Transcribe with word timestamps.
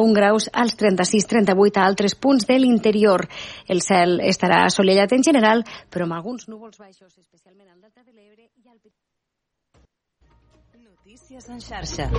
1 0.00 0.12
graus 0.14 0.48
als 0.52 0.76
36-38 0.80 1.78
a 1.78 1.86
altres 1.86 2.14
punts 2.14 2.46
de 2.46 2.58
l'interior. 2.58 3.26
El 3.68 3.82
cel 3.82 4.20
estarà 4.20 4.64
assolellat 4.64 5.12
en 5.12 5.22
general, 5.22 5.64
però 5.90 6.08
amb 6.08 6.18
alguns 6.18 6.48
núvols 6.48 6.78
baixos, 6.78 7.12
especialment 7.18 7.68
al 7.70 7.80
delta 7.80 8.02
de 8.02 8.12
l'Ebre 8.12 8.48
i 8.48 8.68
al 8.68 8.78
Notícies 10.84 11.48
en 11.48 11.60
xarxa. 11.60 12.10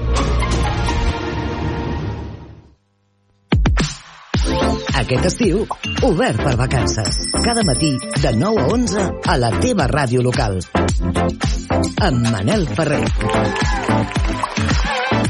Aquest 4.96 5.26
estiu, 5.28 5.66
obert 6.08 6.40
per 6.40 6.56
vacances. 6.56 7.18
Cada 7.44 7.66
matí, 7.68 7.92
de 8.24 8.32
9 8.38 8.62
a 8.62 8.68
11, 8.78 9.08
a 9.28 9.38
la 9.42 9.52
teva 9.60 9.90
ràdio 9.92 10.24
local. 10.24 10.62
Amb 12.08 12.30
Manel 12.32 12.68
Ferrer. 12.78 13.04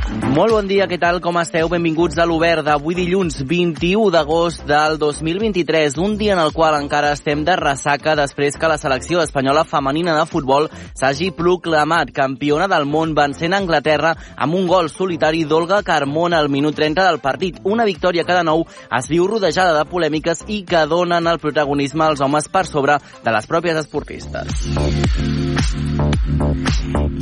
Molt 0.06 0.52
bon 0.54 0.68
dia, 0.70 0.86
què 0.86 1.00
tal, 1.02 1.18
com 1.24 1.38
esteu? 1.42 1.66
Benvinguts 1.72 2.20
a 2.22 2.26
l'Obert 2.30 2.66
d'avui 2.68 2.94
dilluns 2.98 3.40
21 3.50 4.12
d'agost 4.14 4.62
del 4.70 5.00
2023, 5.02 5.98
un 6.04 6.13
dia 6.20 6.36
en 6.36 6.41
el 6.44 6.52
qual 6.54 6.77
encara 6.77 7.13
estem 7.16 7.41
de 7.48 7.55
ressaca 7.58 8.13
després 8.20 8.60
que 8.60 8.70
la 8.70 8.77
selecció 8.77 9.23
espanyola 9.23 9.63
femenina 9.66 10.13
de 10.20 10.27
futbol 10.30 10.70
s'hagi 10.94 11.32
proclamat 11.34 12.13
campiona 12.13 12.68
del 12.70 12.86
món 12.86 13.16
vencent 13.18 13.58
Anglaterra 13.58 14.13
amb 14.38 14.60
un 14.60 14.70
gol 14.70 14.91
solitari 14.94 15.44
d'Olga 15.49 15.82
Carmona 15.88 16.38
al 16.38 16.52
minut 16.54 16.77
30 16.77 17.08
del 17.10 17.22
partit. 17.24 17.58
Una 17.63 17.88
victòria 17.90 18.27
que 18.27 18.38
de 18.38 18.46
nou 18.46 18.68
es 18.99 19.10
diu 19.10 19.26
rodejada 19.32 19.74
de 19.74 19.90
polèmiques 19.90 20.46
i 20.48 20.62
que 20.70 20.85
donen 20.85 21.26
el 21.34 21.41
protagonisme 21.41 22.05
als 22.05 22.22
homes 22.22 22.52
per 22.54 22.68
sobre 22.70 22.99
de 23.24 23.34
les 23.34 23.49
pròpies 23.49 23.82
esportistes. 23.82 24.70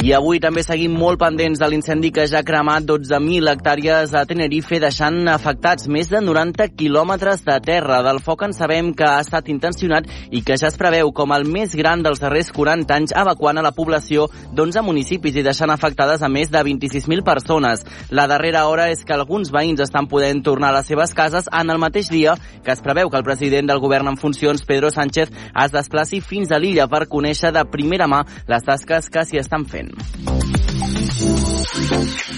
I 0.04 0.12
avui 0.18 0.40
també 0.44 0.64
seguim 0.66 0.92
molt 1.00 1.20
pendents 1.22 1.62
de 1.62 1.68
l'incendi 1.72 2.10
que 2.12 2.26
ja 2.28 2.42
ha 2.42 2.48
cremat 2.48 2.83
12.000 2.86 3.50
hectàrees 3.52 4.14
a 4.14 4.24
Tenerife, 4.30 4.80
deixant 4.84 5.22
afectats 5.32 5.88
més 5.92 6.10
de 6.12 6.22
90 6.22 6.68
quilòmetres 6.78 7.44
de 7.48 7.56
terra. 7.64 8.02
Del 8.06 8.20
foc 8.24 8.44
en 8.46 8.54
sabem 8.54 8.92
que 8.98 9.08
ha 9.08 9.22
estat 9.24 9.50
intencionat 9.50 10.10
i 10.32 10.44
que 10.46 10.58
ja 10.60 10.70
es 10.70 10.78
preveu 10.80 11.14
com 11.16 11.34
el 11.36 11.48
més 11.50 11.76
gran 11.80 12.04
dels 12.06 12.22
darrers 12.24 12.52
40 12.56 12.96
anys, 12.96 13.16
evacuant 13.16 13.62
a 13.62 13.66
la 13.66 13.74
població 13.76 14.28
d'11 14.54 14.84
municipis 14.86 15.40
i 15.40 15.46
deixant 15.46 15.72
afectades 15.74 16.22
a 16.22 16.30
més 16.30 16.52
de 16.52 16.60
26.000 16.60 17.24
persones. 17.28 17.86
La 18.12 18.28
darrera 18.28 18.66
hora 18.68 18.90
és 18.92 19.06
que 19.08 19.16
alguns 19.16 19.54
veïns 19.54 19.84
estan 19.84 20.10
podent 20.12 20.44
tornar 20.44 20.74
a 20.74 20.78
les 20.80 20.92
seves 20.92 21.16
cases 21.18 21.50
en 21.52 21.72
el 21.72 21.82
mateix 21.82 22.12
dia 22.12 22.36
que 22.64 22.76
es 22.76 22.84
preveu 22.84 23.10
que 23.10 23.18
el 23.18 23.28
president 23.28 23.70
del 23.70 23.82
govern 23.84 24.12
en 24.12 24.20
funcions, 24.20 24.66
Pedro 24.66 24.92
Sánchez, 24.92 25.32
es 25.32 25.74
desplaci 25.74 26.22
fins 26.22 26.52
a 26.52 26.60
l'illa 26.60 26.90
per 26.92 27.06
conèixer 27.08 27.54
de 27.56 27.66
primera 27.70 28.08
mà 28.08 28.24
les 28.48 28.68
tasques 28.68 29.10
que 29.10 29.26
s'hi 29.28 29.44
estan 29.44 29.68
fent. 29.70 29.94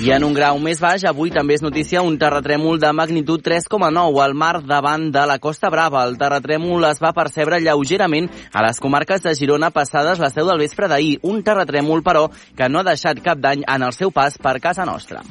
I 0.05 0.11
en 0.11 0.23
un 0.25 0.33
grau 0.35 0.57
més 0.61 0.79
baix, 0.81 1.03
avui 1.07 1.31
també 1.33 1.55
és 1.57 1.63
notícia 1.63 2.01
un 2.05 2.17
terratrèmol 2.21 2.79
de 2.81 2.91
magnitud 2.93 3.41
3,9 3.45 4.21
al 4.23 4.33
mar 4.37 4.59
davant 4.65 5.07
de 5.13 5.23
la 5.29 5.37
Costa 5.39 5.69
Brava. 5.73 6.03
El 6.07 6.17
terratrèmol 6.21 6.85
es 6.89 7.01
va 7.03 7.13
percebre 7.15 7.61
lleugerament 7.63 8.29
a 8.53 8.65
les 8.65 8.81
comarques 8.81 9.23
de 9.23 9.35
Girona 9.37 9.71
passades 9.75 10.21
la 10.21 10.31
seu 10.33 10.49
del 10.49 10.61
vespre 10.65 10.89
d'ahir. 10.91 11.19
Un 11.23 11.43
terratrèmol, 11.45 12.03
però, 12.05 12.27
que 12.57 12.69
no 12.69 12.81
ha 12.81 12.89
deixat 12.89 13.21
cap 13.25 13.41
dany 13.41 13.65
en 13.65 13.87
el 13.87 13.93
seu 13.93 14.11
pas 14.11 14.37
per 14.41 14.59
casa 14.59 14.85
nostra. 14.85 15.23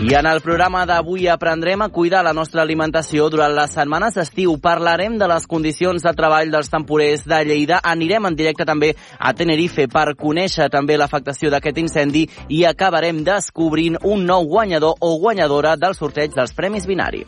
I 0.00 0.14
en 0.14 0.24
el 0.24 0.40
programa 0.40 0.86
d'avui 0.88 1.26
aprendrem 1.28 1.82
a 1.82 1.90
cuidar 1.92 2.22
la 2.24 2.32
nostra 2.32 2.62
alimentació 2.62 3.26
durant 3.28 3.52
les 3.52 3.74
setmanes 3.76 4.16
d'estiu. 4.16 4.54
Parlarem 4.56 5.18
de 5.20 5.28
les 5.28 5.44
condicions 5.46 6.00
de 6.00 6.12
treball 6.16 6.48
dels 6.48 6.72
temporers 6.72 7.26
de 7.28 7.42
Lleida. 7.44 7.82
Anirem 7.84 8.30
en 8.30 8.38
directe 8.38 8.64
també 8.64 8.94
a 9.18 9.34
Tenerife 9.36 9.90
per 9.92 10.16
conèixer 10.16 10.70
també 10.72 10.96
l'afectació 10.96 11.52
d'aquest 11.52 11.84
incendi 11.84 12.24
i 12.48 12.64
acabarem 12.64 13.20
descobrint 13.28 14.00
un 14.00 14.24
nou 14.24 14.48
guanyador 14.48 14.96
o 15.04 15.18
guanyadora 15.20 15.76
del 15.76 15.94
sorteig 15.94 16.32
dels 16.32 16.56
Premis 16.56 16.88
Binari. 16.88 17.26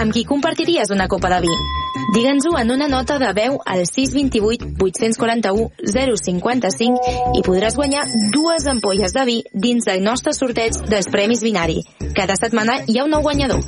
Amb 0.00 0.10
qui 0.10 0.24
compartiries 0.24 0.88
una 0.90 1.06
copa 1.06 1.36
de 1.36 1.44
vi? 1.44 1.83
Digue'ns-ho 2.14 2.56
en 2.58 2.70
una 2.74 2.88
nota 2.88 3.18
de 3.18 3.30
veu 3.36 3.58
al 3.64 3.84
628 3.86 4.82
841 4.82 5.70
055 5.84 7.38
i 7.38 7.44
podràs 7.46 7.78
guanyar 7.78 8.06
dues 8.34 8.66
ampolles 8.70 9.14
de 9.14 9.24
vi 9.28 9.38
dins 9.52 9.86
del 9.86 10.02
nostre 10.02 10.34
sorteig 10.34 10.80
dels 10.90 11.10
Premis 11.10 11.44
Binari. 11.46 11.82
Cada 12.14 12.34
setmana 12.40 12.80
hi 12.86 12.98
ha 12.98 13.06
un 13.06 13.14
nou 13.14 13.22
guanyador. 13.22 13.62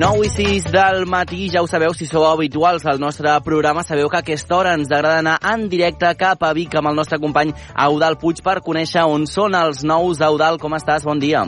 9 0.00 0.24
i 0.24 0.28
6 0.32 0.70
del 0.72 1.04
matí, 1.04 1.50
ja 1.52 1.60
ho 1.60 1.66
sabeu, 1.68 1.92
si 1.92 2.06
sou 2.08 2.24
habituals 2.24 2.86
al 2.88 2.96
nostre 2.96 3.34
programa, 3.44 3.82
sabeu 3.84 4.08
que 4.08 4.16
a 4.16 4.22
aquesta 4.24 4.56
hora 4.56 4.72
ens 4.72 4.88
agrada 4.88 5.18
anar 5.20 5.34
en 5.44 5.66
directe 5.68 6.08
cap 6.16 6.40
a 6.40 6.54
Vic 6.56 6.72
amb 6.80 6.88
el 6.88 6.96
nostre 6.96 7.18
company 7.20 7.52
Eudal 7.74 8.16
Puig 8.16 8.40
per 8.40 8.62
conèixer 8.64 9.04
on 9.04 9.26
són 9.28 9.52
els 9.58 9.82
nous. 9.84 10.22
Eudal, 10.24 10.56
com 10.56 10.72
estàs? 10.72 11.04
Bon 11.04 11.20
dia. 11.20 11.44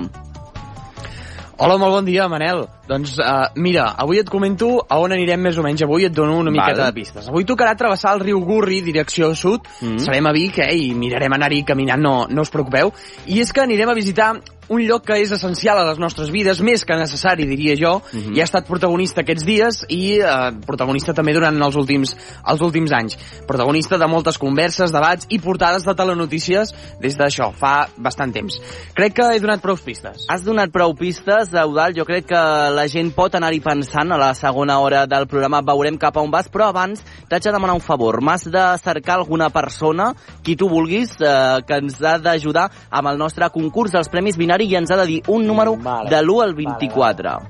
Hola, 1.57 1.79
molt 1.81 1.97
bon 1.97 2.05
dia, 2.05 2.29
Manel. 2.29 2.67
Doncs 2.89 3.15
uh, 3.23 3.47
mira, 3.57 3.87
avui 3.97 4.19
et 4.19 4.29
comento 4.29 4.87
a 4.89 4.99
on 5.01 5.13
anirem 5.15 5.41
més 5.41 5.59
o 5.59 5.63
menys. 5.63 5.83
Avui 5.87 6.05
et 6.09 6.13
dono 6.13 6.39
una 6.41 6.51
miqueta 6.51 6.83
Val. 6.83 6.91
de 6.91 6.99
pistes. 7.01 7.29
Avui 7.31 7.45
tocarà 7.49 7.77
travessar 7.79 8.15
el 8.17 8.25
riu 8.25 8.41
Gurri, 8.45 8.81
direcció 8.83 9.35
sud. 9.39 9.69
Mm. 9.81 9.99
Serem 10.03 10.27
a 10.27 10.33
Vic, 10.33 10.59
eh, 10.59 10.73
i 10.75 10.91
mirarem 10.95 11.33
anar-hi 11.39 11.63
caminant, 11.65 12.03
no, 12.03 12.17
no 12.29 12.43
us 12.43 12.51
preocupeu. 12.51 12.93
I 13.27 13.41
és 13.41 13.53
que 13.53 13.63
anirem 13.63 13.89
a 13.89 13.95
visitar 13.95 14.33
un 14.73 14.81
lloc 14.87 15.03
que 15.05 15.17
és 15.21 15.29
essencial 15.35 15.77
a 15.77 15.85
les 15.85 15.99
nostres 16.01 16.31
vides, 16.33 16.61
més 16.65 16.85
que 16.87 16.95
necessari, 16.97 17.45
diria 17.45 17.75
jo, 17.77 18.01
Mhm. 18.13 18.37
i 18.37 18.41
ha 18.41 18.45
estat 18.45 18.65
protagonista 18.67 19.21
aquests 19.21 19.45
dies 19.45 19.81
i 19.91 20.19
eh, 20.21 20.53
protagonista 20.65 21.13
també 21.13 21.35
durant 21.35 21.59
els 21.61 21.77
últims, 21.77 22.17
els 22.49 22.63
últims 22.63 22.93
anys. 22.93 23.19
Protagonista 23.47 23.99
de 23.99 24.07
moltes 24.09 24.39
converses, 24.39 24.93
debats 24.95 25.27
i 25.29 25.39
portades 25.41 25.85
de 25.85 25.95
telenotícies 25.95 26.73
des 27.03 27.19
d'això, 27.19 27.53
fa 27.53 27.89
bastant 27.99 28.33
temps. 28.33 28.61
Crec 28.95 29.13
que 29.19 29.29
he 29.35 29.41
donat 29.41 29.61
prou 29.61 29.77
pistes. 29.77 30.25
Has 30.29 30.43
donat 30.45 30.71
prou 30.73 30.95
pistes, 30.95 31.53
Eudal. 31.53 31.93
Jo 31.95 32.07
crec 32.07 32.27
que 32.27 32.43
la 32.75 32.87
gent 32.91 33.13
pot 33.15 33.35
anar-hi 33.39 33.61
pensant 33.65 34.13
a 34.13 34.19
la 34.21 34.33
segona 34.35 34.79
hora 34.81 35.05
del 35.07 35.27
programa. 35.31 35.63
Veurem 35.63 35.99
cap 36.01 36.17
a 36.17 36.25
on 36.25 36.33
vas, 36.33 36.49
però 36.53 36.71
abans 36.73 37.03
t'haig 37.29 37.45
de 37.45 37.55
demanar 37.55 37.77
un 37.79 37.85
favor. 37.85 38.21
M'has 38.23 38.49
de 38.51 38.67
cercar 38.83 39.21
alguna 39.21 39.51
persona, 39.51 40.13
qui 40.43 40.57
tu 40.57 40.69
vulguis, 40.69 41.15
eh, 41.21 41.63
que 41.67 41.81
ens 41.81 42.01
ha 42.03 42.19
d'ajudar 42.19 42.69
amb 42.91 43.09
el 43.13 43.19
nostre 43.19 43.49
concurs 43.51 43.93
dels 43.93 44.09
Premis 44.09 44.37
Binari 44.37 44.69
i 44.71 44.77
ens 44.77 44.91
ha 44.91 45.01
de 45.03 45.07
dir 45.07 45.23
un 45.29 45.47
número 45.47 45.77
Vale. 45.77 46.11
de 46.11 46.23
l'1 46.23 46.43
al 46.43 46.55
24. 46.55 47.41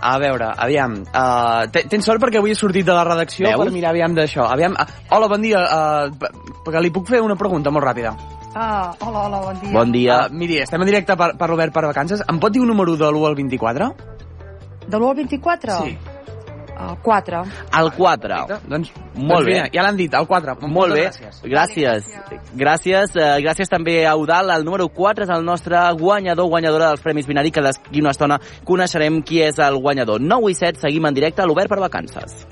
A 0.00 0.16
veure, 0.18 0.48
aviam, 0.56 0.94
uh, 1.12 1.68
tens 1.68 2.06
sort 2.06 2.22
perquè 2.22 2.40
avui 2.40 2.54
he 2.54 2.56
sortit 2.56 2.86
de 2.86 2.94
la 2.96 3.04
redacció 3.04 3.50
Veus? 3.50 3.60
per 3.60 3.72
mirar 3.74 3.90
aviam 3.90 4.14
d'això. 4.16 4.46
Aviam, 4.48 4.72
uh, 4.72 4.86
hola, 5.12 5.28
bon 5.28 5.42
dia, 5.44 5.60
uh, 5.60 6.30
que 6.64 6.80
li 6.80 6.90
puc 6.90 7.10
fer 7.12 7.20
una 7.20 7.36
pregunta 7.36 7.70
molt 7.70 7.84
ràpida. 7.84 8.14
Ah, 8.54 8.94
hola, 8.98 9.26
hola, 9.26 9.40
bon 9.44 9.60
dia. 9.60 9.72
Bon 9.72 9.92
dia. 9.92 10.16
Uh, 10.24 10.32
miri, 10.34 10.56
estem 10.64 10.80
en 10.80 10.88
directe 10.88 11.14
per, 11.20 11.34
per 11.38 11.50
l'Obert 11.50 11.74
per 11.74 11.84
Vacances. 11.86 12.24
Em 12.26 12.40
pot 12.40 12.52
dir 12.52 12.64
un 12.64 12.72
número 12.72 12.96
de 12.96 13.06
l'1 13.06 13.28
al 13.28 13.36
24? 13.38 13.90
De 14.90 14.98
l'1 14.98 15.08
al 15.08 15.16
24? 15.16 15.76
Sí. 15.84 15.98
Uh, 16.80 16.94
4. 17.04 17.42
El 17.78 17.90
4. 17.92 18.36
Doncs, 18.66 18.90
Molt 19.14 19.44
doncs 19.44 19.46
bé. 19.50 19.56
ja 19.74 19.82
l'han 19.84 19.98
dit, 19.98 20.14
el 20.16 20.26
4. 20.26 20.54
Molt 20.66 20.94
bé, 20.96 21.10
Gràcies. 21.10 21.42
gràcies. 21.44 22.06
Gràcies, 22.56 23.16
eh, 23.16 23.40
gràcies 23.44 23.68
també 23.68 24.06
a 24.06 24.12
Eudal. 24.14 24.50
El 24.50 24.64
número 24.64 24.88
4 24.88 25.24
és 25.24 25.30
el 25.30 25.44
nostre 25.44 25.76
guanyador, 25.98 26.48
guanyadora 26.48 26.88
dels 26.88 27.02
Premis 27.04 27.26
Binari, 27.26 27.50
que 27.50 27.60
d'aquí 27.60 28.00
una 28.00 28.10
estona 28.16 28.40
coneixerem 28.64 29.20
qui 29.22 29.42
és 29.42 29.58
el 29.58 29.76
guanyador. 29.76 30.20
9 30.22 30.50
i 30.50 30.54
7, 30.54 30.80
seguim 30.80 31.04
en 31.04 31.14
directe 31.14 31.42
a 31.42 31.46
l'Obert 31.46 31.68
per 31.68 31.80
Vacances. 31.80 32.46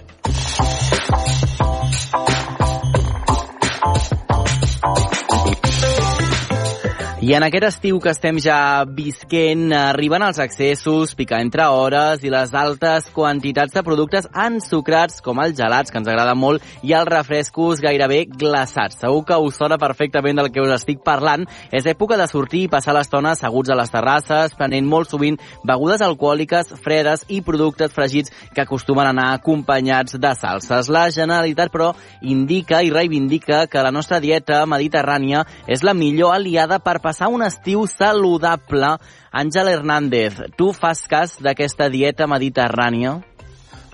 I 7.28 7.34
en 7.36 7.44
aquest 7.44 7.66
estiu 7.66 7.98
que 8.00 8.08
estem 8.08 8.38
ja 8.40 8.86
visquent, 8.88 9.66
arriben 9.76 10.22
els 10.24 10.38
accessos, 10.40 11.10
picar 11.12 11.42
entre 11.44 11.66
hores 11.68 12.22
i 12.24 12.30
les 12.32 12.54
altes 12.56 13.10
quantitats 13.12 13.74
de 13.76 13.82
productes 13.84 14.24
ensucrats, 14.32 15.18
com 15.20 15.36
els 15.44 15.52
gelats, 15.58 15.92
que 15.92 16.00
ens 16.00 16.08
agrada 16.08 16.32
molt, 16.32 16.64
i 16.80 16.94
els 16.96 17.04
refrescos 17.04 17.82
gairebé 17.84 18.22
glaçats. 18.30 18.96
Segur 19.02 19.26
que 19.28 19.36
us 19.44 19.58
sona 19.60 19.76
perfectament 19.76 20.40
del 20.40 20.48
que 20.54 20.62
us 20.64 20.72
estic 20.78 21.02
parlant. 21.04 21.44
És 21.68 21.90
època 21.92 22.16
de 22.16 22.30
sortir 22.32 22.62
i 22.62 22.70
passar 22.72 22.94
l'estona 22.96 23.34
asseguts 23.36 23.74
a 23.74 23.76
les 23.76 23.92
terrasses, 23.92 24.56
prenent 24.56 24.88
molt 24.88 25.12
sovint 25.12 25.36
begudes 25.68 26.06
alcohòliques, 26.08 26.72
fredes 26.80 27.26
i 27.28 27.42
productes 27.44 27.92
fregits 27.92 28.32
que 28.54 28.64
acostumen 28.64 29.04
a 29.04 29.12
anar 29.12 29.28
acompanyats 29.34 30.16
de 30.16 30.32
salses. 30.32 30.88
La 30.88 31.10
Generalitat, 31.12 31.76
però, 31.76 31.92
indica 32.22 32.80
i 32.80 32.88
reivindica 32.88 33.66
que 33.68 33.84
la 33.84 33.92
nostra 33.92 34.16
dieta 34.16 34.64
mediterrània 34.64 35.44
és 35.68 35.84
la 35.84 35.92
millor 35.92 36.32
aliada 36.40 36.80
per 36.80 37.02
passar 37.04 37.17
un 37.26 37.42
estiu 37.42 37.86
saludable. 37.90 38.94
Àngel 39.32 39.68
Hernández, 39.74 40.38
tu 40.56 40.70
fas 40.72 41.02
cas 41.10 41.38
d'aquesta 41.42 41.88
dieta 41.90 42.28
mediterrània? 42.30 43.18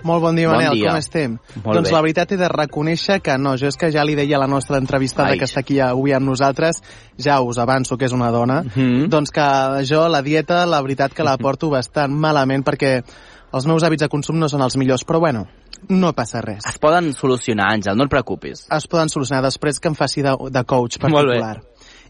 Molt 0.05 0.21
bon 0.21 0.35
dia, 0.37 0.47
Bon 0.51 0.57
Manel, 0.59 0.75
dia. 0.77 0.89
com 0.91 0.97
estem? 0.99 1.39
Molt 1.63 1.79
doncs 1.79 1.89
bé. 1.89 1.93
la 1.95 2.01
veritat 2.05 2.31
he 2.31 2.37
de 2.37 2.47
reconèixer 2.47 3.21
que 3.25 3.39
no, 3.41 3.55
jo 3.57 3.65
és 3.71 3.75
que 3.75 3.89
ja 3.91 4.03
li 4.05 4.13
deia 4.13 4.35
a 4.37 4.39
la 4.43 4.45
nostra 4.47 4.77
entrevistada 4.77 5.31
Ai. 5.31 5.39
que 5.39 5.45
està 5.49 5.61
aquí 5.63 5.79
avui 5.81 6.13
amb 6.13 6.27
nosaltres, 6.29 6.83
ja 7.17 7.39
us 7.41 7.57
avanço 7.57 7.97
que 7.97 8.05
és 8.05 8.11
una 8.13 8.29
dona, 8.29 8.61
Mhm. 8.61 9.09
doncs 9.09 9.31
que 9.31 9.41
jo 9.89 10.07
la 10.07 10.21
dieta, 10.21 10.65
la 10.67 10.81
veritat 10.83 11.11
que 11.11 11.23
la 11.23 11.37
porto 11.37 11.71
bastant 11.71 12.13
malament 12.13 12.63
perquè 12.63 13.03
els 13.51 13.65
meus 13.65 13.81
hàbits 13.83 14.01
de 14.01 14.09
consum 14.09 14.37
no 14.37 14.47
són 14.47 14.61
els 14.61 14.77
millors, 14.77 15.03
però 15.03 15.19
bueno, 15.19 15.47
no 15.89 16.13
passa 16.13 16.39
res. 16.41 16.63
Es 16.67 16.77
poden 16.77 17.11
solucionar, 17.13 17.71
Àngel, 17.73 17.95
no 17.97 18.03
et 18.03 18.09
preocupis. 18.09 18.67
Es 18.69 18.87
poden 18.87 19.09
solucionar 19.09 19.41
després 19.41 19.79
que 19.79 19.87
em 19.87 19.95
faci 19.95 20.21
de, 20.21 20.35
de 20.51 20.63
coach 20.65 20.99
Molt 21.01 21.27
bé. 21.29 21.39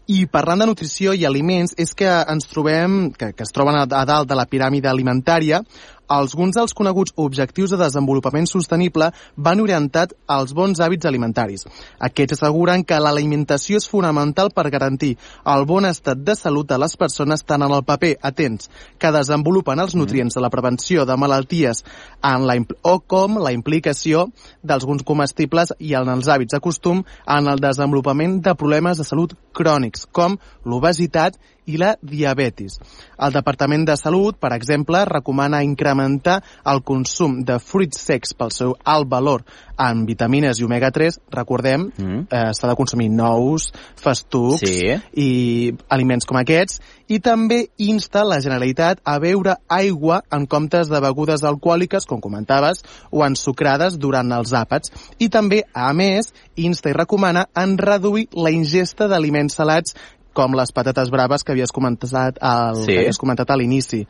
I 0.06 0.26
parlant 0.30 0.60
de 0.62 0.68
nutrició 0.70 1.14
i 1.18 1.24
aliments, 1.26 1.74
és 1.82 1.90
que 1.98 2.06
ens 2.06 2.46
trobem, 2.46 3.10
que, 3.10 3.32
que 3.34 3.42
es 3.42 3.50
troben 3.54 3.74
a, 3.74 3.86
a 3.90 4.04
dalt 4.06 4.28
de 4.30 4.36
la 4.38 4.46
piràmide 4.46 4.86
alimentària, 4.90 5.64
alguns 6.08 6.56
dels 6.56 6.74
coneguts 6.74 7.12
objectius 7.16 7.70
de 7.70 7.78
desenvolupament 7.80 8.46
sostenible 8.46 9.10
van 9.36 9.60
orientat 9.60 10.14
als 10.26 10.52
bons 10.54 10.80
hàbits 10.80 11.06
alimentaris. 11.06 11.66
Aquests 11.98 12.38
asseguren 12.38 12.84
que 12.84 12.98
l'alimentació 13.00 13.80
és 13.80 13.88
fonamental 13.90 14.52
per 14.54 14.70
garantir 14.70 15.16
el 15.44 15.66
bon 15.66 15.86
estat 15.88 16.22
de 16.22 16.36
salut 16.38 16.68
de 16.68 16.78
les 16.78 16.96
persones 16.96 17.42
tant 17.42 17.62
en 17.62 17.72
el 17.72 17.84
paper, 17.84 18.16
atents, 18.22 18.70
que 18.98 19.12
desenvolupen 19.12 19.80
els 19.80 19.96
nutrients 19.98 20.34
de 20.34 20.44
la 20.44 20.50
prevenció 20.50 21.04
de 21.06 21.16
malalties 21.16 21.84
en 22.22 22.46
la, 22.46 22.56
o 22.82 22.98
com 23.00 23.40
la 23.42 23.52
implicació 23.52 24.28
d'alguns 24.62 25.04
comestibles 25.06 25.74
i 25.78 25.94
en 25.98 26.08
els 26.12 26.28
hàbits 26.28 26.54
de 26.54 26.62
costum 26.62 27.02
en 27.26 27.50
el 27.50 27.60
desenvolupament 27.60 28.40
de 28.42 28.54
problemes 28.54 28.98
de 28.98 29.04
salut 29.04 29.34
crònics, 29.56 30.06
com 30.12 30.38
l'obesitat 30.64 31.38
i 31.66 31.78
la 31.80 31.96
diabetis. 32.02 32.78
El 33.18 33.34
Departament 33.34 33.86
de 33.88 33.96
Salut, 33.98 34.38
per 34.38 34.52
exemple, 34.54 35.02
recomana 35.08 35.64
incrementar 35.66 35.95
el 36.00 36.82
consum 36.84 37.42
de 37.44 37.58
fruits 37.58 38.00
secs 38.00 38.34
pel 38.34 38.50
seu 38.50 38.74
alt 38.84 39.08
valor 39.08 39.44
en 39.78 40.06
vitamines 40.06 40.58
i 40.60 40.64
omega-3. 40.64 41.18
Recordem, 41.30 41.90
Mm. 41.96 42.26
eh, 42.30 42.52
s'ha 42.54 42.68
de 42.68 42.76
consumir 42.76 43.10
nous, 43.10 43.72
festucs 43.96 44.60
Sí. 44.60 44.94
i 45.14 45.74
aliments 45.88 46.24
com 46.24 46.36
aquests. 46.38 46.80
I 47.08 47.20
també 47.20 47.68
insta 47.78 48.24
la 48.24 48.40
Generalitat 48.40 48.98
a 49.04 49.18
beure 49.18 49.56
aigua 49.68 50.22
en 50.30 50.46
comptes 50.46 50.88
de 50.88 51.00
begudes 51.00 51.44
alcohòliques, 51.44 52.06
com 52.06 52.20
comentaves, 52.20 52.82
o 53.10 53.24
ensucrades 53.24 53.98
durant 53.98 54.32
els 54.32 54.52
àpats. 54.52 54.90
I 55.18 55.28
també, 55.28 55.64
a 55.72 55.92
més, 55.92 56.32
insta 56.56 56.90
i 56.90 56.92
recomana 56.92 57.48
en 57.54 57.78
reduir 57.78 58.28
la 58.32 58.50
ingesta 58.50 59.06
d'aliments 59.06 59.54
salats 59.54 59.94
com 60.36 60.52
les 60.58 60.72
patates 60.76 61.08
braves 61.12 61.42
que 61.44 61.54
havies 61.54 61.72
comentat 61.72 62.36
al, 62.44 62.76
Sí. 62.82 62.90
que 62.92 62.98
havies 63.06 63.18
comentat 63.18 63.50
a 63.50 63.56
l'inici. 63.56 64.02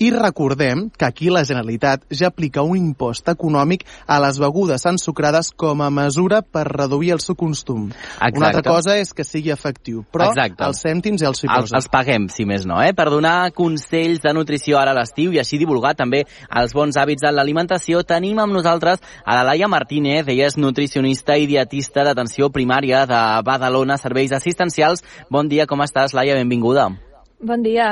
I 0.00 0.10
recordem 0.10 0.88
que 0.96 1.04
aquí 1.04 1.28
la 1.30 1.44
Generalitat 1.44 2.06
ja 2.10 2.28
aplica 2.32 2.62
un 2.64 2.76
impost 2.78 3.28
econòmic 3.28 3.84
a 4.06 4.18
les 4.24 4.38
begudes 4.40 4.84
ensucrades 4.88 5.50
com 5.52 5.82
a 5.82 5.90
mesura 5.90 6.40
per 6.42 6.64
reduir 6.72 7.12
el 7.12 7.20
seu 7.20 7.36
consum. 7.36 7.90
Exacte. 7.90 8.38
Una 8.38 8.48
altra 8.48 8.62
cosa 8.62 8.96
és 8.96 9.12
que 9.12 9.24
sigui 9.24 9.50
efectiu, 9.52 10.04
però 10.12 10.30
Exacte. 10.30 10.64
els 10.64 10.80
cèntims 10.82 11.20
ja 11.20 11.28
els 11.28 11.44
hi 11.44 11.48
Els, 11.50 11.60
posa. 11.70 11.76
els 11.76 11.88
paguem, 11.92 12.28
si 12.32 12.44
més 12.46 12.64
no, 12.66 12.80
eh? 12.82 12.94
per 12.94 13.10
donar 13.10 13.52
consells 13.52 14.22
de 14.22 14.32
nutrició 14.32 14.78
ara 14.78 14.92
a 14.92 14.94
l'estiu 14.94 15.32
i 15.32 15.38
així 15.38 15.58
divulgar 15.58 15.94
també 15.94 16.24
els 16.50 16.72
bons 16.72 16.96
hàbits 16.96 17.22
en 17.28 17.34
l'alimentació. 17.36 18.02
Tenim 18.04 18.38
amb 18.38 18.52
nosaltres 18.54 19.00
a 19.24 19.34
la 19.36 19.44
Laia 19.44 19.68
Martínez, 19.68 20.26
ella 20.28 20.46
és 20.46 20.56
nutricionista 20.56 21.36
i 21.36 21.46
dietista 21.46 22.04
d'atenció 22.04 22.48
primària 22.50 23.04
de 23.06 23.20
Badalona, 23.44 23.96
serveis 23.98 24.32
assistencials. 24.32 25.02
Bon 25.30 25.48
dia, 25.48 25.66
com 25.66 25.73
estàs, 25.82 26.14
Laia? 26.14 26.38
Benvinguda. 26.38 26.92
Bon 27.44 27.60
dia. 27.60 27.90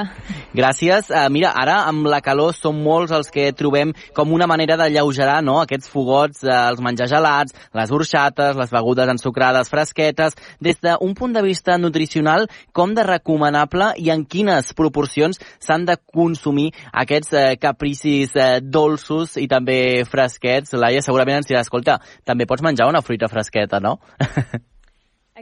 Gràcies. 0.57 1.11
Uh, 1.11 1.27
mira, 1.29 1.51
ara 1.53 1.83
amb 1.91 2.07
la 2.09 2.23
calor 2.25 2.55
som 2.57 2.79
molts 2.81 3.13
els 3.13 3.29
que 3.29 3.51
trobem 3.53 3.91
com 4.17 4.33
una 4.33 4.47
manera 4.49 4.79
de 4.81 4.87
lleugerar 4.95 5.43
no? 5.45 5.59
aquests 5.61 5.91
fogots, 5.93 6.41
uh, 6.47 6.71
els 6.71 6.81
menjar 6.81 7.11
gelats, 7.11 7.53
les 7.77 7.93
orxates, 7.93 8.57
les 8.57 8.73
begudes 8.73 9.13
ensucrades 9.13 9.69
fresquetes. 9.69 10.39
Des 10.57 10.81
d'un 10.81 11.13
punt 11.19 11.37
de 11.37 11.45
vista 11.45 11.77
nutricional, 11.77 12.49
com 12.73 12.97
de 12.97 13.05
recomanable 13.05 13.93
i 14.01 14.09
en 14.15 14.25
quines 14.25 14.73
proporcions 14.79 15.43
s'han 15.61 15.85
de 15.91 15.99
consumir 16.01 16.71
aquests 17.05 17.37
uh, 17.37 17.47
capricis 17.61 18.33
uh, 18.39 18.57
dolços 18.63 19.37
i 19.37 19.51
també 19.53 20.07
fresquets? 20.09 20.73
Laia, 20.73 21.05
segurament 21.05 21.43
ens 21.43 21.53
dirà, 21.53 21.61
escolta, 21.61 22.01
també 22.25 22.49
pots 22.49 22.65
menjar 22.65 22.89
una 22.89 23.05
fruita 23.05 23.29
fresqueta, 23.29 23.85
no? 23.85 23.99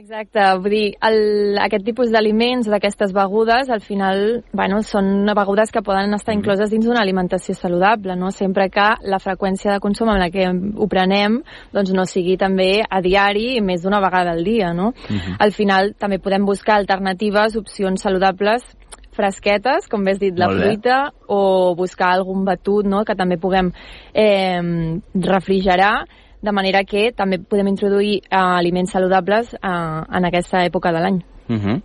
Exacte, 0.01 0.41
vull 0.57 0.73
dir, 0.73 0.85
el, 1.05 1.57
aquest 1.61 1.83
tipus 1.85 2.09
d'aliments, 2.09 2.65
d'aquestes 2.73 3.11
begudes, 3.13 3.67
al 3.69 3.83
final, 3.85 4.39
bueno, 4.49 4.79
són 4.81 5.29
begudes 5.37 5.69
que 5.69 5.83
poden 5.85 6.15
estar 6.17 6.33
incloses 6.33 6.71
dins 6.73 6.87
d'una 6.87 7.03
alimentació 7.05 7.53
saludable, 7.53 8.15
no? 8.17 8.31
Sempre 8.33 8.65
que 8.73 8.87
la 9.05 9.19
freqüència 9.21 9.75
de 9.75 9.83
consum 9.83 10.09
amb 10.09 10.23
la 10.23 10.31
que 10.33 10.47
ho 10.49 10.87
prenem, 10.89 11.35
doncs 11.75 11.93
no 11.93 12.07
sigui 12.09 12.33
també 12.41 12.79
a 12.81 13.01
diari 13.05 13.59
i 13.59 13.61
més 13.61 13.85
d'una 13.85 13.99
vegada 14.01 14.33
al 14.33 14.41
dia, 14.47 14.71
no? 14.73 14.89
Al 15.37 15.53
final 15.53 15.93
també 16.01 16.17
podem 16.17 16.49
buscar 16.49 16.79
alternatives, 16.79 17.59
opcions 17.61 18.01
saludables 18.01 18.65
fresquetes, 19.13 19.85
com 19.91 20.01
bé 20.07 20.15
has 20.15 20.23
dit, 20.23 20.33
la 20.33 20.49
fruita, 20.49 20.97
o 21.29 21.75
buscar 21.77 22.15
algun 22.15 22.41
batut, 22.47 22.89
no?, 22.89 23.03
que 23.05 23.13
també 23.19 23.37
puguem 23.37 23.69
eh, 24.17 24.97
refrigerar, 25.13 26.07
de 26.41 26.51
manera 26.51 26.83
que 26.83 27.11
també 27.15 27.39
podem 27.39 27.67
introduir 27.73 28.21
eh, 28.23 28.35
aliments 28.37 28.91
saludables 28.91 29.53
eh, 29.53 29.59
en 29.61 30.25
aquesta 30.25 30.65
època 30.65 30.91
de 30.91 30.99
l'any. 30.99 31.23
Uh 31.49 31.57
-huh. 31.57 31.81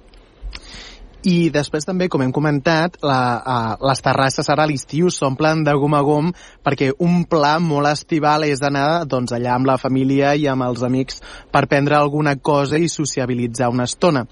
I 1.26 1.48
després 1.50 1.82
també, 1.82 2.06
com 2.06 2.22
hem 2.22 2.30
comentat, 2.30 3.00
la, 3.02 3.20
uh, 3.42 3.86
les 3.88 4.02
terrasses 4.04 4.46
ara 4.52 4.62
a 4.62 4.70
l'estiu 4.70 5.08
s'omplen 5.10 5.64
de 5.66 5.72
gom 5.74 5.96
a 5.98 6.02
gom 6.06 6.28
perquè 6.62 6.92
un 7.02 7.24
pla 7.26 7.56
molt 7.58 7.90
estival 7.90 8.44
és 8.46 8.62
anar 8.62 9.02
doncs, 9.10 9.34
allà 9.34 9.56
amb 9.56 9.66
la 9.66 9.74
família 9.76 10.36
i 10.38 10.46
amb 10.46 10.62
els 10.62 10.84
amics 10.86 11.18
per 11.50 11.64
prendre 11.66 11.96
alguna 11.98 12.36
cosa 12.38 12.78
i 12.78 12.86
sociabilitzar 12.86 13.72
una 13.74 13.88
estona. 13.90 14.22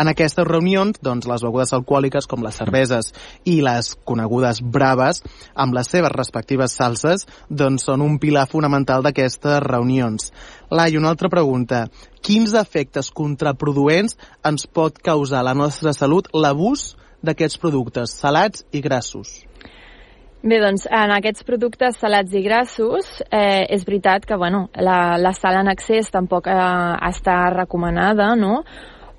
En 0.00 0.08
aquestes 0.08 0.46
reunions, 0.48 0.96
doncs, 1.04 1.26
les 1.28 1.42
begudes 1.44 1.74
alcohòliques 1.76 2.28
com 2.30 2.44
les 2.44 2.56
cerveses 2.56 3.10
i 3.44 3.58
les 3.64 3.90
conegudes 4.08 4.62
braves, 4.62 5.20
amb 5.52 5.76
les 5.76 5.90
seves 5.92 6.14
respectives 6.14 6.76
salses, 6.78 7.26
doncs 7.50 7.84
són 7.90 8.00
un 8.06 8.16
pilar 8.22 8.46
fonamental 8.48 9.04
d'aquestes 9.04 9.60
reunions. 9.66 10.30
Lai, 10.72 10.96
una 10.96 11.12
altra 11.12 11.28
pregunta. 11.28 11.84
Quins 12.24 12.54
efectes 12.56 13.10
contraproduents 13.12 14.16
ens 14.46 14.64
pot 14.66 14.96
causar 15.04 15.44
la 15.44 15.54
nostra 15.54 15.92
salut 15.92 16.30
l'abús 16.32 16.94
d'aquests 17.20 17.60
productes 17.60 18.14
salats 18.22 18.64
i 18.72 18.80
grassos? 18.80 19.34
Bé, 20.40 20.56
doncs, 20.62 20.86
en 20.88 21.12
aquests 21.12 21.44
productes 21.44 21.98
salats 22.00 22.32
i 22.32 22.40
grassos, 22.40 23.10
eh, 23.28 23.66
és 23.68 23.84
veritat 23.84 24.24
que, 24.24 24.38
bueno, 24.40 24.70
la, 24.80 25.18
la 25.20 25.34
sal 25.36 25.58
en 25.60 25.68
excés 25.68 26.08
tampoc 26.08 26.48
eh, 26.48 26.56
està 27.10 27.42
recomanada, 27.52 28.32
no?, 28.40 28.62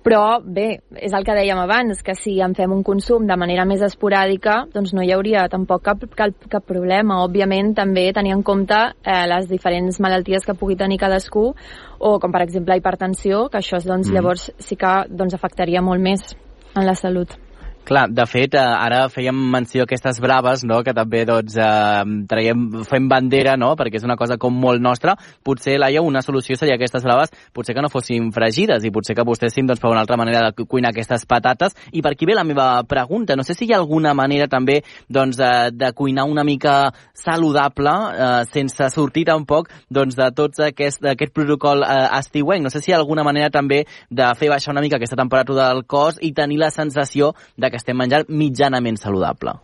però 0.04 0.42
bé, 0.42 0.80
és 0.98 1.14
el 1.14 1.26
que 1.28 1.36
dèiem 1.38 1.60
abans, 1.62 2.02
que 2.02 2.16
si 2.18 2.40
en 2.42 2.56
fem 2.58 2.72
un 2.74 2.82
consum 2.84 3.28
de 3.30 3.38
manera 3.38 3.66
més 3.70 3.84
esporàdica, 3.86 4.66
doncs 4.74 4.96
no 4.98 5.04
hi 5.06 5.12
hauria 5.14 5.46
tampoc 5.52 5.84
cap, 5.86 6.06
cap, 6.18 6.48
cap 6.50 6.66
problema. 6.66 7.22
Òbviament 7.26 7.76
també 7.78 8.08
tenir 8.14 8.34
en 8.34 8.42
compte 8.44 8.80
eh, 9.04 9.26
les 9.30 9.48
diferents 9.52 10.00
malalties 10.02 10.46
que 10.48 10.58
pugui 10.58 10.76
tenir 10.80 10.98
cadascú, 11.02 11.52
o 12.00 12.18
com 12.20 12.34
per 12.34 12.42
exemple 12.48 12.74
la 12.74 12.82
hipertensió, 12.82 13.48
que 13.50 13.62
això 13.62 13.78
doncs, 13.84 14.10
Mm. 14.10 14.14
llavors 14.14 14.52
sí 14.58 14.76
que 14.76 15.06
doncs, 15.10 15.34
afectaria 15.34 15.82
molt 15.82 16.02
més 16.02 16.36
en 16.76 16.86
la 16.86 16.96
salut. 16.96 17.38
Clar, 17.84 18.10
de 18.14 18.26
fet, 18.30 18.54
eh, 18.54 18.62
ara 18.62 19.08
fèiem 19.10 19.34
menció 19.34 19.82
a 19.82 19.88
aquestes 19.88 20.20
braves, 20.22 20.62
no?, 20.64 20.84
que 20.86 20.94
també, 20.94 21.24
doncs, 21.26 21.56
eh, 21.58 22.04
traiem, 22.30 22.84
fem 22.86 23.08
bandera, 23.10 23.56
no?, 23.58 23.72
perquè 23.76 23.98
és 23.98 24.06
una 24.06 24.16
cosa 24.16 24.38
com 24.38 24.54
molt 24.54 24.80
nostra. 24.80 25.16
Potser, 25.44 25.80
Laia, 25.82 26.04
una 26.06 26.22
solució 26.22 26.56
seria 26.56 26.76
aquestes 26.78 27.02
braves, 27.02 27.34
potser 27.52 27.74
que 27.74 27.82
no 27.82 27.90
fossin 27.90 28.30
fregides 28.32 28.86
i 28.86 28.92
potser 28.94 29.16
que 29.18 29.24
apostéssim, 29.26 29.66
doncs, 29.66 29.82
per 29.82 29.90
una 29.90 30.04
altra 30.06 30.18
manera 30.18 30.44
de 30.46 30.66
cuinar 30.66 30.92
aquestes 30.92 31.26
patates. 31.26 31.74
I 31.92 32.04
per 32.06 32.12
aquí 32.14 32.28
ve 32.30 32.36
la 32.38 32.44
meva 32.46 32.84
pregunta. 32.84 33.36
No 33.36 33.44
sé 33.44 33.56
si 33.58 33.66
hi 33.66 33.74
ha 33.74 33.80
alguna 33.82 34.14
manera 34.14 34.46
també, 34.48 34.84
doncs, 35.10 35.42
de, 35.42 35.72
de 35.74 35.92
cuinar 35.98 36.28
una 36.30 36.46
mica 36.46 36.94
saludable, 37.18 37.96
eh, 38.14 38.46
sense 38.54 38.92
sortir 38.94 39.26
tampoc, 39.26 39.74
doncs, 39.90 40.16
de 40.20 40.30
tots 40.38 40.62
aquest, 40.68 41.02
aquest 41.16 41.34
protocol 41.34 41.82
eh, 41.82 41.98
estiuenc. 42.20 42.62
No 42.62 42.70
sé 42.70 42.80
si 42.80 42.92
hi 42.92 42.94
ha 42.94 43.02
alguna 43.02 43.26
manera 43.26 43.50
també 43.50 43.88
de 44.12 44.30
fer 44.38 44.54
baixar 44.54 44.76
una 44.76 44.86
mica 44.86 45.02
aquesta 45.02 45.18
temperatura 45.18 45.72
del 45.74 45.84
cos 45.90 46.22
i 46.22 46.32
tenir 46.38 46.62
la 46.62 46.70
sensació 46.70 47.34
de 47.58 47.71
que 47.72 47.80
estem 47.82 47.98
menjant 47.98 48.30
mitjanament 48.30 49.00
saludable. 49.00 49.58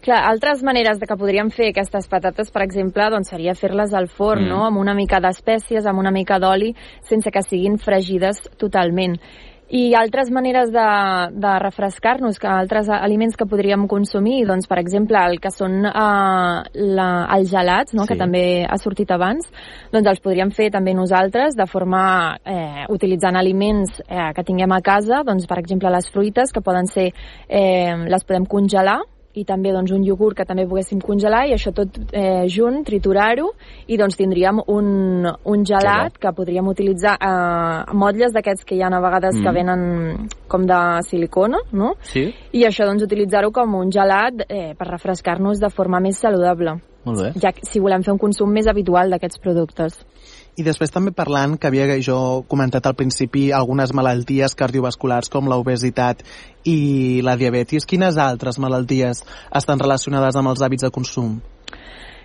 Clar, 0.00 0.22
altres 0.24 0.62
maneres 0.64 0.96
de 0.96 1.04
que 1.04 1.16
podríem 1.20 1.50
fer 1.52 1.66
aquestes 1.74 2.06
patates, 2.08 2.48
per 2.50 2.62
exemple, 2.64 3.04
doncs 3.12 3.28
seria 3.28 3.52
fer-les 3.54 3.92
al 3.92 4.08
forn, 4.08 4.46
Mm. 4.46 4.48
no?, 4.48 4.64
amb 4.64 4.78
una 4.80 4.94
mica 4.94 5.20
d'espècies, 5.20 5.84
amb 5.84 5.98
una 6.00 6.10
mica 6.10 6.38
d'oli, 6.40 6.74
sense 7.02 7.30
que 7.30 7.42
siguin 7.42 7.76
fregides 7.78 8.48
totalment. 8.56 9.18
I 9.70 9.92
altres 9.94 10.32
maneres 10.34 10.72
de, 10.74 10.86
de 11.38 11.50
refrescar-nos, 11.62 12.40
que 12.42 12.48
altres 12.50 12.88
aliments 12.90 13.36
que 13.38 13.46
podríem 13.46 13.84
consumir, 13.86 14.40
doncs, 14.48 14.66
per 14.66 14.80
exemple, 14.82 15.20
el 15.30 15.38
que 15.38 15.52
són 15.54 15.84
eh, 15.86 16.56
la, 16.98 17.10
els 17.36 17.52
gelats, 17.52 17.94
no? 17.94 18.02
Sí. 18.02 18.10
que 18.10 18.18
també 18.18 18.42
ha 18.66 18.80
sortit 18.82 19.12
abans, 19.14 19.46
doncs 19.92 20.10
els 20.10 20.24
podríem 20.24 20.50
fer 20.50 20.72
també 20.74 20.96
nosaltres 20.98 21.54
de 21.54 21.68
forma 21.70 22.02
eh, 22.42 22.88
utilitzant 22.90 23.38
aliments 23.38 24.02
eh, 24.08 24.32
que 24.34 24.46
tinguem 24.48 24.74
a 24.74 24.80
casa, 24.82 25.22
doncs, 25.26 25.46
per 25.46 25.60
exemple, 25.62 25.94
les 25.94 26.10
fruites, 26.10 26.50
que 26.50 26.64
poden 26.66 26.90
ser, 26.90 27.12
eh, 27.46 27.94
les 28.10 28.26
podem 28.26 28.50
congelar, 28.50 28.98
i 29.34 29.44
també 29.44 29.70
doncs, 29.72 29.92
un 29.94 30.02
iogurt 30.02 30.36
que 30.36 30.44
també 30.44 30.66
poguéssim 30.66 31.00
congelar 31.00 31.44
i 31.46 31.54
això 31.54 31.70
tot 31.74 31.98
eh, 32.12 32.46
junt, 32.50 32.80
triturar-ho 32.86 33.52
i 33.86 33.96
doncs 34.00 34.18
tindríem 34.18 34.58
un, 34.66 35.26
un 35.26 35.64
gelat 35.64 36.18
que 36.18 36.32
podríem 36.34 36.66
utilitzar 36.66 37.14
eh, 37.20 37.94
motlles 37.94 38.34
d'aquests 38.34 38.66
que 38.66 38.74
hi 38.74 38.82
ha 38.82 38.90
a 38.90 39.00
vegades 39.00 39.36
Mm. 39.40 39.42
que 39.44 39.52
venen 39.52 40.28
com 40.48 40.66
de 40.66 41.02
silicona, 41.06 41.58
no? 41.72 41.94
Sí? 42.02 42.34
I 42.52 42.64
això 42.66 42.84
doncs 42.84 43.04
utilitzar-ho 43.06 43.52
com 43.52 43.74
un 43.78 43.90
gelat 43.90 44.44
eh, 44.48 44.74
per 44.76 44.88
refrescar-nos 44.88 45.60
de 45.60 45.70
forma 45.70 46.00
més 46.00 46.18
saludable. 46.18 46.80
Molt 47.04 47.18
bé. 47.22 47.32
ja 47.40 47.52
si 47.62 47.80
volem 47.80 48.02
fer 48.02 48.12
un 48.12 48.18
consum 48.18 48.50
més 48.52 48.66
habitual 48.68 49.08
d'aquests 49.08 49.38
productes. 49.40 49.94
I 50.58 50.64
després 50.66 50.90
també 50.90 51.12
parlant, 51.14 51.56
que 51.56 51.68
havia 51.68 51.86
jo 52.02 52.42
comentat 52.50 52.86
al 52.86 52.96
principi, 52.98 53.50
algunes 53.54 53.92
malalties 53.96 54.56
cardiovasculars 54.58 55.30
com 55.30 55.48
l'obesitat 55.48 56.24
i 56.68 57.20
la 57.24 57.36
diabetis. 57.40 57.86
Quines 57.86 58.18
altres 58.18 58.58
malalties 58.58 59.22
estan 59.62 59.80
relacionades 59.80 60.36
amb 60.36 60.52
els 60.52 60.62
hàbits 60.62 60.86
de 60.86 60.90
consum? 60.94 61.38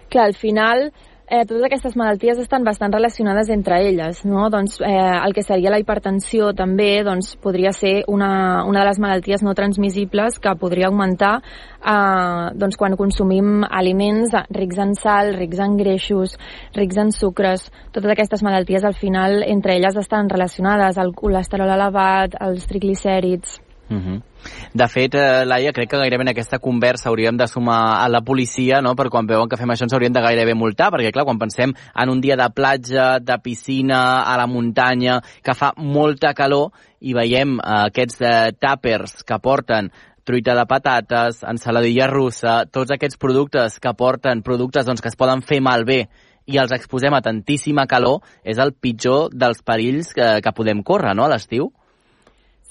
Clar, 0.09 0.25
al 0.25 0.37
final 0.37 0.89
eh, 1.27 1.45
totes 1.45 1.63
aquestes 1.65 1.95
malalties 1.97 2.39
estan 2.41 2.63
bastant 2.63 2.93
relacionades 2.93 3.49
entre 3.49 3.79
elles, 3.87 4.21
no? 4.25 4.49
Doncs 4.53 4.77
eh, 4.81 4.91
el 5.25 5.33
que 5.33 5.43
seria 5.43 5.71
la 5.73 5.79
hipertensió 5.81 6.51
també 6.53 7.03
doncs, 7.05 7.33
podria 7.41 7.73
ser 7.73 8.03
una, 8.11 8.63
una 8.65 8.83
de 8.83 8.89
les 8.91 9.01
malalties 9.01 9.43
no 9.45 9.55
transmissibles 9.57 10.39
que 10.39 10.55
podria 10.61 10.89
augmentar 10.91 11.39
eh, 11.41 12.53
doncs, 12.53 12.77
quan 12.77 12.97
consumim 12.99 13.65
aliments 13.65 14.35
rics 14.53 14.81
en 14.85 14.95
sal, 14.99 15.33
rics 15.39 15.61
en 15.65 15.77
greixos, 15.81 16.37
rics 16.77 17.01
en 17.01 17.11
sucres. 17.15 17.69
Totes 17.91 18.13
aquestes 18.13 18.45
malalties 18.45 18.85
al 18.85 18.95
final 18.95 19.41
entre 19.43 19.79
elles 19.79 19.97
estan 19.97 20.29
relacionades, 20.29 20.97
el 21.01 21.15
colesterol 21.17 21.73
elevat, 21.77 22.37
els 22.41 22.67
triglicèrids... 22.69 23.64
Uh 23.89 23.97
-huh. 23.97 24.21
De 24.73 24.87
fet, 24.87 25.13
eh, 25.15 25.45
Laia, 25.45 25.71
crec 25.71 25.89
que 25.89 25.97
gairebé 25.97 26.23
en 26.23 26.29
aquesta 26.29 26.59
conversa 26.59 27.09
hauríem 27.09 27.37
de 27.37 27.47
sumar 27.47 28.03
a 28.03 28.09
la 28.09 28.21
policia, 28.21 28.81
no?, 28.81 28.95
per 28.95 29.09
quan 29.09 29.27
veuen 29.27 29.47
que 29.47 29.57
fem 29.57 29.69
això 29.69 29.83
ens 29.83 29.93
haurien 29.93 30.13
de 30.13 30.21
gairebé 30.21 30.55
multar, 30.55 30.91
perquè, 30.91 31.11
clar, 31.11 31.25
quan 31.25 31.37
pensem 31.37 31.73
en 31.95 32.09
un 32.09 32.21
dia 32.21 32.35
de 32.35 32.49
platja, 32.49 33.19
de 33.19 33.37
piscina, 33.39 34.23
a 34.23 34.37
la 34.37 34.47
muntanya, 34.47 35.21
que 35.43 35.53
fa 35.53 35.73
molta 35.77 36.33
calor, 36.33 36.71
i 36.99 37.13
veiem 37.13 37.59
eh, 37.59 37.61
aquests 37.85 38.21
eh, 38.21 38.51
tàpers 38.59 39.23
que 39.23 39.39
porten 39.39 39.91
truita 40.23 40.55
de 40.55 40.65
patates, 40.65 41.43
ensaladilla 41.43 42.07
russa, 42.07 42.65
tots 42.65 42.91
aquests 42.91 43.17
productes 43.17 43.79
que 43.79 43.93
porten 43.93 44.41
productes 44.41 44.85
doncs, 44.85 45.01
que 45.01 45.09
es 45.09 45.15
poden 45.15 45.41
fer 45.41 45.61
malbé 45.61 46.09
i 46.45 46.57
els 46.57 46.71
exposem 46.71 47.13
a 47.13 47.21
tantíssima 47.21 47.85
calor, 47.87 48.21
és 48.43 48.57
el 48.57 48.73
pitjor 48.73 49.29
dels 49.31 49.61
perills 49.61 50.13
que, 50.13 50.41
que 50.41 50.51
podem 50.51 50.83
córrer, 50.83 51.15
no?, 51.15 51.25
a 51.25 51.29
l'estiu. 51.29 51.71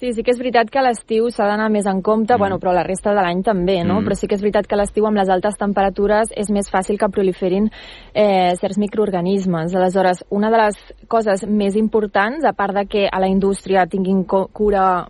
Sí, 0.05 0.11
sí 0.13 0.21
que 0.21 0.35
és 0.35 0.41
veritat 0.41 0.69
que 0.69 0.77
a 0.77 0.83
l'estiu 0.85 1.31
s'ha 1.33 1.47
d'anar 1.49 1.71
més 1.73 1.87
en 1.89 2.03
compte, 2.05 2.35
mm. 2.35 2.39
bueno, 2.43 2.59
però 2.61 2.75
la 2.77 2.83
resta 2.85 3.15
de 3.17 3.23
l'any 3.25 3.39
també, 3.41 3.79
no? 3.89 4.03
Mm. 4.03 4.05
Però 4.05 4.17
sí 4.21 4.29
que 4.29 4.37
és 4.37 4.43
veritat 4.45 4.67
que 4.69 4.77
a 4.77 4.79
l'estiu 4.83 5.07
amb 5.09 5.17
les 5.17 5.31
altes 5.33 5.55
temperatures 5.57 6.35
és 6.37 6.51
més 6.53 6.69
fàcil 6.69 6.99
que 7.01 7.09
proliferin 7.09 7.71
eh, 8.13 8.53
certs 8.61 8.77
microorganismes. 8.83 9.73
Aleshores, 9.73 10.21
una 10.29 10.51
de 10.53 10.61
les 10.61 10.83
coses 11.09 11.47
més 11.49 11.79
importants, 11.81 12.45
a 12.45 12.53
part 12.53 12.77
de 12.77 12.85
que 12.85 13.07
a 13.09 13.23
la 13.23 13.31
indústria 13.33 13.87
tinguin 13.89 14.27
cura, 14.29 15.07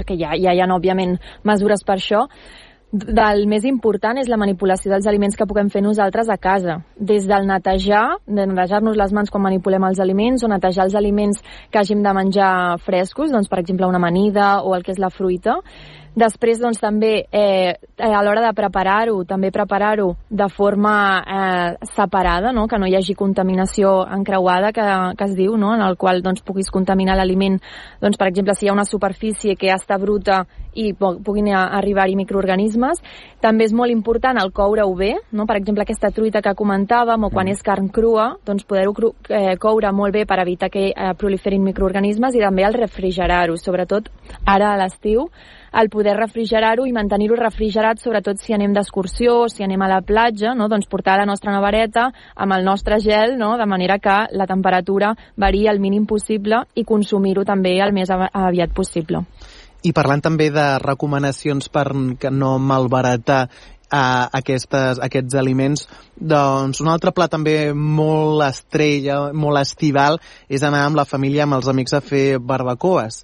que 0.00 0.16
ja, 0.16 0.32
ja 0.32 0.56
hi 0.56 0.64
ha, 0.64 0.70
òbviament, 0.78 1.18
mesures 1.44 1.84
per 1.84 1.98
això, 1.98 2.24
del 2.92 3.42
més 3.48 3.66
important 3.68 4.16
és 4.16 4.30
la 4.32 4.38
manipulació 4.40 4.88
dels 4.94 5.06
aliments 5.10 5.36
que 5.36 5.46
puguem 5.48 5.68
fer 5.68 5.82
nosaltres 5.84 6.30
a 6.32 6.38
casa. 6.40 6.78
Des 6.96 7.26
del 7.28 7.44
netejar, 7.46 8.16
de 8.24 8.46
netejar-nos 8.48 8.96
les 8.96 9.12
mans 9.12 9.30
quan 9.30 9.44
manipulem 9.44 9.84
els 9.90 10.00
aliments, 10.00 10.44
o 10.44 10.48
netejar 10.48 10.86
els 10.88 10.96
aliments 10.96 11.42
que 11.70 11.82
hàgim 11.82 12.00
de 12.02 12.14
menjar 12.16 12.78
frescos, 12.80 13.32
doncs 13.34 13.50
per 13.52 13.60
exemple 13.60 13.86
una 13.86 14.00
amanida 14.00 14.62
o 14.64 14.74
el 14.74 14.86
que 14.86 14.94
és 14.96 15.02
la 15.02 15.12
fruita. 15.12 15.58
Després, 16.16 16.58
doncs, 16.60 16.80
també, 16.80 17.26
eh, 17.30 17.74
a 17.98 18.22
l'hora 18.22 18.42
de 18.42 18.52
preparar-ho, 18.56 19.24
també 19.24 19.50
preparar-ho 19.54 20.16
de 20.30 20.48
forma 20.48 20.94
eh, 21.22 21.86
separada, 21.94 22.52
no? 22.52 22.66
que 22.66 22.78
no 22.78 22.86
hi 22.86 22.96
hagi 22.96 23.14
contaminació 23.14 24.06
encreuada, 24.16 24.72
que, 24.72 24.82
que 25.16 25.24
es 25.24 25.36
diu, 25.36 25.56
no? 25.56 25.74
en 25.74 25.82
el 25.82 25.96
qual 25.96 26.22
doncs, 26.22 26.42
puguis 26.42 26.70
contaminar 26.70 27.16
l'aliment, 27.16 27.60
doncs, 28.00 28.16
per 28.18 28.28
exemple, 28.28 28.54
si 28.54 28.66
hi 28.66 28.70
ha 28.70 28.74
una 28.74 28.86
superfície 28.88 29.54
que 29.56 29.68
ja 29.68 29.76
està 29.78 29.98
bruta 30.00 30.44
i 30.74 30.92
pu- 30.94 31.18
puguin 31.24 31.52
a- 31.54 31.68
arribar-hi 31.78 32.16
microorganismes. 32.16 33.02
També 33.40 33.64
és 33.68 33.72
molt 33.74 33.92
important 33.92 34.38
el 34.42 34.50
coure-ho 34.52 34.94
bé, 34.98 35.12
no? 35.32 35.46
per 35.46 35.56
exemple, 35.60 35.82
aquesta 35.86 36.10
truita 36.10 36.42
que 36.42 36.54
comentàvem, 36.58 37.24
o 37.24 37.30
quan 37.30 37.48
és 37.48 37.62
carn 37.62 37.88
crua, 37.94 38.32
doncs 38.46 38.64
poder-ho 38.66 38.94
eh, 39.28 39.54
coure 39.58 39.92
molt 39.92 40.14
bé 40.14 40.24
per 40.26 40.40
evitar 40.42 40.70
que 40.70 40.88
eh, 40.90 41.14
proliferin 41.18 41.62
microorganismes 41.62 42.34
i 42.34 42.42
també 42.42 42.66
el 42.66 42.74
refrigerar-ho, 42.74 43.56
sobretot 43.56 44.10
ara 44.46 44.72
a 44.74 44.78
l'estiu, 44.82 45.28
el 45.72 45.90
poder 45.90 46.16
refrigerar-ho 46.16 46.86
i 46.86 46.92
mantenir-ho 46.92 47.36
refrigerat, 47.36 48.00
sobretot 48.02 48.40
si 48.40 48.54
anem 48.56 48.72
d'excursió, 48.76 49.48
si 49.52 49.64
anem 49.64 49.82
a 49.82 49.90
la 49.90 50.00
platja, 50.02 50.54
no? 50.54 50.68
doncs 50.68 50.88
portar 50.88 51.18
la 51.18 51.28
nostra 51.28 51.52
nevareta 51.54 52.08
amb 52.34 52.56
el 52.56 52.64
nostre 52.64 53.00
gel, 53.04 53.36
no? 53.38 53.56
de 53.58 53.66
manera 53.66 53.98
que 53.98 54.18
la 54.32 54.46
temperatura 54.46 55.14
varia 55.36 55.72
el 55.72 55.80
mínim 55.80 56.06
possible 56.06 56.64
i 56.74 56.84
consumir-ho 56.84 57.44
també 57.44 57.78
el 57.82 57.92
més 57.92 58.10
av- 58.10 58.28
aviat 58.32 58.74
possible. 58.74 59.24
I 59.82 59.92
parlant 59.94 60.24
també 60.24 60.50
de 60.50 60.66
recomanacions 60.82 61.68
per 61.70 61.86
que 62.18 62.30
no 62.34 62.56
malbaratar 62.58 63.48
a 63.90 64.28
aquestes, 64.36 64.98
aquests 65.00 65.36
aliments, 65.40 65.86
doncs 66.16 66.82
un 66.82 66.90
altre 66.92 67.12
pla 67.16 67.28
també 67.32 67.72
molt 67.72 68.44
estrella, 68.44 69.30
molt 69.32 69.62
estival, 69.62 70.20
és 70.48 70.62
anar 70.62 70.84
amb 70.86 70.98
la 70.98 71.06
família, 71.08 71.46
amb 71.46 71.56
els 71.56 71.68
amics 71.72 71.96
a 71.96 72.02
fer 72.04 72.38
barbacoes. 72.38 73.22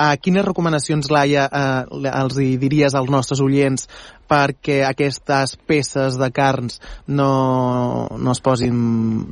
Uh, 0.00 0.14
quines 0.16 0.46
recomanacions, 0.46 1.10
Laia, 1.12 1.42
uh, 1.44 2.12
els 2.22 2.38
hi 2.40 2.54
diries 2.56 2.94
als 2.96 3.10
nostres 3.12 3.42
oients 3.44 3.84
perquè 4.30 4.78
aquestes 4.88 5.58
peces 5.68 6.16
de 6.16 6.30
carns 6.32 6.78
no, 7.06 8.06
no 8.16 8.32
es 8.32 8.40
posin 8.40 8.78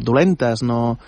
dolentes, 0.05 0.61
no, 0.61 0.99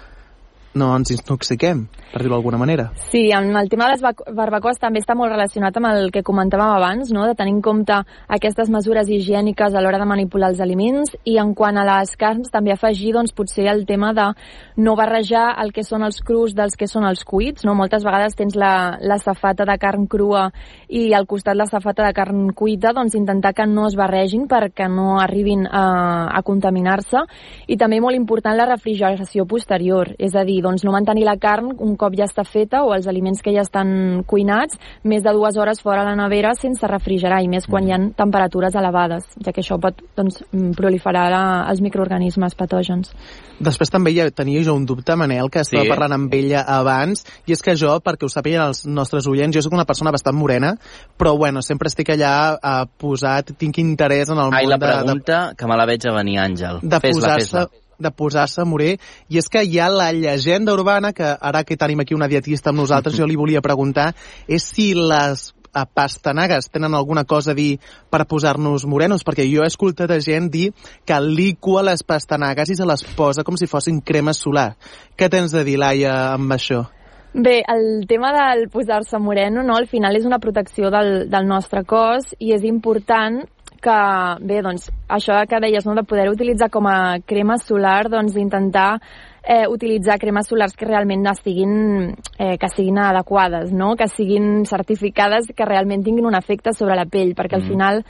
no 0.74 0.92
ens 0.94 1.10
intoxiquem, 1.10 1.82
per 2.12 2.22
dir-ho 2.22 2.36
d'alguna 2.36 2.58
manera? 2.60 2.90
Sí, 3.10 3.24
amb 3.34 3.56
el 3.58 3.68
tema 3.68 3.88
de 3.88 3.96
les 3.96 4.02
bac- 4.04 4.22
barbacoes 4.34 4.78
també 4.78 5.00
està 5.02 5.16
molt 5.18 5.32
relacionat 5.32 5.76
amb 5.76 5.88
el 5.90 6.10
que 6.14 6.22
comentàvem 6.22 6.76
abans, 6.76 7.10
no? 7.10 7.24
de 7.26 7.34
tenir 7.34 7.56
en 7.56 7.62
compte 7.62 7.96
aquestes 8.28 8.70
mesures 8.70 9.08
higièniques 9.10 9.74
a 9.74 9.82
l'hora 9.82 9.98
de 9.98 10.06
manipular 10.06 10.52
els 10.52 10.60
aliments 10.62 11.16
i 11.24 11.38
en 11.42 11.54
quant 11.58 11.78
a 11.80 11.86
les 11.88 12.14
carns 12.16 12.52
també 12.54 12.70
afegir 12.70 13.12
doncs, 13.16 13.34
potser 13.34 13.66
el 13.72 13.82
tema 13.86 14.12
de 14.14 14.28
no 14.76 14.94
barrejar 14.98 15.56
el 15.62 15.72
que 15.74 15.82
són 15.82 16.04
els 16.06 16.20
crus 16.22 16.54
dels 16.54 16.78
que 16.78 16.86
són 16.86 17.06
els 17.08 17.24
cuits. 17.24 17.64
No? 17.66 17.74
Moltes 17.74 18.06
vegades 18.06 18.38
tens 18.38 18.54
la, 18.54 18.96
la 19.02 19.18
safata 19.18 19.66
de 19.66 19.76
carn 19.80 20.06
crua 20.06 20.48
i 20.88 21.10
al 21.14 21.26
costat 21.26 21.58
la 21.58 21.66
safata 21.66 22.06
de 22.06 22.14
carn 22.14 22.52
cuita, 22.54 22.94
doncs 22.94 23.18
intentar 23.18 23.54
que 23.54 23.66
no 23.66 23.88
es 23.88 23.98
barregin 23.98 24.46
perquè 24.50 24.86
no 24.90 25.18
arribin 25.18 25.66
a, 25.66 26.30
a 26.30 26.42
contaminar-se 26.46 27.26
i 27.66 27.78
també 27.80 28.00
molt 28.00 28.18
important 28.18 28.56
la 28.56 28.70
refrigeració 28.70 29.46
posterior, 29.50 30.14
és 30.18 30.34
a 30.38 30.44
dir, 30.46 30.59
doncs 30.62 30.84
no 30.84 30.92
mantenir 30.92 31.24
la 31.26 31.36
carn 31.40 31.72
un 31.78 31.96
cop 31.96 32.14
ja 32.18 32.26
està 32.28 32.44
feta 32.46 32.82
o 32.84 32.94
els 32.94 33.06
aliments 33.10 33.42
que 33.42 33.52
ja 33.54 33.62
estan 33.62 34.22
cuinats 34.26 34.78
més 35.04 35.22
de 35.22 35.32
dues 35.32 35.56
hores 35.56 35.80
fora 35.82 36.02
a 36.02 36.08
la 36.08 36.16
nevera 36.16 36.54
sense 36.54 36.86
refrigerar 36.86 37.42
i 37.42 37.48
més 37.48 37.66
quan 37.66 37.86
hi 37.86 37.92
ha 37.92 37.98
temperatures 38.16 38.74
elevades, 38.74 39.24
ja 39.44 39.52
que 39.52 39.60
això 39.62 39.78
pot 39.80 40.00
doncs, 40.16 40.42
mm, 40.52 40.72
proliferar 40.78 41.28
la, 41.30 41.42
els 41.70 41.80
microorganismes 41.80 42.54
patògens. 42.58 43.12
Després 43.60 43.90
també 43.92 44.14
ja 44.16 44.28
tenia 44.30 44.62
jo 44.64 44.74
un 44.74 44.86
dubte, 44.86 45.16
Manel, 45.16 45.50
que 45.50 45.60
estava 45.60 45.84
Sí. 45.84 45.88
parlant 45.88 46.12
amb 46.12 46.34
ella 46.34 46.64
abans, 46.66 47.24
i 47.46 47.52
és 47.52 47.62
que 47.62 47.74
jo, 47.76 48.00
perquè 48.00 48.24
ho 48.24 48.28
sàpiguen 48.32 48.62
els 48.62 48.86
nostres 48.86 49.26
oients, 49.26 49.54
jo 49.54 49.62
sóc 49.62 49.72
una 49.72 49.84
persona 49.84 50.10
bastant 50.10 50.36
morena, 50.36 50.74
però 51.18 51.36
bueno, 51.36 51.60
sempre 51.62 51.88
estic 51.88 52.08
allà 52.10 52.56
eh, 52.56 52.86
posat, 52.98 53.52
tinc 53.58 53.78
interès 53.78 54.28
en 54.30 54.38
el 54.38 54.52
Ai, 54.52 54.64
món 54.64 54.70
la 54.70 54.78
de, 54.78 54.86
de, 54.86 54.92
pregunta, 54.92 55.54
que 55.56 55.66
me 55.66 55.76
la 55.76 55.86
veig 55.86 56.06
a 56.08 56.14
venir, 56.14 56.38
Àngel. 56.40 56.80
de 56.82 57.00
Fes-la, 57.00 57.20
posar-se 57.20 57.46
fes-la. 57.46 57.66
De 58.00 58.10
posar-se 58.10 58.64
moré, 58.64 58.96
i 59.28 59.38
és 59.40 59.48
que 59.52 59.62
hi 59.64 59.78
ha 59.78 59.90
la 59.92 60.10
llegenda 60.16 60.74
urbana, 60.74 61.12
que 61.12 61.36
ara 61.36 61.64
que 61.64 61.78
tenim 61.80 62.00
aquí 62.00 62.16
una 62.16 62.28
dietista 62.28 62.72
amb 62.72 62.82
nosaltres, 62.82 63.16
jo 63.18 63.28
li 63.28 63.38
volia 63.38 63.62
preguntar, 63.64 64.10
és 64.48 64.66
si 64.66 64.92
les 64.94 65.50
eh, 65.52 65.84
pastanagues 65.94 66.70
tenen 66.70 66.94
alguna 66.94 67.24
cosa 67.24 67.52
a 67.52 67.58
dir 67.58 67.78
per 68.10 68.24
posar-nos 68.26 68.86
morenos, 68.86 69.24
perquè 69.26 69.46
jo 69.50 69.64
he 69.64 69.70
escoltat 69.70 70.10
a 70.10 70.20
gent 70.20 70.50
dir 70.50 70.70
que 71.06 71.20
licua 71.20 71.84
les 71.86 72.02
pastanagues 72.02 72.72
i 72.72 72.78
se 72.78 72.88
les 72.88 73.04
posa 73.16 73.44
com 73.44 73.60
si 73.60 73.70
fossin 73.70 74.00
crema 74.00 74.34
solar. 74.36 74.72
Què 75.16 75.28
tens 75.30 75.52
de 75.52 75.64
dir, 75.66 75.78
Laia, 75.80 76.32
amb 76.34 76.56
això? 76.56 76.86
Bé, 77.32 77.60
el 77.62 78.08
tema 78.10 78.32
del 78.34 78.64
posar-se 78.72 79.18
moreno, 79.22 79.62
no, 79.62 79.76
al 79.78 79.86
final 79.86 80.16
és 80.18 80.24
una 80.26 80.40
protecció 80.42 80.90
del, 80.90 81.28
del 81.30 81.46
nostre 81.46 81.84
cos 81.86 82.32
i 82.42 82.50
és 82.56 82.64
important 82.66 83.44
que, 83.82 83.98
bé, 84.46 84.60
doncs, 84.62 84.90
això 85.08 85.40
que 85.48 85.60
deies, 85.62 85.86
no, 85.86 85.96
de 85.96 86.04
poder 86.04 86.28
utilitzar 86.30 86.70
com 86.70 86.86
a 86.86 87.18
crema 87.26 87.58
solar, 87.58 88.08
doncs, 88.12 88.34
d'intentar 88.36 89.00
eh, 89.42 89.66
utilitzar 89.68 90.18
cremes 90.18 90.48
solars 90.48 90.76
que 90.76 90.86
realment 90.86 91.26
estiguin, 91.30 92.14
eh, 92.38 92.56
que 92.58 92.68
siguin 92.68 92.98
adequades, 92.98 93.72
no? 93.72 93.94
que 93.96 94.08
siguin 94.08 94.64
certificades, 94.66 95.48
que 95.56 95.64
realment 95.64 96.04
tinguin 96.04 96.26
un 96.26 96.36
efecte 96.36 96.72
sobre 96.76 96.96
la 96.96 97.06
pell, 97.06 97.34
perquè 97.34 97.56
al 97.56 97.62
Mm. 97.62 97.68
final 97.68 98.04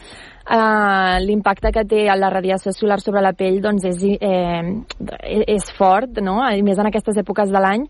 eh, 0.50 1.20
l'impacte 1.24 1.70
que 1.72 1.84
té 1.84 2.04
la 2.16 2.30
radiació 2.30 2.72
solar 2.72 3.00
sobre 3.00 3.22
la 3.22 3.32
pell 3.32 3.60
doncs 3.60 3.84
és, 3.84 4.02
eh, 4.20 5.44
és 5.46 5.72
fort, 5.78 6.20
no? 6.20 6.40
i 6.50 6.62
més 6.62 6.78
en 6.78 6.86
aquestes 6.86 7.16
èpoques 7.16 7.50
de 7.50 7.60
l'any, 7.60 7.86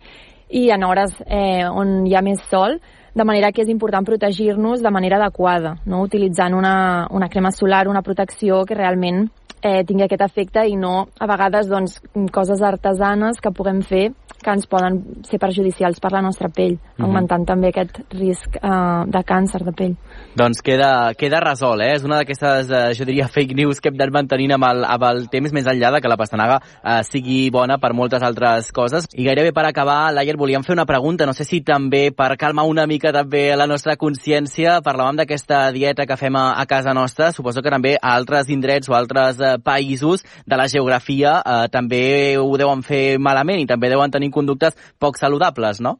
i 0.50 0.70
en 0.70 0.84
hores 0.84 1.14
eh, 1.26 1.64
on 1.68 2.06
hi 2.06 2.14
ha 2.14 2.22
més 2.22 2.40
sol, 2.50 2.80
de 3.14 3.24
manera 3.24 3.52
que 3.52 3.62
és 3.62 3.68
important 3.72 4.06
protegir-nos 4.06 4.82
de 4.82 4.90
manera 4.90 5.18
adequada, 5.18 5.76
no? 5.86 6.02
utilitzant 6.02 6.54
una, 6.54 7.06
una 7.10 7.28
crema 7.28 7.50
solar, 7.50 7.88
una 7.88 8.02
protecció 8.02 8.64
que 8.64 8.78
realment 8.78 9.28
eh, 9.62 9.84
tingui 9.84 10.06
aquest 10.06 10.24
efecte 10.24 10.64
i 10.68 10.76
no, 10.76 11.08
a 11.18 11.28
vegades, 11.28 11.68
doncs, 11.68 12.00
coses 12.32 12.62
artesanes 12.64 13.40
que 13.40 13.52
puguem 13.52 13.82
fer 13.82 14.10
que 14.40 14.52
ens 14.54 14.66
poden 14.70 15.22
ser 15.28 15.38
perjudicials 15.40 16.00
per 16.00 16.12
la 16.14 16.22
nostra 16.24 16.48
pell, 16.48 16.72
mm 16.72 16.78
-hmm. 16.80 17.04
augmentant 17.04 17.44
també 17.46 17.68
aquest 17.68 18.00
risc 18.10 18.56
eh, 18.56 19.04
de 19.06 19.22
càncer 19.24 19.64
de 19.64 19.72
pell. 19.72 19.96
Doncs 20.34 20.62
queda, 20.62 21.12
queda 21.14 21.40
resolt, 21.40 21.80
eh? 21.82 21.94
És 21.94 22.04
una 22.04 22.16
d'aquestes, 22.16 22.70
eh, 22.70 22.94
jo 22.94 23.04
diria, 23.04 23.28
fake 23.28 23.54
news 23.54 23.80
que 23.80 23.88
hem 23.88 23.96
d'anar 23.96 24.12
mantenint 24.12 24.52
amb 24.52 24.64
el, 24.64 24.84
amb 24.84 25.02
el 25.02 25.28
temps 25.28 25.52
més 25.52 25.66
enllà 25.66 25.92
de 25.92 26.00
que 26.00 26.08
la 26.08 26.16
pastanaga 26.16 26.60
eh, 26.82 27.02
sigui 27.02 27.50
bona 27.50 27.78
per 27.78 27.92
moltes 27.92 28.22
altres 28.22 28.72
coses. 28.72 29.06
I 29.14 29.24
gairebé 29.24 29.52
per 29.52 29.66
acabar, 29.66 30.12
Laia, 30.12 30.34
volíem 30.36 30.62
fer 30.62 30.72
una 30.72 30.86
pregunta, 30.86 31.26
no 31.26 31.32
sé 31.32 31.44
si 31.44 31.60
també 31.60 32.10
per 32.12 32.36
calmar 32.36 32.64
una 32.64 32.86
mica 32.86 32.99
també 33.08 33.46
la 33.56 33.64
nostra 33.64 33.94
consciència, 33.96 34.76
parlàvem 34.84 35.16
d'aquesta 35.22 35.62
dieta 35.72 36.04
que 36.04 36.18
fem 36.20 36.36
a, 36.36 36.44
a 36.60 36.66
casa 36.68 36.92
nostra, 36.92 37.30
suposo 37.32 37.64
que 37.64 37.72
també 37.72 37.94
a 37.96 38.12
altres 38.18 38.52
indrets 38.52 38.92
o 38.92 38.98
altres 38.98 39.40
eh, 39.40 39.56
països 39.64 40.26
de 40.44 40.60
la 40.60 40.68
geografia 40.68 41.38
eh, 41.40 41.64
també 41.72 42.04
ho 42.36 42.52
deuen 42.60 42.84
fer 42.84 43.16
malament 43.16 43.64
i 43.64 43.66
també 43.70 43.88
deuen 43.88 44.12
tenir 44.12 44.28
conductes 44.36 44.76
poc 45.00 45.16
saludables, 45.16 45.80
no? 45.80 45.96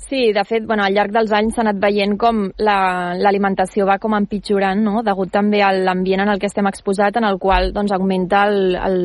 Sí, 0.00 0.32
de 0.32 0.42
fet, 0.48 0.64
bueno, 0.66 0.82
al 0.82 0.94
llarg 0.96 1.12
dels 1.12 1.30
anys 1.36 1.54
s'ha 1.54 1.60
anat 1.62 1.76
veient 1.78 2.16
com 2.18 2.38
l'alimentació 2.58 3.84
la, 3.84 3.92
va 3.92 3.98
com 4.02 4.16
empitjorant, 4.16 4.80
no? 4.82 5.02
degut 5.06 5.30
també 5.30 5.60
a 5.62 5.68
l'ambient 5.76 6.24
en 6.24 6.32
el 6.32 6.40
que 6.40 6.48
estem 6.48 6.66
exposat, 6.66 7.18
en 7.20 7.26
el 7.28 7.36
qual 7.38 7.68
doncs, 7.76 7.92
augmenta 7.94 8.40
el, 8.48 8.74
el, 8.80 8.96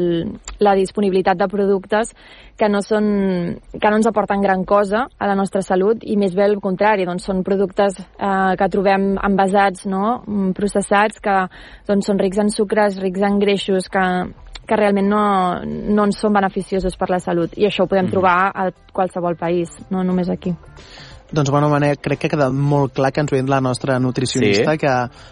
la 0.63 0.73
disponibilitat 0.79 1.37
de 1.37 1.49
productes 1.51 2.13
que 2.57 2.69
no, 2.71 2.79
són, 2.81 3.09
que 3.75 3.91
no 3.91 3.99
ens 3.99 4.07
aporten 4.07 4.41
gran 4.41 4.63
cosa 4.63 5.03
a 5.19 5.27
la 5.27 5.35
nostra 5.35 5.61
salut 5.67 6.01
i 6.07 6.15
més 6.17 6.33
bé 6.33 6.47
el 6.47 6.57
contrari, 6.63 7.05
doncs 7.05 7.27
són 7.27 7.43
productes 7.43 7.99
eh, 7.99 8.55
que 8.55 8.71
trobem 8.71 9.11
envasats, 9.19 9.85
no? 9.91 10.23
processats, 10.57 11.19
que 11.19 11.37
doncs, 11.91 12.07
són 12.07 12.23
rics 12.23 12.39
en 12.41 12.49
sucres, 12.55 12.97
rics 13.03 13.27
en 13.29 13.43
greixos, 13.43 13.91
que 13.91 14.07
que 14.67 14.77
realment 14.79 15.09
no, 15.09 15.23
no 15.65 16.07
ens 16.07 16.21
són 16.21 16.35
beneficiosos 16.35 16.97
per 16.99 17.09
la 17.13 17.21
salut. 17.23 17.53
I 17.57 17.69
això 17.69 17.85
ho 17.85 17.91
podem 17.91 18.07
mm. 18.07 18.13
trobar 18.13 18.37
a 18.49 18.69
qualsevol 18.95 19.37
país, 19.39 19.73
no 19.93 20.03
només 20.03 20.31
aquí. 20.33 20.55
Doncs, 21.31 21.49
bueno, 21.49 21.69
Manel, 21.69 21.97
crec 21.97 22.19
que 22.21 22.27
ha 22.29 22.31
quedat 22.35 22.53
molt 22.53 22.93
clar 22.93 23.09
que 23.11 23.23
ens 23.23 23.31
ho 23.33 23.39
la 23.49 23.57
nostra 23.59 23.97
nutricionista, 23.99 24.75
sí. 24.75 24.77
que 24.77 24.91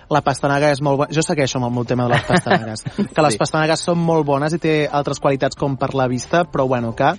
la 0.10 0.22
pastanaga 0.26 0.72
és 0.74 0.82
molt 0.82 0.98
bona. 0.98 1.14
Jo 1.14 1.22
segueixo 1.22 1.60
amb 1.60 1.68
el 1.68 1.74
meu 1.76 1.86
tema 1.86 2.08
de 2.08 2.16
les 2.16 2.24
pastanagues. 2.26 2.84
que 3.16 3.26
les 3.26 3.36
sí. 3.36 3.40
pastanagues 3.40 3.84
són 3.86 4.00
molt 4.02 4.26
bones 4.26 4.56
i 4.58 4.60
té 4.60 4.74
altres 4.90 5.22
qualitats 5.22 5.58
com 5.60 5.76
per 5.78 5.92
la 5.94 6.08
vista, 6.10 6.44
però 6.50 6.66
bueno, 6.68 6.96
que 6.98 7.12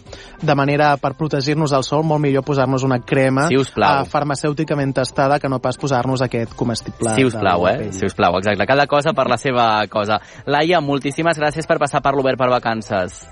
de 0.43 0.57
manera 0.59 0.97
per 0.99 1.13
protegir-nos 1.15 1.73
al 1.73 1.87
sol, 1.87 2.03
molt 2.03 2.25
millor 2.25 2.43
posar-nos 2.45 2.83
una 2.83 2.99
crema 2.99 3.47
si 3.47 3.59
uh, 3.61 3.67
farmacèuticament 4.11 4.95
testada 4.99 5.39
que 5.39 5.49
no 5.49 5.61
pas 5.63 5.79
posar-nos 5.79 6.25
aquest 6.27 6.57
comestible. 6.59 7.15
Si 7.15 7.27
us 7.29 7.39
plau, 7.39 7.69
eh? 7.71 7.93
Si 7.95 8.09
us 8.11 8.19
plau, 8.19 8.41
exacte. 8.41 8.67
Cada 8.67 8.89
cosa 8.91 9.15
per 9.15 9.29
la 9.31 9.39
seva 9.39 9.69
cosa. 9.91 10.19
Laia, 10.51 10.83
moltíssimes 10.83 11.39
gràcies 11.39 11.71
per 11.71 11.79
passar 11.79 12.03
per 12.03 12.17
l'Obert 12.19 12.43
per 12.43 12.51
Vacances. 12.51 13.23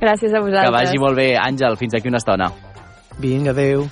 Gràcies 0.00 0.36
a 0.36 0.44
vosaltres. 0.44 0.68
Que 0.68 0.76
vagi 0.76 1.00
molt 1.00 1.16
bé. 1.16 1.32
Àngel, 1.40 1.80
fins 1.80 1.96
aquí 1.96 2.12
una 2.12 2.20
estona. 2.20 2.52
Vinga, 3.20 3.56
adeu. 3.56 3.88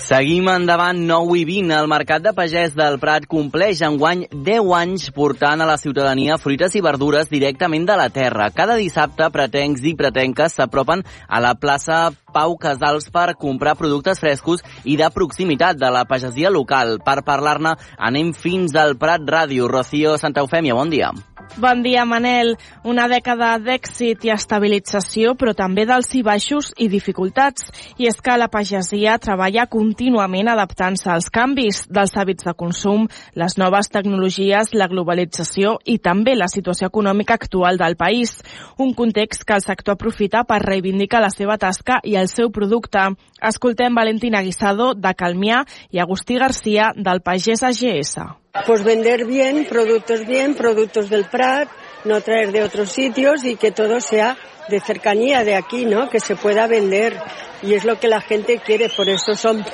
Seguim 0.00 0.46
endavant 0.48 0.96
9 1.04 1.34
i 1.36 1.42
20. 1.44 1.72
El 1.76 1.88
Mercat 1.92 2.22
de 2.24 2.30
Pagès 2.32 2.72
del 2.72 2.96
Prat 3.02 3.26
compleix 3.28 3.82
enguany 3.84 4.22
10 4.32 4.70
anys 4.78 5.04
portant 5.12 5.60
a 5.60 5.66
la 5.68 5.76
ciutadania 5.76 6.38
fruites 6.40 6.72
i 6.78 6.80
verdures 6.80 7.28
directament 7.28 7.84
de 7.84 7.98
la 8.00 8.08
terra. 8.08 8.48
Cada 8.56 8.78
dissabte, 8.80 9.28
pretencs 9.34 9.84
i 9.84 9.92
pretenques 9.98 10.56
s'apropen 10.56 11.04
a 11.28 11.40
la 11.44 11.52
plaça 11.52 12.00
Pau 12.32 12.56
Casals 12.56 13.10
per 13.12 13.34
comprar 13.36 13.76
productes 13.76 14.22
frescos 14.24 14.64
i 14.88 14.96
de 14.96 15.10
proximitat 15.12 15.76
de 15.76 15.92
la 15.92 16.06
pagesia 16.08 16.48
local. 16.50 16.96
Per 17.04 17.20
parlar-ne 17.26 17.76
anem 17.98 18.32
fins 18.32 18.78
al 18.80 18.96
Prat 18.96 19.20
Ràdio. 19.20 19.68
Rocío 19.68 20.16
Santa 20.16 20.40
Eufèmia, 20.40 20.78
bon 20.80 20.88
dia. 20.88 21.12
Bon 21.56 21.82
dia, 21.82 22.04
Manel. 22.06 22.54
Una 22.86 23.08
dècada 23.10 23.56
d'èxit 23.58 24.22
i 24.24 24.30
estabilització, 24.30 25.32
però 25.34 25.50
també 25.58 25.82
d'alts 25.84 26.14
i 26.14 26.22
baixos 26.22 26.70
i 26.78 26.86
dificultats. 26.88 27.66
I 27.98 28.06
és 28.06 28.20
que 28.22 28.36
la 28.38 28.46
pagesia 28.48 29.16
treballa 29.18 29.66
contínuament 29.66 30.48
adaptant-se 30.48 31.10
als 31.10 31.26
canvis 31.34 31.82
dels 31.90 32.14
hàbits 32.14 32.46
de 32.46 32.54
consum, 32.54 33.08
les 33.34 33.58
noves 33.58 33.90
tecnologies, 33.90 34.70
la 34.78 34.86
globalització 34.88 35.74
i 35.84 35.98
també 35.98 36.36
la 36.38 36.48
situació 36.48 36.86
econòmica 36.86 37.34
actual 37.34 37.80
del 37.82 37.98
país. 37.98 38.38
Un 38.78 38.94
context 38.94 39.42
que 39.42 39.58
el 39.58 39.66
sector 39.66 39.98
aprofita 39.98 40.44
per 40.46 40.62
reivindicar 40.62 41.20
la 41.20 41.34
seva 41.34 41.58
tasca 41.58 41.98
i 42.04 42.14
el 42.14 42.30
seu 42.30 42.54
producte. 42.54 43.10
Escoltem 43.42 43.98
Valentina 43.98 44.44
Guisado, 44.46 44.94
de 44.94 45.16
Calmià, 45.18 45.64
i 45.90 45.98
Agustí 45.98 46.38
Garcia, 46.38 46.92
del 46.94 47.26
Pagès 47.26 47.66
AGS. 47.66 48.39
Pues 48.66 48.82
vender 48.82 49.26
bien, 49.26 49.64
productos 49.64 50.26
bien, 50.26 50.54
productos 50.54 51.08
del 51.08 51.24
Prat, 51.26 51.68
no 52.04 52.20
traer 52.20 52.50
de 52.50 52.64
otros 52.64 52.90
sitios 52.90 53.44
y 53.44 53.54
que 53.56 53.70
todo 53.70 54.00
sea 54.00 54.36
de 54.68 54.80
cercanía 54.80 55.44
de 55.44 55.54
aquí, 55.54 55.86
¿no? 55.86 56.10
Que 56.10 56.18
se 56.18 56.34
pueda 56.34 56.66
vender. 56.66 57.16
Y 57.62 57.74
es 57.74 57.84
lo 57.84 58.00
que 58.00 58.08
la 58.08 58.20
gente 58.20 58.60
quiere, 58.64 58.88
por 58.88 59.08
eso 59.08 59.34
son, 59.34 59.64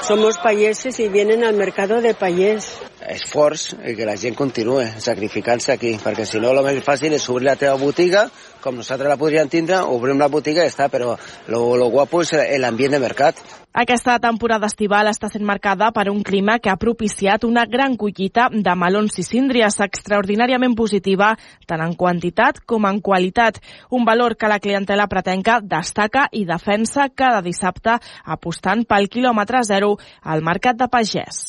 somos 0.00 0.38
payeses 0.38 1.00
y 1.00 1.08
vienen 1.08 1.44
al 1.44 1.54
mercado 1.54 2.00
de 2.00 2.14
payés. 2.14 2.80
esforç 3.04 3.74
que 3.96 4.06
la 4.08 4.16
gent 4.16 4.36
continuï 4.38 4.86
sacrificant-se 5.00 5.74
aquí, 5.74 5.90
perquè 6.00 6.24
si 6.24 6.40
no 6.40 6.54
el 6.54 6.62
més 6.64 6.80
fàcil 6.86 7.12
és 7.12 7.26
obrir 7.28 7.50
la 7.50 7.56
teva 7.60 7.74
botiga, 7.76 8.28
com 8.64 8.78
nosaltres 8.80 9.10
la 9.10 9.18
podríem 9.20 9.50
tindre, 9.52 9.82
obrim 9.84 10.16
la 10.18 10.30
botiga 10.32 10.64
i 10.64 10.72
està, 10.72 10.88
però 10.88 11.18
lo, 11.52 11.60
lo 11.76 11.90
guapo 11.92 12.24
és 12.24 12.32
l'ambient 12.64 12.96
de 12.96 13.02
mercat. 13.04 13.44
Aquesta 13.74 14.20
temporada 14.22 14.68
estival 14.70 15.08
està 15.10 15.26
sent 15.26 15.42
marcada 15.42 15.88
per 15.90 16.04
un 16.06 16.20
clima 16.22 16.60
que 16.62 16.70
ha 16.70 16.78
propiciat 16.78 17.42
una 17.42 17.64
gran 17.66 17.96
collita 17.98 18.44
de 18.52 18.74
melons 18.78 19.18
i 19.18 19.24
síndries 19.26 19.80
extraordinàriament 19.82 20.76
positiva 20.78 21.32
tant 21.66 21.82
en 21.82 21.96
quantitat 21.98 22.60
com 22.70 22.86
en 22.86 23.00
qualitat. 23.02 23.58
Un 23.90 24.06
valor 24.06 24.36
que 24.38 24.46
la 24.46 24.60
clientela 24.62 25.08
pretenca 25.10 25.58
destaca 25.58 26.28
i 26.30 26.44
defensa 26.46 27.08
cada 27.10 27.42
dissabte 27.42 27.98
apostant 28.36 28.86
pel 28.86 29.10
quilòmetre 29.10 29.64
zero 29.66 29.96
al 30.22 30.46
Mercat 30.46 30.78
de 30.78 30.86
Pagès. 30.86 31.42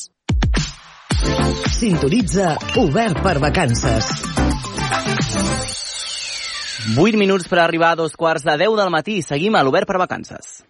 Sintonitza 1.78 2.56
Obert 2.82 3.22
per 3.22 3.38
Vacances. 3.38 4.10
8 6.98 7.18
minuts 7.22 7.46
per 7.50 7.62
arribar 7.62 7.94
a 7.94 8.02
dos 8.02 8.18
quarts 8.18 8.42
de 8.46 8.58
10 8.66 8.82
del 8.82 8.90
matí. 8.90 9.22
Seguim 9.22 9.54
a 9.54 9.62
l'Obert 9.62 9.86
per 9.86 10.02
Vacances. 10.02 10.64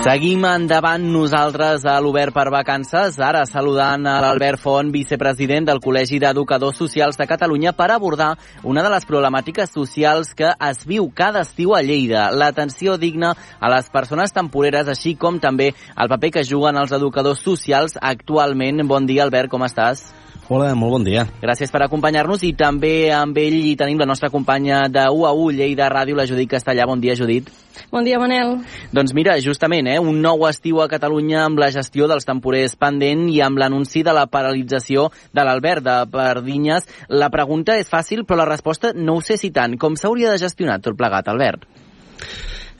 Seguim 0.00 0.46
endavant 0.48 1.02
nosaltres 1.12 1.82
a 1.84 1.98
l'Obert 2.00 2.32
per 2.32 2.46
Vacances, 2.48 3.18
ara 3.20 3.42
saludant 3.44 4.06
a 4.08 4.14
l'Albert 4.24 4.62
Font, 4.62 4.88
vicepresident 4.94 5.66
del 5.68 5.82
Col·legi 5.84 6.16
d'Educadors 6.22 6.78
Socials 6.80 7.20
de 7.20 7.26
Catalunya, 7.28 7.74
per 7.76 7.90
abordar 7.92 8.30
una 8.64 8.80
de 8.80 8.88
les 8.94 9.04
problemàtiques 9.04 9.68
socials 9.76 10.32
que 10.32 10.54
es 10.70 10.80
viu 10.88 11.10
cada 11.12 11.42
estiu 11.44 11.74
a 11.76 11.82
Lleida, 11.84 12.30
l'atenció 12.32 12.96
digna 12.96 13.34
a 13.60 13.68
les 13.74 13.92
persones 13.92 14.32
temporeres, 14.32 14.88
així 14.88 15.18
com 15.20 15.36
també 15.36 15.74
el 15.74 16.08
paper 16.14 16.32
que 16.38 16.48
juguen 16.48 16.80
els 16.80 16.96
educadors 16.96 17.44
socials 17.44 18.00
actualment. 18.00 18.80
Bon 18.88 19.04
dia, 19.04 19.28
Albert, 19.28 19.52
com 19.52 19.68
estàs? 19.68 20.06
Hola, 20.50 20.72
molt 20.74 20.96
bon 20.96 21.04
dia. 21.06 21.22
Gràcies 21.38 21.70
per 21.70 21.84
acompanyar-nos 21.84 22.42
i 22.42 22.48
també 22.58 23.12
amb 23.14 23.36
ell 23.38 23.54
hi 23.54 23.76
tenim 23.78 24.00
la 24.02 24.06
nostra 24.10 24.32
companya 24.34 24.80
de 24.90 25.04
UAU 25.06 25.44
Lleida 25.54 25.86
Ràdio, 25.86 26.16
la 26.18 26.24
Judit 26.26 26.48
Castellà. 26.50 26.88
Bon 26.90 26.98
dia, 26.98 27.14
Judit. 27.14 27.52
Bon 27.92 28.02
dia, 28.02 28.18
Manel. 28.18 28.56
Doncs 28.90 29.14
mira, 29.14 29.36
justament, 29.38 29.86
eh, 29.86 30.00
un 30.02 30.18
nou 30.18 30.42
estiu 30.48 30.80
a 30.82 30.88
Catalunya 30.90 31.44
amb 31.44 31.62
la 31.62 31.68
gestió 31.70 32.08
dels 32.10 32.26
temporers 32.26 32.74
pendent 32.74 33.28
i 33.30 33.38
amb 33.46 33.62
l'anunci 33.62 34.02
de 34.02 34.10
la 34.10 34.24
paralització 34.26 35.12
de 35.30 35.44
l'Albert 35.46 35.86
de 35.86 35.94
Perdinyes. 36.10 36.88
La 37.08 37.30
pregunta 37.30 37.76
és 37.78 37.86
fàcil, 37.86 38.24
però 38.26 38.40
la 38.42 38.48
resposta 38.50 38.90
no 38.92 39.20
ho 39.20 39.22
sé 39.22 39.36
si 39.38 39.52
tant. 39.54 39.76
Com 39.78 39.94
s'hauria 39.94 40.32
de 40.34 40.40
gestionar 40.42 40.80
tot 40.82 40.98
plegat, 40.98 41.30
Albert? 41.30 41.62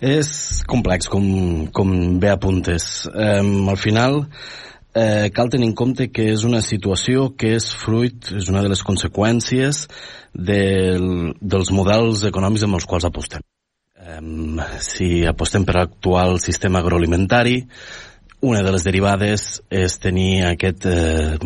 És 0.01 0.65
complex, 0.67 1.07
com, 1.07 1.71
com 1.71 2.19
bé 2.19 2.35
apuntes. 2.35 3.07
Um, 3.15 3.69
al 3.71 3.79
final, 3.79 4.25
eh, 5.01 5.31
cal 5.35 5.51
tenir 5.51 5.71
en 5.71 5.77
compte 5.79 6.09
que 6.13 6.29
és 6.35 6.45
una 6.49 6.61
situació 6.65 7.31
que 7.39 7.55
és 7.57 7.71
fruit, 7.83 8.33
és 8.37 8.51
una 8.53 8.63
de 8.65 8.73
les 8.73 8.83
conseqüències 8.87 9.87
del, 10.35 11.33
dels 11.41 11.73
models 11.75 12.27
econòmics 12.29 12.67
amb 12.67 12.79
els 12.81 12.89
quals 12.91 13.09
apostem. 13.09 13.45
Eh, 14.01 14.21
si 14.85 15.11
apostem 15.29 15.67
per 15.69 15.79
l'actual 15.79 16.39
sistema 16.43 16.85
agroalimentari, 16.85 17.63
una 18.41 18.63
de 18.63 18.73
les 18.73 18.85
derivades 18.85 19.61
és 19.69 19.99
tenir 20.01 20.47
aquest, 20.49 20.87
eh, 20.89 21.37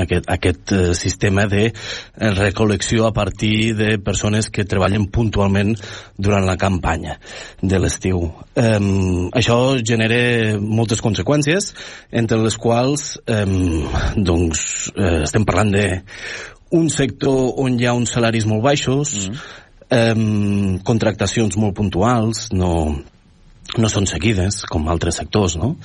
aquest, 0.00 0.28
aquest 0.32 0.72
eh, 0.72 0.94
sistema 0.96 1.44
de 1.46 1.66
eh, 1.68 2.30
recolecció 2.38 3.06
a 3.06 3.12
partir 3.12 3.74
de 3.76 3.98
persones 3.98 4.48
que 4.48 4.64
treballen 4.64 5.10
puntualment 5.12 5.74
durant 6.16 6.46
la 6.48 6.56
campanya 6.56 7.18
de 7.60 7.78
l'estiu. 7.78 8.24
Eh, 8.56 8.80
això 9.36 9.58
genera 9.84 10.56
moltes 10.60 11.04
conseqüències, 11.04 11.74
entre 12.10 12.40
les 12.40 12.56
quals 12.56 13.18
eh, 13.26 13.44
doncs, 14.16 14.64
eh, 14.96 15.22
estem 15.28 15.44
parlant 15.44 15.76
de 15.76 15.86
un 16.72 16.88
sector 16.88 17.60
on 17.60 17.76
hi 17.76 17.84
ha 17.84 17.96
uns 17.98 18.16
salaris 18.16 18.46
molt 18.46 18.64
baixos, 18.64 19.12
mm 19.12 19.32
-hmm. 19.32 19.38
eh, 19.90 20.80
contractacions 20.84 21.56
molt 21.56 21.76
puntuals, 21.76 22.48
no, 22.52 23.02
no 23.76 23.88
són 23.88 24.06
seguides, 24.06 24.64
com 24.64 24.88
altres 24.88 25.16
sectors, 25.16 25.56
no? 25.56 25.76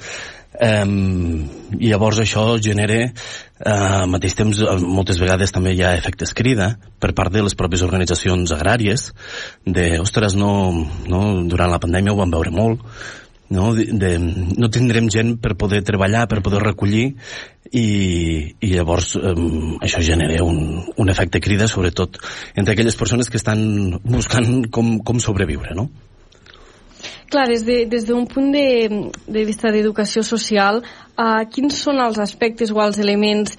Um, 0.55 1.49
i 1.75 1.89
llavors 1.89 2.21
això 2.21 2.43
genera 2.63 3.01
uh, 3.09 4.03
al 4.05 4.11
mateix 4.11 4.37
temps 4.37 4.61
moltes 4.85 5.19
vegades 5.19 5.51
també 5.51 5.73
hi 5.75 5.81
ha 5.83 5.95
efectes 5.97 6.31
crida 6.37 6.69
per 7.01 7.11
part 7.17 7.33
de 7.33 7.43
les 7.43 7.57
pròpies 7.59 7.83
organitzacions 7.83 8.53
agràries 8.55 9.09
de, 9.65 9.89
ostres, 9.99 10.37
no, 10.39 10.53
no, 11.11 11.21
durant 11.51 11.73
la 11.73 11.81
pandèmia 11.83 12.13
ho 12.13 12.21
vam 12.21 12.31
veure 12.31 12.55
molt 12.55 12.85
no, 13.49 13.73
de, 13.75 13.89
de, 13.91 14.13
no 14.57 14.71
tindrem 14.73 15.09
gent 15.11 15.35
per 15.41 15.53
poder 15.59 15.83
treballar, 15.85 16.23
per 16.31 16.39
poder 16.45 16.63
recollir 16.63 17.05
i, 17.75 17.85
i 18.55 18.71
llavors 18.71 19.15
um, 19.19 19.75
això 19.83 20.01
genera 20.05 20.43
un, 20.45 20.81
un 20.95 21.11
efecte 21.11 21.43
crida 21.43 21.67
sobretot 21.67 22.21
entre 22.55 22.73
aquelles 22.73 22.95
persones 22.95 23.29
que 23.29 23.41
estan 23.41 23.99
buscant 24.07 24.69
com, 24.71 24.97
com 25.03 25.19
sobreviure 25.19 25.75
no? 25.75 25.89
Clar, 27.29 27.47
des 27.49 27.63
d'un 27.65 27.85
de, 27.85 27.85
des 27.89 28.05
punt 28.33 28.51
de, 28.53 29.09
de 29.27 29.45
vista 29.45 29.71
d'educació 29.73 30.23
social, 30.23 30.83
uh, 31.17 31.41
quins 31.51 31.81
són 31.81 31.99
els 32.03 32.19
aspectes 32.21 32.71
o 32.71 32.81
els 32.83 32.99
elements 33.01 33.57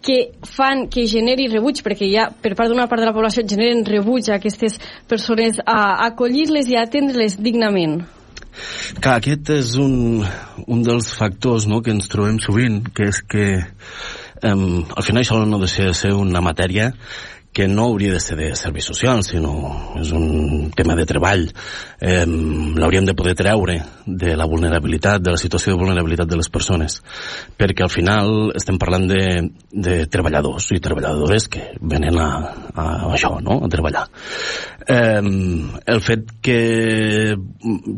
que 0.00 0.32
fan 0.56 0.86
que 0.88 1.06
generi 1.06 1.48
rebuig, 1.52 1.82
perquè 1.84 2.08
ja 2.08 2.28
per 2.30 2.54
part 2.56 2.70
d'una 2.72 2.88
part 2.88 3.02
de 3.02 3.10
la 3.10 3.16
població 3.16 3.44
generen 3.46 3.84
rebuig 3.84 4.30
a 4.30 4.38
aquestes 4.38 4.78
persones 5.08 5.60
a 5.66 6.06
acollir-les 6.06 6.70
i 6.72 6.78
a 6.78 6.86
atendre-les 6.86 7.36
dignament? 7.42 8.00
Que 9.00 9.12
aquest 9.12 9.50
és 9.54 9.74
un, 9.80 10.24
un 10.66 10.80
dels 10.86 11.12
factors 11.16 11.68
no, 11.70 11.82
que 11.84 11.92
ens 11.94 12.08
trobem 12.10 12.40
sovint, 12.42 12.80
que 12.94 13.10
és 13.12 13.20
que 13.22 13.46
um, 14.42 14.82
al 14.96 15.06
final 15.06 15.22
això 15.22 15.42
no 15.44 15.60
ha 15.60 15.66
de 15.66 15.92
ser 15.94 16.14
una 16.16 16.42
matèria 16.44 16.90
que 17.52 17.66
no 17.66 17.84
hauria 17.88 18.12
de 18.12 18.20
ser 18.22 18.36
de 18.38 18.50
serveis 18.54 18.86
socials, 18.86 19.32
sinó 19.32 19.52
és 19.98 20.12
un 20.14 20.70
tema 20.76 20.94
de 20.94 21.06
treball. 21.06 21.48
Eh, 21.98 22.22
L'hauríem 22.24 23.08
de 23.08 23.14
poder 23.18 23.34
treure 23.38 23.80
de 24.06 24.36
la 24.38 24.46
vulnerabilitat, 24.46 25.22
de 25.22 25.34
la 25.34 25.40
situació 25.40 25.74
de 25.74 25.80
vulnerabilitat 25.80 26.30
de 26.30 26.38
les 26.38 26.48
persones, 26.48 27.00
perquè 27.58 27.82
al 27.82 27.90
final 27.90 28.52
estem 28.54 28.78
parlant 28.78 29.08
de, 29.10 29.24
de 29.72 29.96
treballadors 30.06 30.70
i 30.76 30.82
treballadores 30.82 31.48
que 31.50 31.72
venen 31.80 32.20
a, 32.22 32.28
a 32.70 32.86
això, 33.16 33.34
no?, 33.42 33.58
a 33.64 33.72
treballar. 33.72 34.06
Eh, 34.86 35.22
el 35.90 36.04
fet 36.06 36.30
que 36.42 36.60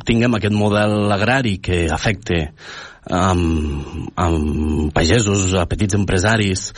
tinguem 0.09 0.41
aquest 0.41 0.57
model 0.57 1.13
agrari 1.13 1.59
que 1.61 1.85
afecte 1.93 2.47
amb, 3.11 4.13
amb 4.17 4.93
pagesos, 4.95 5.53
a 5.59 5.67
petits 5.67 5.97
empresaris, 5.99 6.71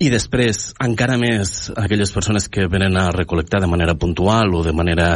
i 0.00 0.08
després, 0.08 0.70
encara 0.80 1.18
més, 1.20 1.68
aquelles 1.76 2.12
persones 2.14 2.48
que 2.48 2.64
venen 2.72 2.96
a 2.96 3.10
recol·lectar 3.12 3.60
de 3.60 3.68
manera 3.68 3.94
puntual 4.00 4.54
o 4.56 4.62
de 4.64 4.72
manera 4.72 5.10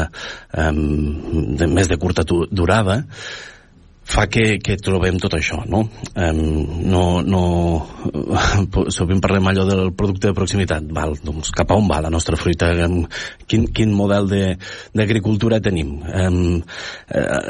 um, 0.61 1.55
de, 1.57 1.69
més 1.73 1.89
de 1.89 1.97
curta 2.01 2.27
durada, 2.29 2.99
fa 4.05 4.27
que, 4.29 4.59
que 4.63 4.77
trobem 4.81 5.17
tot 5.21 5.35
això, 5.37 5.63
no? 5.69 5.81
Um, 6.15 6.83
no, 6.87 7.05
no 7.25 7.43
sovint 8.97 9.23
parlem 9.25 9.49
allò 9.51 9.65
del 9.69 9.93
producte 9.97 10.29
de 10.29 10.37
proximitat, 10.37 10.87
val, 10.95 11.17
doncs 11.25 11.51
cap 11.57 11.73
a 11.73 11.79
on 11.81 11.89
va 11.89 12.03
la 12.05 12.13
nostra 12.13 12.37
fruita, 12.41 12.71
um, 12.85 13.01
quin, 13.49 13.67
quin 13.75 13.95
model 13.97 14.29
d'agricultura 14.95 15.61
tenim? 15.65 15.97
Um, 16.05 16.61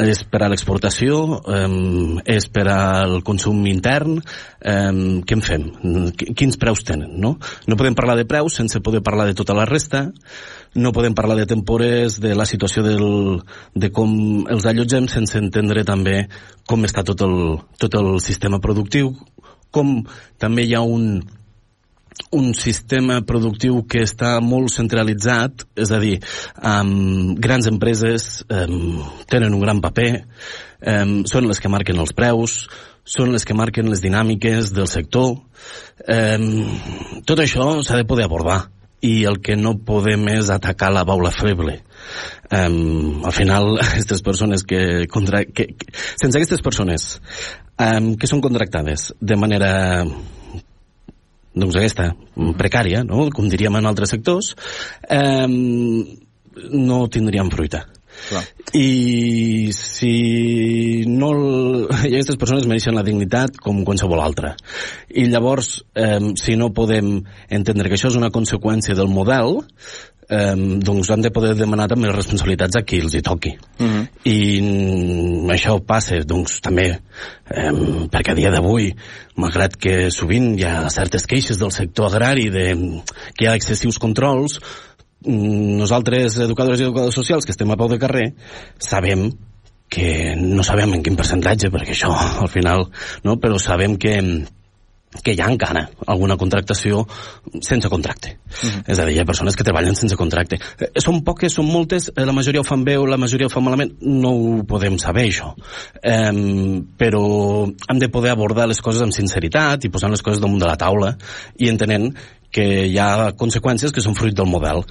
és 0.06 0.24
per 0.30 0.44
a 0.44 0.50
l'exportació? 0.52 1.20
Um, 1.42 2.20
és 2.24 2.48
per 2.54 2.68
al 2.72 3.20
consum 3.26 3.64
intern? 3.70 4.20
Um, 4.64 5.22
què 5.26 5.38
en 5.38 5.44
fem? 5.44 5.68
Quins 6.14 6.60
preus 6.60 6.84
tenen, 6.86 7.18
no? 7.20 7.36
No 7.66 7.78
podem 7.80 7.98
parlar 7.98 8.16
de 8.20 8.28
preus 8.28 8.60
sense 8.60 8.80
poder 8.84 9.02
parlar 9.04 9.28
de 9.28 9.36
tota 9.36 9.56
la 9.56 9.66
resta, 9.68 10.06
no 10.74 10.92
podem 10.92 11.14
parlar 11.14 11.36
de 11.38 11.46
tempores, 11.46 12.18
de 12.20 12.34
la 12.34 12.46
situació 12.46 12.82
del, 12.82 13.42
de 13.74 13.90
com 13.94 14.10
els 14.50 14.66
allotgem 14.66 15.06
sense 15.08 15.38
entendre 15.38 15.84
també 15.86 16.24
com 16.66 16.84
està 16.86 17.04
tot 17.06 17.22
el, 17.22 17.38
tot 17.78 17.94
el 18.00 18.18
sistema 18.24 18.60
productiu, 18.62 19.14
com 19.74 20.00
també 20.38 20.66
hi 20.66 20.74
ha 20.74 20.82
un, 20.82 21.22
un 22.34 22.52
sistema 22.58 23.20
productiu 23.26 23.82
que 23.90 24.02
està 24.06 24.36
molt 24.42 24.72
centralitzat, 24.74 25.66
és 25.78 25.94
a 25.94 26.00
dir, 26.02 26.18
um, 26.58 27.34
grans 27.38 27.70
empreses 27.70 28.42
um, 28.48 29.02
tenen 29.30 29.54
un 29.54 29.62
gran 29.62 29.82
paper, 29.84 30.10
um, 30.82 31.16
són 31.30 31.50
les 31.50 31.62
que 31.62 31.70
marquen 31.70 32.02
els 32.02 32.14
preus, 32.16 32.64
són 33.04 33.34
les 33.34 33.44
que 33.44 33.54
marquen 33.54 33.90
les 33.92 34.02
dinàmiques 34.02 34.72
del 34.74 34.88
sector. 34.90 35.36
Um, 36.08 36.46
tot 37.28 37.42
això 37.42 37.76
s'ha 37.84 38.00
de 38.00 38.08
poder 38.08 38.26
abordar 38.26 38.64
i 39.04 39.24
el 39.28 39.40
que 39.44 39.56
no 39.60 39.76
podem 39.84 40.28
és 40.32 40.50
atacar 40.52 40.90
la 40.94 41.04
baula 41.04 41.32
feble. 41.34 41.78
Um, 42.54 43.24
al 43.26 43.34
final, 43.36 43.74
aquestes 43.84 44.22
persones 44.24 44.64
que, 44.64 45.06
contra, 45.12 45.44
que, 45.44 45.72
que 45.76 45.90
sense 45.94 46.38
aquestes 46.38 46.64
persones 46.64 47.18
um, 47.78 48.14
que 48.20 48.30
són 48.30 48.42
contractades 48.44 49.12
de 49.20 49.38
manera 49.40 49.72
doncs 51.54 51.76
aquesta, 51.78 52.08
precària, 52.58 53.04
no? 53.06 53.28
com 53.34 53.46
diríem 53.50 53.76
en 53.78 53.86
altres 53.86 54.10
sectors, 54.10 54.54
um, 55.06 56.02
no 56.74 57.04
tindríem 57.12 57.52
fruita. 57.52 57.84
Clar. 58.28 58.44
I 58.74 59.70
si 59.76 61.04
no... 61.06 61.32
I 62.04 62.12
aquestes 62.12 62.38
persones 62.40 62.66
mereixen 62.70 62.96
la 62.96 63.04
dignitat 63.06 63.60
com 63.62 63.84
qualsevol 63.86 64.22
altra. 64.24 64.54
I 65.10 65.28
llavors, 65.30 65.76
eh, 65.94 66.20
si 66.40 66.56
no 66.60 66.72
podem 66.74 67.20
entendre 67.48 67.88
que 67.88 67.98
això 67.98 68.10
és 68.12 68.18
una 68.20 68.32
conseqüència 68.34 68.96
del 68.98 69.12
model, 69.12 69.62
eh, 70.28 70.54
doncs 70.56 71.10
hem 71.10 71.24
de 71.24 71.32
poder 71.34 71.54
demanar 71.58 71.88
també 71.90 72.08
les 72.08 72.16
responsabilitats 72.16 72.78
a 72.78 72.84
qui 72.86 73.00
els 73.04 73.14
hi 73.14 73.22
toqui. 73.22 73.54
Uh 73.78 73.84
mhm. 73.84 74.00
-huh. 74.00 74.08
I 74.24 74.60
això 75.52 75.78
passa, 75.84 76.16
doncs, 76.24 76.60
també, 76.60 77.00
eh, 77.50 77.72
perquè 78.10 78.32
a 78.32 78.34
dia 78.34 78.50
d'avui, 78.50 78.94
malgrat 79.36 79.76
que 79.76 80.10
sovint 80.10 80.58
hi 80.58 80.64
ha 80.64 80.88
certes 80.90 81.26
queixes 81.26 81.58
del 81.58 81.72
sector 81.72 82.06
agrari 82.06 82.48
de 82.50 83.02
que 83.36 83.44
hi 83.44 83.48
ha 83.48 83.54
excessius 83.54 83.98
controls, 83.98 84.60
nosaltres, 85.26 86.38
educadores 86.44 86.80
i 86.80 86.86
educadors 86.88 87.14
socials, 87.14 87.44
que 87.44 87.54
estem 87.54 87.70
a 87.70 87.78
peu 87.80 87.88
de 87.88 87.98
carrer, 87.98 88.28
sabem 88.78 89.30
que 89.88 90.34
no 90.36 90.64
sabem 90.66 90.96
en 90.96 91.04
quin 91.04 91.16
percentatge, 91.16 91.70
perquè 91.70 91.94
això 91.94 92.10
al 92.14 92.50
final, 92.50 92.88
no? 93.24 93.36
però 93.40 93.60
sabem 93.62 93.94
que, 94.00 94.16
que 95.22 95.34
hi 95.36 95.40
ha 95.40 95.50
encara 95.52 95.84
alguna 96.10 96.36
contractació 96.40 97.04
sense 97.60 97.88
contracte. 97.92 98.34
Uh 98.34 98.70
-huh. 98.70 98.82
És 98.86 98.98
a 98.98 99.04
dir, 99.04 99.14
hi 99.14 99.20
ha 99.20 99.24
persones 99.24 99.56
que 99.56 99.62
treballen 99.62 99.94
sense 99.94 100.16
contracte. 100.16 100.58
Eh, 100.80 101.00
són 101.00 101.22
poques, 101.22 101.52
són 101.52 101.66
moltes, 101.66 102.10
eh, 102.16 102.24
la 102.24 102.32
majoria 102.32 102.60
ho 102.60 102.64
fan 102.64 102.84
bé 102.84 102.96
o 102.98 103.06
la 103.06 103.16
majoria 103.16 103.46
ho 103.46 103.50
fan 103.50 103.64
malament, 103.64 103.92
no 104.00 104.30
ho 104.30 104.64
podem 104.64 104.98
saber, 104.98 105.28
això. 105.28 105.54
Eh, 106.02 106.82
però 106.98 107.72
hem 107.88 107.98
de 107.98 108.08
poder 108.08 108.32
abordar 108.32 108.66
les 108.66 108.80
coses 108.80 109.02
amb 109.02 109.12
sinceritat 109.12 109.84
i 109.84 109.90
posant 109.90 110.10
les 110.10 110.22
coses 110.22 110.40
damunt 110.40 110.60
de 110.60 110.66
la 110.66 110.76
taula 110.76 111.16
i 111.58 111.68
entenent 111.68 112.14
que 112.54 112.66
hi 112.86 112.98
ha 113.02 113.32
conseqüències 113.38 113.92
que 113.94 114.04
són 114.04 114.16
fruit 114.18 114.36
del 114.36 114.50
model. 114.50 114.84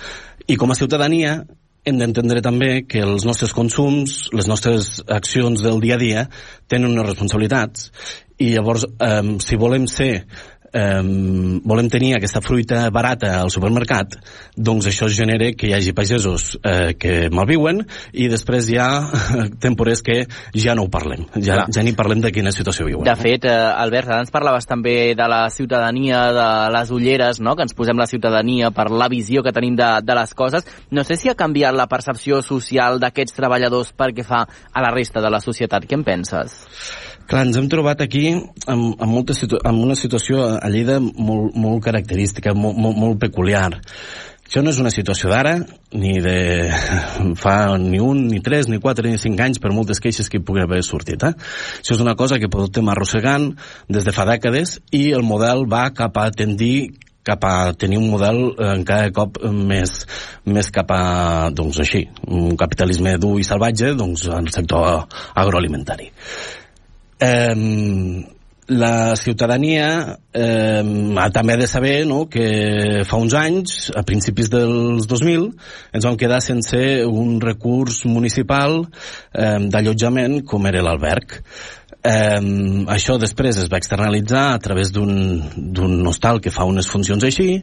I 0.48 0.58
com 0.60 0.72
a 0.72 0.78
ciutadania 0.78 1.38
hem 1.84 2.00
d'entendre 2.00 2.42
també 2.44 2.84
que 2.88 3.02
els 3.04 3.26
nostres 3.28 3.52
consums, 3.56 4.30
les 4.36 4.48
nostres 4.48 5.02
accions 5.12 5.64
del 5.64 5.82
dia 5.84 5.98
a 5.98 6.02
dia 6.02 6.28
tenen 6.72 6.94
unes 6.94 7.10
responsabilitats 7.10 7.90
i 8.40 8.54
llavors 8.54 8.86
eh, 8.88 9.36
si 9.44 9.60
volem 9.60 9.88
ser 9.92 10.26
eh, 10.74 11.02
volem 11.64 11.90
tenir 11.90 12.16
aquesta 12.18 12.42
fruita 12.42 12.90
barata 12.94 13.36
al 13.40 13.52
supermercat, 13.54 14.18
doncs 14.58 14.90
això 14.90 15.08
genera 15.08 15.52
que 15.58 15.70
hi 15.70 15.76
hagi 15.78 15.94
pagesos 15.96 16.58
eh, 16.64 16.94
que 17.00 17.30
malviuen 17.34 17.84
i 18.14 18.28
després 18.32 18.70
hi 18.70 18.80
ha 18.82 18.90
temporers 19.66 20.04
que 20.06 20.24
ja 20.58 20.76
no 20.76 20.88
ho 20.88 20.92
parlem, 20.92 21.28
ja, 21.38 21.64
Clar. 21.64 21.68
ja 21.76 21.86
ni 21.86 21.96
parlem 21.98 22.24
de 22.24 22.34
quina 22.34 22.52
situació 22.56 22.88
viuen. 22.90 23.06
De 23.08 23.16
fet, 23.20 23.46
eh, 23.46 23.54
Albert, 23.54 24.10
ara 24.10 24.24
ens 24.26 24.34
parlaves 24.34 24.68
també 24.70 25.14
de 25.18 25.30
la 25.30 25.46
ciutadania, 25.54 26.26
de 26.34 26.50
les 26.74 26.92
ulleres, 26.92 27.40
no? 27.40 27.56
que 27.56 27.68
ens 27.68 27.78
posem 27.78 28.00
la 28.00 28.10
ciutadania 28.10 28.72
per 28.74 28.90
la 28.92 29.10
visió 29.12 29.44
que 29.44 29.54
tenim 29.56 29.78
de, 29.78 29.90
de 30.04 30.18
les 30.18 30.34
coses. 30.34 30.66
No 30.92 31.06
sé 31.06 31.18
si 31.20 31.30
ha 31.30 31.38
canviat 31.38 31.76
la 31.78 31.88
percepció 31.92 32.42
social 32.42 33.00
d'aquests 33.02 33.38
treballadors 33.38 33.94
perquè 33.98 34.26
fa 34.26 34.44
a 34.46 34.84
la 34.84 34.94
resta 34.94 35.22
de 35.22 35.32
la 35.32 35.42
societat. 35.44 35.86
Què 35.88 36.00
en 36.00 36.06
penses? 36.08 36.62
Clar, 37.28 37.46
ens 37.48 37.58
hem 37.58 37.70
trobat 37.72 38.02
aquí 38.04 38.26
amb, 38.34 39.00
amb, 39.00 39.08
molta 39.08 39.36
situ 39.38 39.60
amb 39.64 39.80
una 39.86 39.96
situació 39.96 40.44
a 40.58 40.70
Lleida 40.70 41.00
molt, 41.00 41.56
molt 41.56 41.84
característica, 41.86 42.54
molt, 42.54 42.78
molt, 42.78 43.00
molt 43.00 43.20
peculiar. 43.22 43.72
Això 44.44 44.62
no 44.62 44.74
és 44.74 44.80
una 44.84 44.92
situació 44.94 45.32
d'ara, 45.32 45.54
ni 45.96 46.18
de 46.22 46.36
fa 47.44 47.56
ni 47.80 48.02
un, 48.04 48.26
ni 48.28 48.42
tres, 48.44 48.68
ni 48.70 48.82
quatre, 48.84 49.08
ni 49.10 49.22
cinc 49.22 49.40
anys, 49.42 49.62
per 49.64 49.72
moltes 49.74 50.04
queixes 50.04 50.28
que 50.30 50.42
hi 50.42 50.44
pugui 50.46 50.62
haver 50.66 50.84
sortit. 50.84 51.24
Eh? 51.24 51.32
Això 51.80 51.96
és 51.96 52.04
una 52.04 52.18
cosa 52.20 52.38
que 52.42 52.52
portem 52.52 52.92
arrossegant 52.92 53.54
des 53.88 54.04
de 54.04 54.14
fa 54.14 54.28
dècades 54.30 54.78
i 54.92 55.08
el 55.16 55.24
model 55.26 55.64
va 55.72 55.88
cap 55.96 56.20
a 56.20 56.30
tendir 56.30 56.92
cap 57.24 57.46
a 57.48 57.72
tenir 57.80 57.98
un 58.02 58.10
model 58.12 58.42
eh, 58.52 58.74
cada 58.84 59.08
cop 59.16 59.38
més, 59.48 60.02
més 60.44 60.70
cap 60.76 60.92
a, 60.92 61.04
doncs 61.56 61.80
així, 61.80 62.04
un 62.28 62.58
capitalisme 62.60 63.16
dur 63.16 63.38
i 63.40 63.48
salvatge, 63.48 63.94
doncs, 63.96 64.28
en 64.28 64.52
el 64.52 64.52
sector 64.52 65.08
agroalimentari. 65.40 66.12
Eh, 67.24 68.30
la 68.68 69.16
ciutadania 69.16 70.20
eh, 70.32 70.84
també 71.34 71.58
de 71.58 71.68
saber 71.68 72.06
no, 72.08 72.26
que 72.32 73.04
fa 73.08 73.20
uns 73.20 73.36
anys, 73.36 73.92
a 73.96 74.04
principis 74.08 74.50
dels 74.52 75.08
2000, 75.10 75.50
ens 75.94 76.08
vam 76.08 76.18
quedar 76.20 76.40
sense 76.42 76.80
un 77.04 77.40
recurs 77.44 78.04
municipal 78.08 78.86
eh, 78.86 79.60
d'allotjament 79.68 80.42
com 80.48 80.68
era 80.70 80.84
l'alberg. 80.86 81.42
Eh, 82.04 82.40
això 82.92 83.18
després 83.20 83.60
es 83.60 83.70
va 83.72 83.80
externalitzar 83.80 84.46
a 84.54 84.62
través 84.64 84.92
d'un 84.92 86.08
hostal 86.08 86.42
que 86.44 86.52
fa 86.52 86.68
unes 86.68 86.88
funcions 86.92 87.24
així 87.24 87.62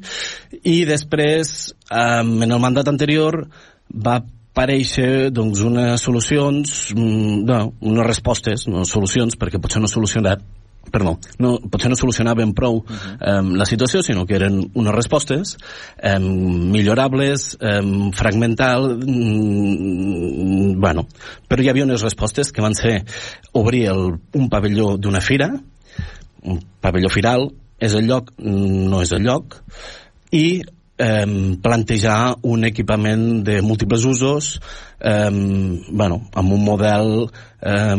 i 0.62 0.84
després, 0.88 1.72
eh, 1.90 2.20
en 2.20 2.50
el 2.50 2.60
mandat 2.60 2.88
anterior, 2.92 3.46
va 3.90 4.20
aparèixer 4.50 5.30
doncs, 5.30 5.60
unes 5.62 6.02
solucions, 6.02 6.92
mm, 6.94 7.44
no, 7.46 7.60
unes 7.80 8.06
respostes, 8.06 8.66
no 8.68 8.84
solucions, 8.84 9.38
perquè 9.38 9.60
potser 9.62 9.80
no 9.82 9.88
solucionat 9.88 10.42
perdó, 10.90 11.18
no, 11.38 11.58
potser 11.70 11.90
no 11.90 11.96
solucionaven 11.96 12.52
prou 12.54 12.78
uh 12.78 12.82
-huh. 12.82 13.40
um, 13.40 13.54
la 13.54 13.64
situació, 13.64 14.02
sinó 14.02 14.26
que 14.26 14.34
eren 14.34 14.70
unes 14.74 14.94
respostes 14.94 15.56
um, 16.02 16.70
millorables, 16.72 17.56
um, 17.60 18.10
fragmental, 18.12 18.98
um, 18.98 20.80
bueno, 20.80 21.06
però 21.48 21.62
hi 21.62 21.68
havia 21.68 21.84
unes 21.84 22.02
respostes 22.02 22.50
que 22.50 22.62
van 22.62 22.74
ser 22.74 23.04
obrir 23.52 23.86
el, 23.86 24.18
un 24.34 24.48
pavelló 24.48 24.96
d'una 24.96 25.20
fira, 25.20 25.52
un 26.42 26.60
pavelló 26.80 27.08
firal, 27.08 27.52
és 27.78 27.94
el 27.94 28.06
lloc, 28.06 28.32
no 28.38 29.02
és 29.02 29.12
el 29.12 29.22
lloc, 29.22 29.62
i 30.32 30.62
plantejar 31.00 32.36
un 32.44 32.66
equipament 32.68 33.22
de 33.46 33.62
múltiples 33.64 34.02
usos 34.04 34.50
eh, 35.00 35.30
bueno, 35.88 36.18
amb 36.36 36.52
un 36.52 36.64
model 36.66 37.30
eh, 37.62 37.96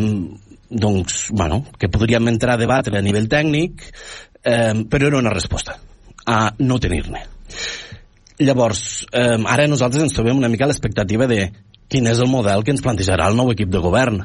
doncs, 0.71 1.27
bueno, 1.31 1.65
que 1.77 1.89
podríem 1.89 2.27
entrar 2.31 2.55
a 2.55 2.61
debatre 2.61 2.97
a 2.97 3.03
nivell 3.03 3.27
tècnic, 3.29 3.83
eh, 4.43 4.85
però 4.89 5.09
era 5.09 5.19
una 5.19 5.33
resposta 5.33 5.75
a 6.25 6.53
no 6.59 6.79
tenir-ne. 6.79 7.25
Llavors, 8.41 9.05
eh, 9.11 9.37
ara 9.45 9.67
nosaltres 9.67 10.07
ens 10.07 10.15
trobem 10.15 10.39
una 10.39 10.49
mica 10.49 10.65
a 10.65 10.71
l'expectativa 10.71 11.27
de 11.27 11.51
quin 11.91 12.07
és 12.07 12.21
el 12.23 12.31
model 12.31 12.63
que 12.63 12.71
ens 12.73 12.81
plantejarà 12.81 13.27
el 13.29 13.35
nou 13.37 13.51
equip 13.51 13.69
de 13.69 13.83
govern. 13.83 14.23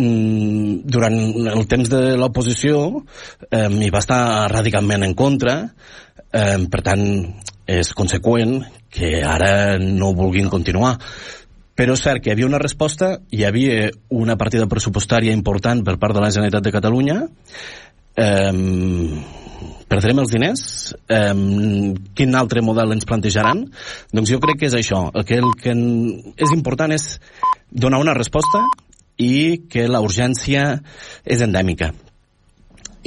Mm, 0.00 0.80
durant 0.88 1.18
el 1.52 1.66
temps 1.68 1.90
de 1.92 2.16
l'oposició 2.16 3.02
eh, 3.50 3.68
hi 3.68 3.90
va 3.92 4.00
estar 4.00 4.48
radicalment 4.48 5.04
en 5.04 5.14
contra, 5.14 5.60
eh, 6.32 6.56
per 6.72 6.82
tant, 6.86 7.04
és 7.70 7.92
conseqüent 7.94 8.58
que 8.90 9.20
ara 9.22 9.78
no 9.78 10.14
vulguin 10.18 10.50
continuar 10.50 10.96
però 11.80 11.94
és 11.96 12.02
cert 12.04 12.20
que 12.20 12.28
hi 12.28 12.34
havia 12.34 12.48
una 12.48 12.58
resposta, 12.60 13.14
hi 13.32 13.44
havia 13.48 13.86
una 14.12 14.36
partida 14.36 14.66
pressupostària 14.68 15.32
important 15.32 15.80
per 15.86 15.94
part 16.02 16.12
de 16.12 16.20
la 16.20 16.28
Generalitat 16.28 16.66
de 16.66 16.72
Catalunya, 16.74 17.14
eh, 18.20 18.52
perdrem 19.88 20.20
els 20.20 20.34
diners? 20.34 20.64
Eh, 21.08 21.32
quin 22.14 22.36
altre 22.36 22.60
model 22.60 22.92
ens 22.92 23.08
plantejaran? 23.08 23.64
Doncs 24.12 24.34
jo 24.34 24.40
crec 24.42 24.60
que 24.60 24.68
és 24.68 24.76
això. 24.76 25.06
El 25.14 25.24
que, 25.24 25.40
el 25.40 25.56
que 25.62 25.72
és 26.36 26.52
important 26.52 26.92
és 26.92 27.14
donar 27.70 28.02
una 28.02 28.14
resposta 28.18 28.62
i 29.16 29.66
que 29.70 29.88
la 29.88 30.02
urgència 30.04 30.82
és 31.24 31.40
endèmica. 31.40 31.94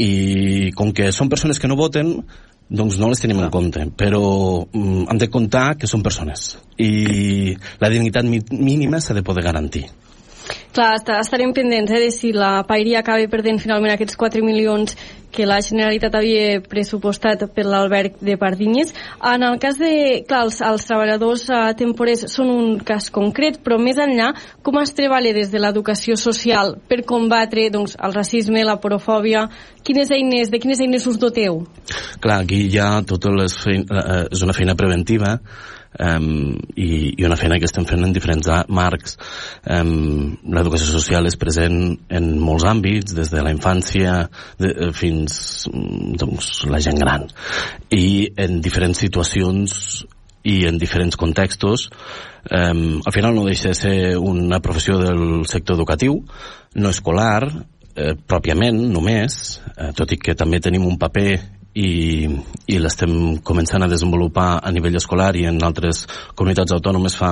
I 0.02 0.72
com 0.74 0.92
que 0.98 1.12
són 1.14 1.30
persones 1.30 1.62
que 1.62 1.70
no 1.70 1.78
voten, 1.78 2.16
doncs 2.70 3.00
no 3.00 3.10
les 3.12 3.22
tenim 3.22 3.42
en 3.44 3.52
compte, 3.54 3.86
però 3.98 4.24
mm, 4.66 5.08
hem 5.12 5.20
de 5.22 5.30
comptar 5.34 5.74
que 5.80 5.90
són 5.90 6.04
persones 6.06 6.54
i 6.82 7.56
la 7.82 7.92
dignitat 7.94 8.26
mínima 8.26 9.02
s'ha 9.02 9.16
de 9.18 9.24
poder 9.26 9.44
garantir. 9.46 9.86
Clar, 10.74 10.98
estarem 11.22 11.54
pendents 11.56 11.92
eh, 11.94 12.00
de 12.02 12.10
si 12.12 12.34
la 12.36 12.64
Pairia 12.68 13.00
acaba 13.04 13.24
perdent 13.32 13.62
finalment 13.62 13.94
aquests 13.94 14.18
4 14.20 14.44
milions 14.44 14.98
que 15.34 15.48
la 15.50 15.60
Generalitat 15.66 16.16
havia 16.16 16.62
pressupostat 16.70 17.48
per 17.56 17.66
l'alberg 17.68 18.20
de 18.22 18.38
Pardinyes. 18.40 18.94
En 19.34 19.44
el 19.48 19.60
cas 19.62 19.80
de, 19.82 20.22
clar, 20.30 20.44
els, 20.48 20.62
els 20.64 20.88
treballadors 20.88 21.48
eh, 21.50 21.62
temporers 21.80 22.28
són 22.32 22.52
un 22.54 22.80
cas 22.86 23.10
concret, 23.14 23.60
però 23.66 23.80
més 23.82 24.00
enllà, 24.02 24.32
com 24.64 24.80
es 24.82 24.94
treballa 24.96 25.34
des 25.36 25.52
de 25.52 25.62
l'educació 25.62 26.18
social 26.20 26.76
per 26.90 27.02
combatre 27.10 27.70
doncs, 27.74 27.98
el 28.00 28.16
racisme, 28.16 28.64
la 28.64 28.80
porofòbia? 28.82 29.48
Quines 29.84 30.14
eines, 30.16 30.52
de 30.54 30.62
quines 30.64 30.80
eines 30.84 31.08
us 31.10 31.20
doteu? 31.20 31.64
Clar, 32.24 32.44
aquí 32.44 32.66
ha 32.80 32.92
totes 33.08 33.34
les 33.36 33.60
eh, 33.74 33.84
és 34.30 34.46
una 34.46 34.56
feina 34.56 34.78
preventiva, 34.80 35.40
um, 36.00 36.56
i, 36.76 37.14
i 37.18 37.26
una 37.26 37.38
feina 37.40 37.60
que 37.60 37.68
estem 37.70 37.86
fent 37.90 38.06
en 38.06 38.14
diferents 38.16 38.50
marcs. 38.70 39.18
Um, 39.70 40.38
L'educació 40.54 40.90
social 40.94 41.30
és 41.30 41.38
present 41.40 41.78
en 42.10 42.32
molts 42.42 42.66
àmbits, 42.70 43.16
des 43.18 43.32
de 43.34 43.44
la 43.46 43.54
infància 43.54 44.24
de, 44.62 44.72
eh, 44.72 44.92
fins 44.96 45.68
mm, 45.72 46.18
doncs, 46.22 46.52
la 46.72 46.82
gent 46.84 47.00
gran. 47.02 47.28
I 47.94 48.34
en 48.38 48.60
diferents 48.64 49.04
situacions 49.06 50.04
i 50.44 50.64
en 50.68 50.78
diferents 50.78 51.16
contextos. 51.20 51.88
Um, 52.52 53.00
al 53.06 53.14
final 53.16 53.36
no 53.36 53.46
deixa 53.48 53.72
de 53.72 53.78
ser 53.80 53.98
una 54.20 54.60
professió 54.60 54.98
del 55.00 55.46
sector 55.48 55.78
educatiu, 55.80 56.18
no 56.76 56.92
escolar, 56.92 57.48
eh, 57.96 58.14
pròpiament, 58.28 58.80
només, 58.92 59.62
eh, 59.78 59.92
tot 59.96 60.12
i 60.12 60.18
que 60.18 60.36
també 60.36 60.60
tenim 60.60 60.86
un 60.86 60.98
paper 61.00 61.40
i, 61.74 62.30
i 62.70 62.78
l'estem 62.78 63.40
començant 63.46 63.84
a 63.84 63.90
desenvolupar 63.90 64.60
a 64.62 64.72
nivell 64.74 65.00
escolar 65.00 65.32
i 65.36 65.48
en 65.50 65.58
altres 65.66 66.06
comunitats 66.38 66.76
autònomes 66.76 67.18
fa 67.18 67.32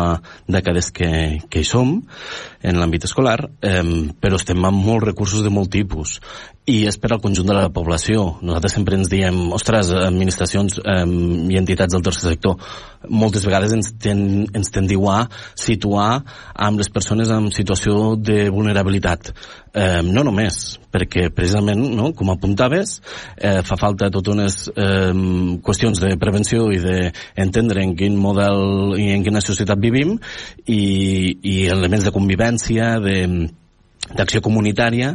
dècades 0.49 0.89
que, 0.95 1.11
que 1.47 1.61
hi 1.61 1.67
som 1.67 1.99
en 2.61 2.77
l'àmbit 2.77 3.05
escolar, 3.05 3.37
eh, 3.61 3.83
però 4.21 4.39
estem 4.39 4.65
amb 4.65 4.81
molts 4.85 5.11
recursos 5.11 5.45
de 5.45 5.53
molt 5.53 5.71
tipus 5.73 6.17
i 6.69 6.83
és 6.89 6.97
per 7.01 7.11
al 7.13 7.21
conjunt 7.21 7.47
de 7.49 7.55
la 7.57 7.69
població. 7.73 8.37
Nosaltres 8.41 8.75
sempre 8.77 8.97
ens 8.97 9.09
diem, 9.09 9.39
ostres, 9.53 9.89
administracions 9.97 10.77
eh, 10.81 11.05
i 11.53 11.57
entitats 11.57 11.95
del 11.95 12.05
tercer 12.05 12.33
sector, 12.33 12.57
moltes 13.09 13.45
vegades 13.45 13.73
ens, 13.77 13.93
ten, 14.01 14.45
ens 14.53 14.73
tendiu 14.73 15.07
a 15.09 15.23
situar 15.57 16.21
amb 16.53 16.81
les 16.81 16.89
persones 16.93 17.33
en 17.33 17.49
situació 17.53 18.15
de 18.17 18.47
vulnerabilitat. 18.53 19.33
Eh, 19.73 20.01
no 20.05 20.25
només, 20.27 20.80
perquè 20.91 21.29
precisament, 21.33 21.81
no, 21.95 22.11
com 22.17 22.33
apuntaves, 22.33 22.97
eh, 23.37 23.61
fa 23.67 23.77
falta 23.79 24.11
totes 24.13 24.33
unes 24.35 24.57
eh, 24.75 25.13
qüestions 25.63 26.03
de 26.03 26.13
prevenció 26.21 26.67
i 26.71 26.81
d'entendre 26.83 27.85
en 27.85 27.95
quin 27.99 28.19
model 28.19 28.97
i 28.99 29.11
en 29.15 29.23
quina 29.25 29.43
societat 29.43 29.79
vivim 29.81 30.17
i, 30.65 30.83
i 31.41 31.55
elements 31.71 32.07
de 32.07 32.15
convivència, 32.15 32.93
de 33.03 33.17
d'acció 34.11 34.41
comunitària 34.41 35.13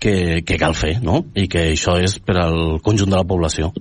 que, 0.00 0.40
que 0.46 0.56
cal 0.60 0.76
fer, 0.78 0.98
no? 1.02 1.24
I 1.34 1.48
que 1.50 1.72
això 1.74 1.98
és 2.00 2.16
per 2.22 2.38
al 2.40 2.58
conjunt 2.84 3.10
de 3.10 3.18
la 3.18 3.26
població. 3.26 3.72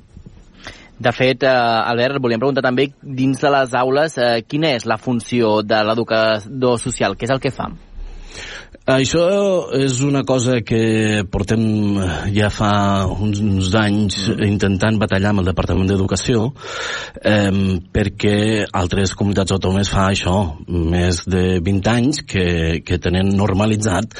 De 0.98 1.12
fet, 1.14 1.44
eh, 1.46 1.50
Albert, 1.92 2.18
volíem 2.22 2.42
preguntar 2.42 2.64
també, 2.66 2.88
dins 3.02 3.38
de 3.38 3.52
les 3.54 3.76
aules, 3.78 4.18
eh, 4.18 4.42
quina 4.50 4.74
és 4.74 4.88
la 4.90 4.98
funció 4.98 5.62
de 5.62 5.84
l'educador 5.86 6.80
social? 6.82 7.14
Què 7.14 7.30
és 7.30 7.36
el 7.36 7.44
que 7.44 7.54
fa? 7.54 7.70
Això 8.88 9.24
és 9.76 10.00
una 10.04 10.22
cosa 10.24 10.62
que 10.64 11.24
portem 11.32 11.62
ja 12.36 12.48
fa 12.52 12.72
uns, 13.12 13.42
uns 13.44 13.74
anys 13.76 14.18
intentant 14.48 15.00
batallar 15.00 15.34
amb 15.34 15.44
el 15.44 15.50
Departament 15.50 15.92
d'Educació 15.92 16.46
eh, 17.20 17.52
perquè 17.92 18.38
altres 18.72 19.16
comunitats 19.20 19.56
autònomes 19.58 19.92
fa 19.92 20.10
això 20.12 20.38
més 20.68 21.26
de 21.28 21.60
20 21.64 21.92
anys 21.92 22.24
que, 22.28 22.48
que 22.88 23.00
tenen 23.04 23.34
normalitzat 23.36 24.16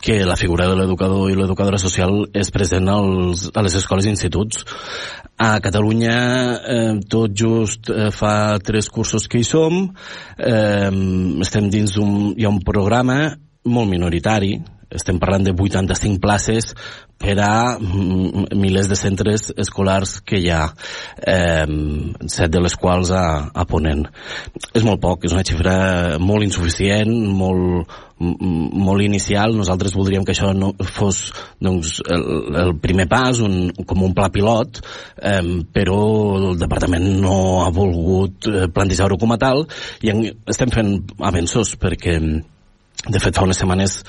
que 0.00 0.24
la 0.24 0.36
figura 0.36 0.68
de 0.68 0.76
l'educador 0.76 1.30
i 1.32 1.36
l'educadora 1.36 1.80
social 1.80 2.26
és 2.36 2.52
present 2.52 2.88
als, 2.92 3.48
a 3.52 3.64
les 3.64 3.74
escoles 3.80 4.06
i 4.06 4.12
instituts. 4.12 4.64
A 5.40 5.56
Catalunya 5.64 6.18
eh, 6.56 6.92
tot 7.10 7.32
just 7.36 7.90
eh, 7.92 8.10
fa 8.14 8.58
tres 8.64 8.88
cursos 8.92 9.26
que 9.28 9.40
hi 9.40 9.48
som, 9.48 9.88
eh, 10.36 10.92
estem 11.44 11.68
dins 11.72 11.96
un, 12.00 12.30
hi 12.36 12.46
ha 12.46 12.52
un 12.52 12.62
programa 12.64 13.34
molt 13.66 13.90
minoritari, 13.90 14.54
Estem 14.86 15.18
parlant 15.18 15.42
de 15.42 15.50
85 15.50 16.20
places 16.22 16.70
per 17.18 17.34
a 17.42 17.74
mm, 17.80 18.54
milers 18.54 18.86
de 18.86 18.94
centres 18.94 19.48
escolars 19.58 20.20
que 20.22 20.38
hi 20.38 20.50
ha, 20.54 20.68
eh, 21.26 21.66
set 22.30 22.52
de 22.54 22.62
les 22.62 22.76
quals 22.78 23.10
a, 23.10 23.50
a 23.50 23.66
Ponent. 23.66 24.04
És 24.78 24.86
molt 24.86 25.02
poc, 25.02 25.26
és 25.26 25.34
una 25.34 25.42
xifra 25.48 25.76
molt 26.22 26.46
insuficient, 26.46 27.10
molt, 27.34 27.98
molt 28.20 29.02
inicial. 29.02 29.58
Nosaltres 29.58 29.96
voldríem 29.98 30.22
que 30.22 30.36
això 30.36 30.54
no 30.54 30.70
fos 30.86 31.32
doncs, 31.58 31.98
el, 32.06 32.26
el 32.62 32.74
primer 32.78 33.10
pas, 33.10 33.42
un, 33.42 33.72
com 33.82 34.06
un 34.06 34.14
pla 34.14 34.30
pilot, 34.30 34.84
eh, 35.18 35.42
però 35.74 36.02
el 36.38 36.60
departament 36.62 37.10
no 37.26 37.64
ha 37.64 37.72
volgut 37.74 38.46
eh, 38.52 38.68
plantejar-ho 38.70 39.18
com 39.18 39.34
a 39.34 39.42
tal 39.42 39.66
i 40.06 40.14
en, 40.14 40.28
estem 40.46 40.70
fent 40.70 41.00
avenços 41.26 41.74
perquè 41.80 42.20
de 43.06 43.20
fet, 43.22 43.36
fa 43.36 43.44
unes 43.46 43.58
setmanes 43.60 44.00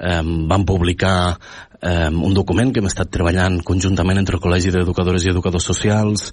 eh, 0.00 0.22
vam 0.48 0.64
publicar 0.64 1.36
eh, 1.80 2.08
un 2.08 2.34
document 2.34 2.72
que 2.72 2.80
hem 2.80 2.88
estat 2.88 3.10
treballant 3.12 3.58
conjuntament 3.66 4.20
entre 4.20 4.38
el 4.38 4.42
Col·legi 4.42 4.72
d'Educadores 4.72 5.26
i 5.26 5.32
Educadors 5.32 5.68
Socials 5.68 6.30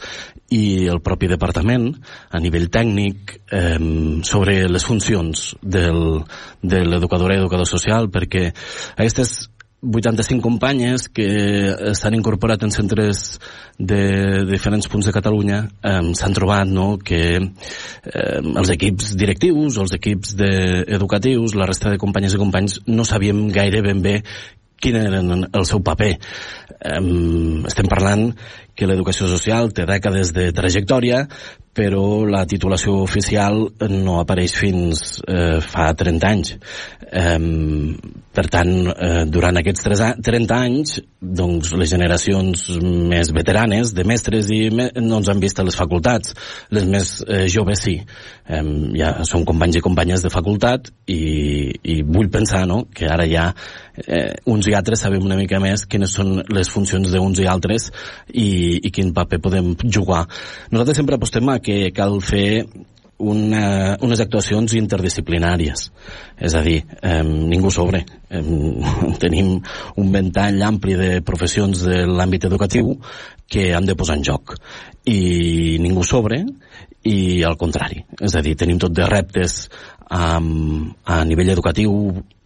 i 0.55 0.87
el 0.91 1.01
propi 1.03 1.27
departament 1.31 1.89
a 2.31 2.39
nivell 2.43 2.69
tècnic 2.71 3.37
eh, 3.51 3.79
sobre 4.23 4.61
les 4.71 4.87
funcions 4.87 5.49
del, 5.61 6.21
de 6.61 6.83
l'educadora 6.87 7.35
i 7.35 7.43
educador 7.43 7.67
social 7.69 8.07
perquè 8.13 8.49
aquestes 8.95 9.49
85 9.83 10.41
companyes 10.41 11.09
que 11.11 11.27
s'han 11.97 12.15
incorporat 12.15 12.63
en 12.63 12.71
centres 12.71 13.39
de, 13.77 14.45
diferents 14.47 14.87
punts 14.87 15.09
de 15.09 15.13
Catalunya 15.15 15.59
eh, 15.83 16.13
s'han 16.15 16.35
trobat 16.35 16.69
no, 16.69 16.95
que 17.03 17.21
eh, 17.41 18.39
els 18.39 18.73
equips 18.73 19.13
directius 19.19 19.77
o 19.77 19.85
els 19.85 19.95
equips 19.99 20.35
de, 20.39 20.51
educatius, 20.87 21.57
la 21.59 21.67
resta 21.69 21.91
de 21.91 22.01
companyes 22.01 22.35
i 22.35 22.41
companys 22.41 22.79
no 22.87 23.05
sabíem 23.07 23.49
gaire 23.51 23.83
ben 23.83 24.01
bé 24.03 24.19
quin 24.83 24.97
era 24.99 25.21
el 25.23 25.65
seu 25.65 25.79
paper. 25.79 26.11
Um, 26.83 27.63
estem 27.69 27.87
parlant 27.87 28.33
que 28.75 28.89
l'educació 28.89 29.29
social 29.31 29.71
té 29.71 29.85
dècades 29.87 30.33
de 30.35 30.49
trajectòria, 30.55 31.23
però 31.73 32.23
la 32.29 32.43
titulació 32.49 32.99
oficial 33.01 33.63
no 33.89 34.19
apareix 34.21 34.53
fins 34.61 35.17
eh, 35.25 35.59
fa 35.61 35.89
30 35.97 36.29
anys. 36.29 36.53
Um, 37.13 37.95
per 38.33 38.47
tant, 38.49 38.71
eh, 38.89 39.25
durant 39.29 39.59
aquests 39.59 39.83
30 40.25 40.55
anys, 40.57 40.95
doncs, 41.21 41.73
les 41.77 41.91
generacions 41.91 42.63
més 42.81 43.29
veteranes 43.35 43.91
de 43.93 44.05
mestres 44.09 44.49
i 44.49 44.71
me 44.73 44.87
no 44.97 45.19
ens 45.21 45.29
han 45.29 45.41
vist 45.43 45.61
a 45.61 45.65
les 45.67 45.77
facultats. 45.77 46.33
Les 46.73 46.87
més 46.89 47.11
eh, 47.27 47.45
joves 47.53 47.85
sí. 47.85 47.99
Eh, 48.01 48.63
ja 48.97 49.13
són 49.29 49.45
companys 49.45 49.77
i 49.77 49.83
companyes 49.85 50.25
de 50.25 50.33
facultat 50.33 50.89
i, 51.05 51.21
i 51.77 52.01
vull 52.01 52.31
pensar 52.33 52.65
no, 52.67 52.87
que 52.89 53.05
ara 53.05 53.29
ja 53.29 53.51
eh, 54.01 54.33
uns 54.49 54.67
i 54.67 54.73
altres 54.73 55.05
sabem 55.05 55.23
una 55.23 55.37
mica 55.37 55.61
més 55.61 55.85
quines 55.85 56.17
són 56.17 56.39
les 56.49 56.73
funcions 56.73 57.13
d'uns 57.13 57.39
i 57.43 57.47
altres 57.49 57.91
i, 58.33 58.79
i 58.81 58.91
quin 58.91 59.13
paper 59.13 59.39
podem 59.45 59.73
jugar. 59.85 60.25
Nosaltres 60.73 61.03
sempre 61.03 61.21
apostem 61.21 61.53
a 61.53 61.59
que 61.63 61.91
cal 61.95 62.19
fer 62.21 62.65
una, 63.23 63.95
unes 64.03 64.21
actuacions 64.23 64.73
interdisciplinàries. 64.77 65.85
És 66.37 66.55
a 66.57 66.63
dir, 66.65 66.81
eh, 67.01 67.23
ningú 67.23 67.71
sobre. 67.71 68.03
Eh, 68.29 68.43
tenim 69.23 69.55
un 69.95 70.11
ventall 70.11 70.61
ampli 70.61 70.97
de 70.99 71.11
professions 71.25 71.85
de 71.87 72.03
l'àmbit 72.09 72.49
educatiu 72.49 72.97
que 73.47 73.71
han 73.73 73.85
de 73.85 73.95
posar 73.95 74.17
en 74.17 74.27
joc. 74.27 74.57
I 75.05 75.79
ningú 75.83 76.03
sobre 76.03 76.43
i 77.03 77.43
al 77.43 77.57
contrari. 77.59 78.03
És 78.21 78.35
a 78.35 78.41
dir, 78.41 78.55
tenim 78.59 78.79
tot 78.79 78.93
de 78.95 79.07
reptes 79.07 79.67
a, 80.09 80.39
a 80.39 81.23
nivell 81.27 81.51
educatiu 81.51 81.93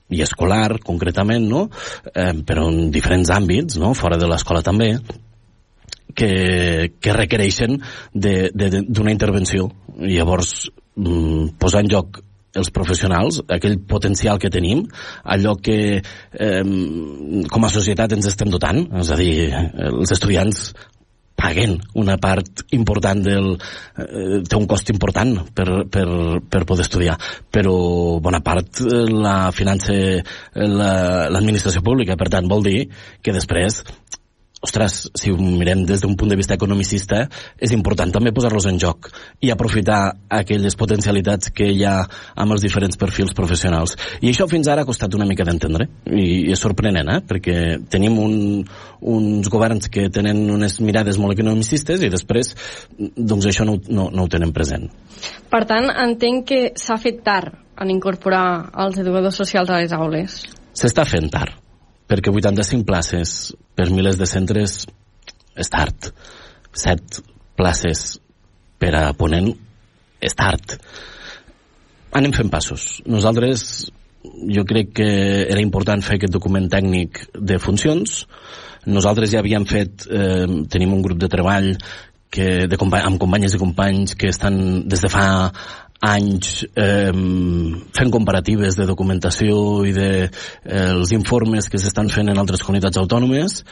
i 0.10 0.22
escolar, 0.24 0.80
concretament, 0.84 1.46
no? 1.50 1.68
eh, 2.14 2.34
però 2.48 2.68
en 2.72 2.92
diferents 2.92 3.30
àmbits, 3.34 3.78
no? 3.82 3.94
fora 3.98 4.18
de 4.18 4.30
l'escola 4.30 4.64
també, 4.64 4.94
que, 6.18 6.94
que 7.00 7.18
requereixen 7.18 7.78
d'una 8.14 9.14
intervenció. 9.14 9.70
I 9.98 10.18
llavors, 10.18 10.72
mm, 10.96 11.58
posar 11.62 11.86
en 11.86 11.94
joc 11.94 12.22
els 12.58 12.72
professionals, 12.74 13.42
aquell 13.54 13.78
potencial 13.86 14.40
que 14.42 14.50
tenim, 14.50 14.84
allò 15.24 15.56
que 15.62 15.80
eh, 16.02 16.64
com 17.54 17.66
a 17.66 17.74
societat 17.74 18.16
ens 18.18 18.30
estem 18.34 18.50
dotant, 18.50 18.88
és 18.98 19.12
a 19.14 19.18
dir, 19.20 19.34
els 19.92 20.14
estudiants 20.16 20.72
paguen 21.38 21.78
una 22.02 22.18
part 22.18 22.64
important 22.74 23.22
del... 23.22 23.52
Eh, 24.02 24.40
té 24.50 24.58
un 24.58 24.66
cost 24.70 24.90
important 24.90 25.36
per, 25.54 25.68
per, 25.94 26.08
per 26.50 26.64
poder 26.66 26.88
estudiar, 26.88 27.18
però 27.54 27.76
bona 28.24 28.42
part 28.46 28.82
eh, 28.82 29.06
la 29.14 29.52
finança 29.54 29.94
l'administració 30.58 31.84
la, 31.84 31.86
pública, 31.86 32.18
per 32.18 32.32
tant 32.34 32.50
vol 32.50 32.66
dir 32.66 32.88
que 33.22 33.36
després 33.36 33.84
ostres, 34.62 35.12
si 35.14 35.32
ho 35.32 35.38
mirem 35.38 35.84
des 35.86 36.02
d'un 36.02 36.16
punt 36.18 36.30
de 36.32 36.36
vista 36.36 36.56
economicista, 36.56 37.28
és 37.62 37.72
important 37.76 38.12
també 38.14 38.32
posar-los 38.34 38.66
en 38.70 38.80
joc 38.82 39.12
i 39.42 39.52
aprofitar 39.54 40.18
aquelles 40.34 40.76
potencialitats 40.76 41.52
que 41.54 41.68
hi 41.70 41.84
ha 41.86 42.00
amb 42.36 42.56
els 42.56 42.64
diferents 42.66 42.98
perfils 42.98 43.36
professionals. 43.38 43.96
I 44.22 44.32
això 44.32 44.48
fins 44.50 44.68
ara 44.68 44.82
ha 44.82 44.90
costat 44.90 45.14
una 45.14 45.28
mica 45.30 45.46
d'entendre, 45.46 45.88
i, 46.10 46.50
és 46.52 46.64
sorprenent, 46.64 47.12
eh? 47.14 47.20
perquè 47.28 47.58
tenim 47.90 48.18
un, 48.24 48.34
uns 49.02 49.52
governs 49.54 49.92
que 49.94 50.10
tenen 50.14 50.42
unes 50.50 50.80
mirades 50.82 51.22
molt 51.22 51.38
economicistes 51.38 52.02
i 52.02 52.10
després 52.14 52.56
doncs 52.98 53.52
això 53.52 53.68
no, 53.68 53.78
no, 53.90 54.10
no 54.10 54.26
ho 54.26 54.32
tenen 54.32 54.56
present. 54.56 54.90
Per 55.52 55.64
tant, 55.70 55.92
entenc 55.92 56.50
que 56.50 56.62
s'ha 56.78 56.98
fet 57.02 57.22
tard 57.26 57.54
en 57.78 57.94
incorporar 57.94 58.74
els 58.86 58.98
educadors 58.98 59.38
socials 59.38 59.70
a 59.70 59.84
les 59.84 59.94
aules. 59.94 60.42
S'està 60.78 61.06
fent 61.06 61.30
tard 61.34 61.67
perquè 62.08 62.32
85 62.34 62.88
places 62.88 63.36
per 63.76 63.90
milers 63.92 64.18
de 64.20 64.28
centres 64.30 64.86
és 65.58 65.70
tard. 65.74 66.12
7 66.78 67.24
places 67.58 68.18
per 68.80 68.94
a 68.96 69.06
Ponent 69.18 69.52
és 70.22 70.36
tard. 70.38 70.78
Anem 72.18 72.34
fent 72.34 72.50
passos. 72.54 73.02
Nosaltres, 73.06 73.90
jo 74.24 74.64
crec 74.68 74.94
que 75.00 75.10
era 75.46 75.62
important 75.62 76.04
fer 76.06 76.18
aquest 76.18 76.34
document 76.34 76.70
tècnic 76.72 77.26
de 77.36 77.60
funcions. 77.62 78.24
Nosaltres 78.88 79.34
ja 79.34 79.42
havíem 79.44 79.66
fet, 79.68 80.08
eh, 80.08 80.48
tenim 80.72 80.94
un 80.96 81.04
grup 81.04 81.20
de 81.20 81.30
treball 81.30 81.74
que 82.30 82.68
de, 82.68 82.78
amb 82.78 83.20
companyes 83.20 83.56
i 83.56 83.60
companys 83.60 84.16
que 84.20 84.30
estan 84.30 84.88
des 84.88 85.02
de 85.02 85.10
fa 85.10 85.28
anys 86.06 86.66
eh, 86.76 87.12
fent 87.98 88.12
comparatives 88.14 88.78
de 88.78 88.86
documentació 88.90 89.86
i 89.88 89.94
de 89.96 90.10
eh, 90.28 90.30
els 90.92 91.14
informes 91.16 91.70
que 91.70 91.82
s'estan 91.82 92.12
fent 92.14 92.30
en 92.30 92.38
altres 92.38 92.64
comunitats 92.66 93.00
autònomes 93.02 93.64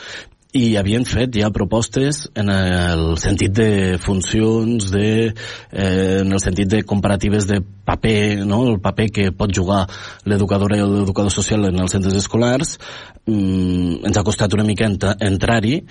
i 0.56 0.76
havien 0.80 1.04
fet 1.04 1.36
ja 1.36 1.50
propostes 1.52 2.22
en 2.40 2.50
el 2.52 3.18
sentit 3.20 3.52
de 3.56 3.98
funcions, 4.00 4.88
de, 4.94 5.34
eh, 5.72 6.20
en 6.22 6.32
el 6.32 6.40
sentit 6.40 6.70
de 6.72 6.82
comparatives 6.88 7.48
de 7.50 7.60
paper, 7.60 8.46
no? 8.48 8.62
el 8.72 8.80
paper 8.80 9.10
que 9.12 9.28
pot 9.36 9.52
jugar 9.52 9.84
l'educadora 10.24 10.80
i 10.80 10.86
l'educador 10.86 11.34
social 11.34 11.68
en 11.68 11.84
els 11.84 11.92
centres 11.92 12.16
escolars. 12.16 12.78
Mm, 13.26 14.06
ens 14.08 14.18
ha 14.18 14.24
costat 14.24 14.54
una 14.56 14.64
mica 14.64 14.88
entrar-hi. 14.88 15.82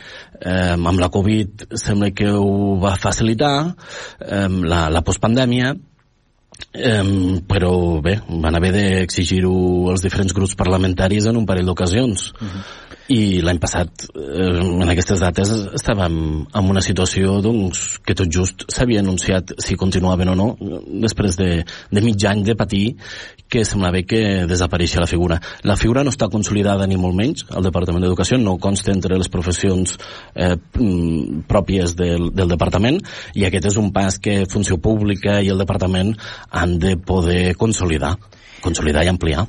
Eh, 0.40 0.74
amb 0.74 1.00
la 1.00 1.10
Covid 1.12 1.68
sembla 1.76 2.14
que 2.16 2.30
ho 2.32 2.78
va 2.80 2.96
facilitar, 2.96 3.56
eh, 4.24 4.48
la, 4.48 4.86
la 4.88 5.04
postpandèmia, 5.04 5.74
Però 6.74 7.72
bé, 8.02 8.16
van 8.42 8.56
haver 8.58 8.72
d'exigir-ho 8.74 9.54
els 9.92 10.02
diferents 10.02 10.34
grups 10.34 10.56
parlamentaris 10.58 11.28
en 11.30 11.38
un 11.38 11.46
parell 11.46 11.70
d'ocasions. 11.70 12.32
Uh 12.34 12.44
mhm. 12.44 12.50
-huh 12.50 12.93
i 13.12 13.42
l'any 13.44 13.58
passat, 13.60 14.06
eh, 14.16 14.60
en 14.64 14.88
aquestes 14.88 15.20
dates, 15.20 15.50
estàvem 15.76 16.14
en 16.48 16.70
una 16.70 16.80
situació 16.80 17.40
doncs, 17.44 17.98
que 18.04 18.16
tot 18.16 18.30
just 18.32 18.64
s'havia 18.72 19.02
anunciat 19.04 19.52
si 19.60 19.76
continuaven 19.76 20.32
o 20.32 20.36
no, 20.38 20.46
després 21.04 21.36
de, 21.36 21.50
de 21.64 22.04
mig 22.04 22.24
any 22.24 22.44
de 22.46 22.56
patir 22.56 22.96
que 23.48 23.64
semblava 23.68 24.00
que 24.08 24.46
desapareixia 24.48 25.02
la 25.04 25.10
figura. 25.10 25.38
La 25.68 25.76
figura 25.76 26.02
no 26.02 26.14
està 26.14 26.30
consolidada 26.32 26.86
ni 26.88 26.96
molt 26.96 27.14
menys 27.18 27.44
al 27.52 27.66
Departament 27.66 28.02
d'Educació, 28.02 28.38
no 28.40 28.56
consta 28.58 28.94
entre 28.94 29.18
les 29.20 29.28
professions 29.28 29.98
eh, 30.34 30.56
mm, 30.56 31.44
pròpies 31.50 31.94
del, 31.98 32.30
del 32.32 32.56
Departament 32.56 33.02
i 33.34 33.44
aquest 33.44 33.68
és 33.68 33.78
un 33.80 33.92
pas 33.92 34.16
que 34.18 34.46
Funció 34.50 34.80
Pública 34.80 35.42
i 35.44 35.52
el 35.52 35.60
Departament 35.60 36.14
han 36.50 36.78
de 36.80 36.96
poder 36.96 37.52
consolidar, 37.60 38.16
consolidar 38.64 39.04
i 39.04 39.12
ampliar. 39.12 39.44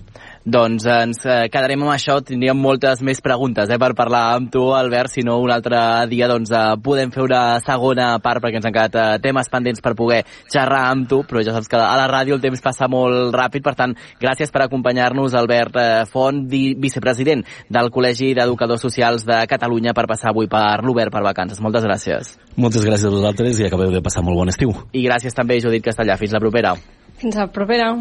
Doncs 0.45 0.83
ens 0.85 1.23
eh, 1.25 1.47
quedarem 1.49 1.81
amb 1.81 1.89
això, 1.89 2.19
tindríem 2.21 2.59
moltes 2.61 2.99
més 3.01 3.17
preguntes 3.25 3.65
eh, 3.65 3.79
per 3.81 3.95
parlar 3.97 4.35
amb 4.35 4.51
tu, 4.53 4.61
Albert, 4.77 5.09
si 5.15 5.23
no 5.25 5.39
un 5.41 5.49
altre 5.49 5.79
dia 6.11 6.27
doncs, 6.29 6.51
eh, 6.53 6.75
podem 6.85 7.09
fer 7.09 7.23
una 7.23 7.39
segona 7.65 8.11
part 8.21 8.43
perquè 8.43 8.59
ens 8.59 8.67
han 8.69 8.75
quedat 8.75 8.97
eh, 9.01 9.05
temes 9.23 9.47
pendents 9.49 9.81
per 9.81 9.95
poder 9.97 10.19
xerrar 10.53 10.83
amb 10.91 11.07
tu, 11.09 11.23
però 11.25 11.41
ja 11.41 11.55
saps 11.55 11.71
que 11.71 11.79
a 11.81 11.95
la 11.97 12.05
ràdio 12.11 12.37
el 12.37 12.43
temps 12.43 12.61
passa 12.61 12.85
molt 12.85 13.33
ràpid, 13.33 13.63
per 13.65 13.73
tant, 13.79 13.95
gràcies 14.21 14.53
per 14.53 14.61
acompanyar-nos, 14.67 15.33
Albert 15.33 15.79
eh, 15.81 15.87
Font, 16.11 16.43
vicepresident 16.45 17.41
del 17.73 17.89
Col·legi 17.95 18.35
d'Educadors 18.37 18.85
Socials 18.85 19.25
de 19.25 19.39
Catalunya, 19.49 19.95
per 19.97 20.05
passar 20.11 20.29
avui 20.29 20.45
per 20.51 20.83
l'Obert 20.85 21.09
per 21.15 21.23
vacances. 21.25 21.63
Moltes 21.65 21.89
gràcies. 21.89 22.35
Moltes 22.53 22.85
gràcies 22.85 23.09
a 23.09 23.15
vosaltres 23.17 23.57
i 23.57 23.65
acabeu 23.65 23.89
de 23.89 24.05
passar 24.05 24.21
molt 24.21 24.37
bon 24.43 24.53
estiu. 24.53 24.77
I 24.93 25.07
gràcies 25.09 25.33
també, 25.33 25.57
Judit 25.57 25.89
Castellà. 25.89 26.19
Fins 26.21 26.37
la 26.37 26.43
propera. 26.45 26.75
Fins 27.17 27.41
la 27.41 27.49
propera. 27.49 27.95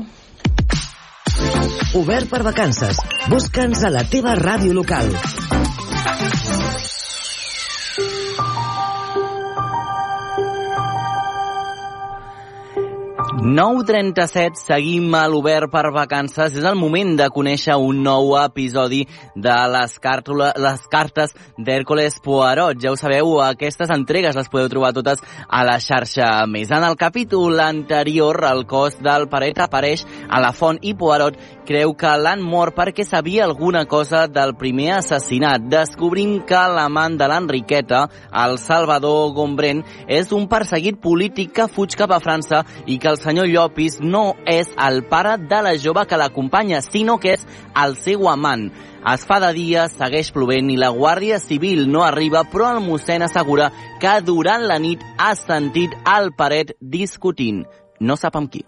Obert 1.95 2.31
per 2.31 2.43
vacances. 2.47 3.01
Busca'ns 3.31 3.85
a 3.87 3.93
la 3.95 4.07
teva 4.11 4.35
ràdio 4.41 4.75
local. 4.77 5.15
9.37, 13.45 14.57
seguim 14.57 15.13
a 15.13 15.27
l'Obert 15.29 15.69
per 15.69 15.91
vacances. 15.93 16.55
És 16.57 16.65
el 16.65 16.79
moment 16.81 17.11
de 17.19 17.27
conèixer 17.29 17.75
un 17.77 17.99
nou 18.01 18.31
episodi 18.41 19.03
de 19.37 19.57
les, 19.69 19.99
càrtula, 20.01 20.47
les 20.57 20.87
cartes 20.89 21.35
d'Hèrcules 21.59 22.17
Poirot. 22.25 22.81
Ja 22.81 22.95
ho 22.95 22.97
sabeu, 22.97 23.35
aquestes 23.45 23.93
entregues 23.93 24.39
les 24.39 24.49
podeu 24.49 24.71
trobar 24.73 24.95
totes 24.97 25.21
a 25.45 25.61
la 25.69 25.77
xarxa 25.77 26.31
més. 26.49 26.73
En 26.73 26.87
el 26.89 26.97
capítol 26.97 27.61
anterior, 27.61 28.41
el 28.49 28.65
cos 28.65 28.97
del 29.05 29.29
Paret 29.29 29.61
apareix 29.61 30.07
a 30.25 30.41
la 30.41 30.55
font 30.57 30.81
i 30.81 30.97
Poirot 30.97 31.37
creu 31.69 31.95
que 31.97 32.15
l'han 32.21 32.41
mort 32.45 32.77
perquè 32.77 33.05
sabia 33.05 33.45
alguna 33.45 33.85
cosa 33.85 34.25
del 34.29 34.55
primer 34.57 34.91
assassinat. 34.99 35.69
Descobrim 35.69 36.39
que 36.49 36.65
l'amant 36.77 37.21
de 37.21 37.29
l'Enriqueta, 37.29 38.07
el 38.45 38.57
Salvador 38.61 39.33
Gombrèn, 39.37 39.85
és 40.09 40.33
un 40.33 40.49
perseguit 40.49 41.01
polític 41.01 41.53
que 41.57 41.69
fuig 41.69 41.97
cap 41.97 42.13
a 42.13 42.21
França 42.25 42.65
i 42.87 42.99
que 42.99 43.13
el 43.13 43.21
senyor 43.21 43.34
Llopis 43.43 43.97
no 43.99 44.37
és 44.47 44.69
el 44.79 45.01
pare 45.11 45.33
de 45.51 45.59
la 45.67 45.73
jove 45.75 46.05
que 46.07 46.19
l'acompanya, 46.21 46.79
sinó 46.87 47.19
que 47.19 47.33
és 47.35 47.43
el 47.83 47.97
seu 47.99 48.29
amant. 48.31 48.69
Es 49.11 49.27
fa 49.27 49.41
de 49.43 49.51
dia, 49.57 49.89
segueix 49.91 50.31
plovent 50.33 50.71
i 50.71 50.79
la 50.79 50.93
Guàrdia 50.95 51.41
Civil 51.43 51.89
no 51.91 52.05
arriba, 52.07 52.45
però 52.47 52.71
el 52.71 52.81
mossèn 52.87 53.27
assegura 53.27 53.73
que 54.01 54.15
durant 54.23 54.63
la 54.71 54.79
nit 54.79 55.03
ha 55.19 55.35
sentit 55.35 55.99
el 56.15 56.31
paret 56.39 56.77
discutint. 56.79 57.65
No 57.99 58.15
sap 58.15 58.39
amb 58.39 58.55
qui. 58.55 58.63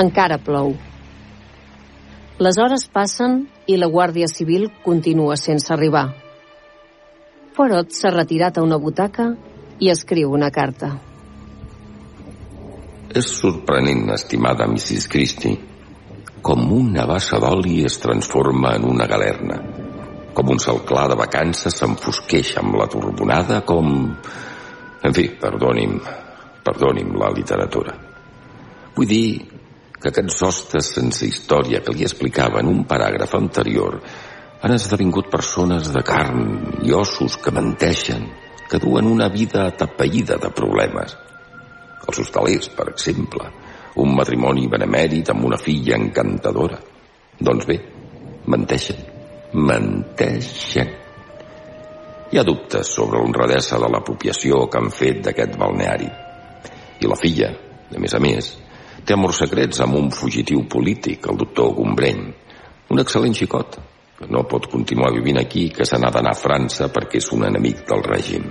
Encara 0.00 0.42
plou. 0.42 0.74
Les 2.40 2.56
hores 2.56 2.86
passen 2.88 3.42
i 3.68 3.74
la 3.76 3.90
Guàrdia 3.92 4.24
Civil 4.30 4.70
continua 4.80 5.34
sense 5.36 5.68
arribar. 5.74 6.06
Poirot 7.52 7.92
s'ha 7.92 8.12
retirat 8.14 8.56
a 8.56 8.62
una 8.64 8.78
butaca 8.80 9.26
i 9.76 9.90
escriu 9.92 10.32
una 10.32 10.48
carta. 10.48 10.88
És 13.12 13.28
sorprenent, 13.42 14.06
estimada 14.16 14.64
Mrs. 14.70 15.10
Christie, 15.12 15.58
com 16.40 16.64
una 16.72 17.04
bassa 17.04 17.42
d'oli 17.44 17.82
es 17.84 18.00
transforma 18.00 18.72
en 18.78 18.88
una 18.88 19.10
galerna, 19.10 19.60
com 20.32 20.56
un 20.56 20.64
cel 20.64 20.80
clar 20.88 21.10
de 21.12 21.20
vacances 21.20 21.76
s'enfosqueix 21.76 22.56
amb 22.62 22.80
la 22.80 22.88
turbonada, 22.88 23.60
com... 23.68 23.92
En 25.04 25.12
fi, 25.16 25.28
perdoni'm, 25.44 26.00
perdoni'm 26.64 27.12
la 27.20 27.34
literatura. 27.36 28.00
Vull 28.96 29.12
dir 29.12 29.49
que 30.00 30.08
aquests 30.08 30.42
hostes 30.46 30.92
sense 30.96 31.26
història 31.28 31.82
que 31.84 31.92
li 31.92 32.06
explicava 32.06 32.62
en 32.62 32.70
un 32.72 32.84
paràgraf 32.88 33.34
anterior 33.36 33.98
han 34.60 34.74
esdevingut 34.74 35.30
persones 35.32 35.90
de 35.92 36.02
carn 36.04 36.46
i 36.84 36.92
ossos 36.96 37.36
que 37.40 37.52
menteixen, 37.52 38.26
que 38.68 38.80
duen 38.80 39.08
una 39.08 39.28
vida 39.32 39.66
atapeïda 39.68 40.36
de 40.40 40.50
problemes. 40.56 41.16
Els 42.08 42.20
hostalers, 42.24 42.68
per 42.76 42.90
exemple, 42.92 43.48
un 44.00 44.14
matrimoni 44.16 44.68
benemèrit 44.72 45.32
amb 45.32 45.44
una 45.48 45.58
filla 45.60 45.96
encantadora. 45.96 46.78
Doncs 47.40 47.68
bé, 47.68 47.78
menteixen, 48.52 49.00
menteixen. 49.56 50.92
Hi 52.30 52.38
ha 52.38 52.46
dubtes 52.46 52.92
sobre 52.94 53.18
l'honradesa 53.18 53.80
de 53.82 53.88
l'apropiació 53.90 54.66
que 54.70 54.80
han 54.80 54.92
fet 54.94 55.24
d'aquest 55.24 55.56
balneari. 55.58 56.08
I 57.00 57.08
la 57.08 57.18
filla, 57.18 57.50
a 57.90 58.00
més 58.00 58.14
a 58.14 58.20
més, 58.22 58.52
té 59.10 59.16
amors 59.16 59.40
secrets 59.42 59.80
amb 59.82 59.96
un 59.98 60.12
fugitiu 60.14 60.60
polític, 60.70 61.24
el 61.26 61.38
doctor 61.40 61.72
Gombreny. 61.74 62.20
Un 62.94 63.02
excel·lent 63.02 63.34
xicot, 63.34 63.78
que 64.20 64.28
no 64.30 64.44
pot 64.46 64.68
continuar 64.70 65.10
vivint 65.16 65.40
aquí, 65.40 65.64
que 65.74 65.82
se 65.88 65.98
n'ha 65.98 66.12
d'anar 66.14 66.36
a 66.36 66.38
França 66.38 66.86
perquè 66.94 67.18
és 67.18 67.26
un 67.34 67.42
enemic 67.48 67.80
del 67.88 68.04
règim. 68.06 68.44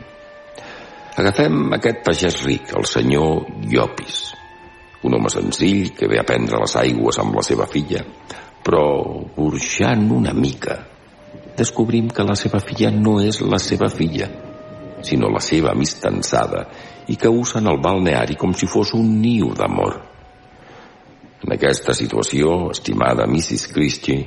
Agafem 1.16 1.62
aquest 1.78 2.02
pagès 2.04 2.42
ric, 2.44 2.74
el 2.76 2.90
senyor 2.92 3.48
Llopis, 3.72 4.18
un 5.08 5.16
home 5.16 5.32
senzill 5.32 5.94
que 5.96 6.12
ve 6.12 6.20
a 6.20 6.28
prendre 6.28 6.60
les 6.60 6.76
aigües 6.84 7.22
amb 7.24 7.40
la 7.40 7.46
seva 7.46 7.70
filla, 7.72 8.04
però 8.60 8.84
burxant 9.38 10.10
una 10.12 10.36
mica, 10.36 10.76
descobrim 11.56 12.12
que 12.12 12.28
la 12.28 12.36
seva 12.36 12.60
filla 12.60 12.92
no 12.92 13.22
és 13.24 13.40
la 13.48 13.64
seva 13.64 13.88
filla, 13.88 14.28
sinó 15.08 15.32
la 15.32 15.40
seva 15.40 15.72
amistançada 15.72 16.68
i 17.08 17.16
que 17.16 17.32
usen 17.32 17.72
el 17.72 17.80
balneari 17.80 18.36
com 18.36 18.52
si 18.52 18.68
fos 18.68 18.92
un 19.00 19.22
niu 19.24 19.56
d'amor. 19.56 20.09
En 21.40 21.54
aquesta 21.56 21.96
situació, 21.96 22.70
estimada 22.74 23.28
Mrs. 23.28 23.70
Christie, 23.72 24.26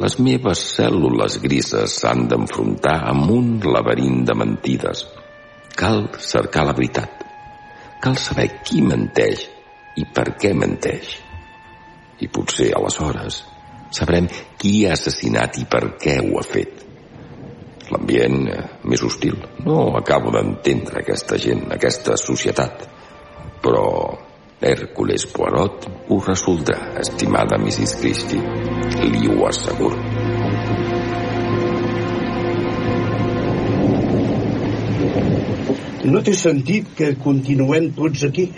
les 0.00 0.14
meves 0.22 0.60
cèl·lules 0.78 1.36
grises 1.42 1.98
s'han 2.00 2.24
d'enfrontar 2.30 2.96
amb 3.10 3.32
un 3.34 3.48
laberint 3.74 4.22
de 4.24 4.36
mentides. 4.38 5.02
Cal 5.76 6.06
cercar 6.16 6.64
la 6.64 6.76
veritat. 6.76 7.26
Cal 8.00 8.16
saber 8.16 8.46
qui 8.64 8.80
menteix 8.80 9.42
i 10.00 10.06
per 10.08 10.30
què 10.40 10.54
menteix. 10.56 11.10
I 12.24 12.28
potser, 12.32 12.70
aleshores, 12.76 13.42
sabrem 13.92 14.30
qui 14.60 14.86
ha 14.86 14.94
assassinat 14.96 15.60
i 15.60 15.66
per 15.68 15.82
què 16.00 16.16
ho 16.24 16.40
ha 16.40 16.46
fet. 16.46 16.86
L'ambient 17.90 18.40
eh, 18.48 18.58
més 18.88 19.04
hostil. 19.04 19.36
No 19.66 19.82
acabo 19.98 20.32
d'entendre 20.32 21.02
aquesta 21.02 21.36
gent, 21.42 21.66
aquesta 21.76 22.16
societat. 22.16 22.86
Però 23.60 23.86
Hèrcules 24.60 25.24
Poirot 25.32 25.86
ho 26.12 26.18
resoldrà, 26.20 26.76
estimada 27.00 27.56
Mrs. 27.56 27.94
Christie. 27.96 28.40
Li 29.08 29.30
ho 29.32 29.46
asseguro. 29.48 29.96
No 36.04 36.20
té 36.26 36.36
sentit 36.36 36.92
que 36.98 37.14
continuem 37.24 37.88
tots 37.96 38.26
aquí. 38.28 38.50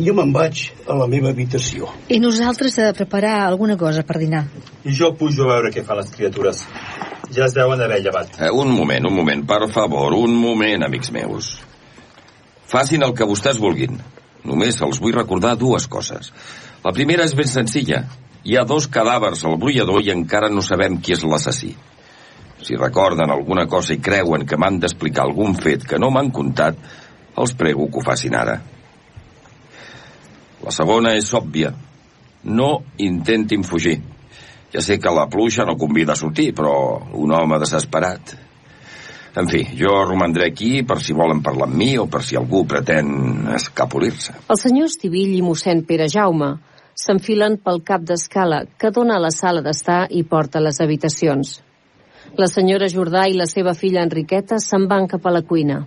Jo 0.00 0.16
me'n 0.16 0.32
vaig 0.32 0.64
a 0.88 0.96
la 0.96 1.06
meva 1.12 1.34
habitació. 1.34 1.92
I 2.08 2.22
nosaltres 2.24 2.80
a 2.80 2.90
preparar 2.96 3.36
alguna 3.44 3.76
cosa 3.76 4.04
per 4.08 4.16
dinar. 4.24 4.46
Jo 4.84 5.12
pujo 5.12 5.44
a 5.44 5.54
veure 5.54 5.72
què 5.74 5.84
fan 5.84 6.00
les 6.00 6.12
criatures. 6.16 6.64
Ja 7.36 7.44
es 7.44 7.56
deuen 7.56 7.84
haver 7.84 8.00
llevat. 8.00 8.38
Eh, 8.40 8.48
un 8.48 8.72
moment, 8.72 9.12
un 9.12 9.20
moment, 9.20 9.44
per 9.44 9.66
favor, 9.68 10.16
un 10.16 10.36
moment, 10.40 10.88
amics 10.88 11.12
meus. 11.12 11.58
Facin 12.68 13.04
el 13.04 13.12
que 13.16 13.28
vostès 13.28 13.60
vulguin. 13.60 14.00
Només 14.46 14.78
els 14.84 15.00
vull 15.02 15.16
recordar 15.16 15.56
dues 15.58 15.88
coses. 15.90 16.30
La 16.84 16.94
primera 16.94 17.26
és 17.26 17.34
ben 17.34 17.50
senzilla. 17.50 18.04
Hi 18.44 18.56
ha 18.56 18.64
dos 18.68 18.86
cadàvers 18.92 19.44
al 19.44 19.58
brollador 19.58 20.02
i 20.04 20.12
encara 20.14 20.50
no 20.52 20.62
sabem 20.62 21.00
qui 21.02 21.16
és 21.16 21.24
l'assassí. 21.26 21.74
Si 22.62 22.76
recorden 22.78 23.30
alguna 23.30 23.66
cosa 23.70 23.94
i 23.94 24.02
creuen 24.02 24.46
que 24.46 24.58
m'han 24.58 24.80
d'explicar 24.82 25.26
algun 25.26 25.54
fet 25.58 25.86
que 25.86 25.98
no 25.98 26.10
m'han 26.10 26.30
contat, 26.34 26.78
els 27.38 27.54
prego 27.58 27.86
que 27.90 28.00
ho 28.00 28.06
facin 28.06 28.34
ara. 28.34 28.58
La 30.64 30.74
segona 30.74 31.14
és 31.18 31.30
òbvia. 31.34 31.72
No 32.44 32.70
intentin 32.98 33.64
fugir. 33.66 33.98
Ja 34.72 34.82
sé 34.84 34.98
que 35.00 35.12
la 35.14 35.28
pluja 35.30 35.64
no 35.64 35.78
convida 35.78 36.12
a 36.14 36.20
sortir, 36.20 36.50
però 36.54 36.74
un 37.16 37.32
home 37.34 37.58
desesperat 37.62 38.34
en 39.38 39.46
fi, 39.46 39.62
jo 39.78 39.92
romandré 40.04 40.48
aquí 40.50 40.82
per 40.82 40.98
si 41.02 41.14
volen 41.14 41.42
parlar 41.42 41.68
amb 41.68 41.78
mi 41.78 41.92
o 41.98 42.06
per 42.10 42.22
si 42.26 42.36
algú 42.36 42.64
pretén 42.66 43.46
escapolir-se. 43.54 44.34
El 44.50 44.58
senyor 44.58 44.90
Estivill 44.90 45.36
i 45.36 45.44
mossèn 45.46 45.84
Pere 45.86 46.08
Jaume 46.10 46.56
s'enfilen 46.98 47.58
pel 47.62 47.84
cap 47.86 48.02
d'escala 48.02 48.64
que 48.78 48.90
dona 48.90 49.18
a 49.18 49.22
la 49.22 49.30
sala 49.30 49.62
d'estar 49.62 50.08
i 50.10 50.24
porta 50.26 50.62
les 50.64 50.80
habitacions. 50.82 51.60
La 52.36 52.48
senyora 52.50 52.90
Jordà 52.90 53.28
i 53.30 53.36
la 53.38 53.46
seva 53.46 53.74
filla 53.74 54.02
Enriqueta 54.02 54.58
se'n 54.58 54.88
van 54.90 55.06
cap 55.08 55.26
a 55.26 55.32
la 55.32 55.44
cuina. 55.46 55.84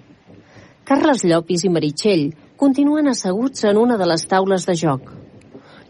Carles 0.88 1.26
Llopis 1.28 1.66
i 1.68 1.70
Meritxell 1.70 2.32
continuen 2.58 3.12
asseguts 3.12 3.68
en 3.70 3.78
una 3.78 3.98
de 3.98 4.08
les 4.08 4.26
taules 4.28 4.66
de 4.66 4.76
joc. 4.80 5.12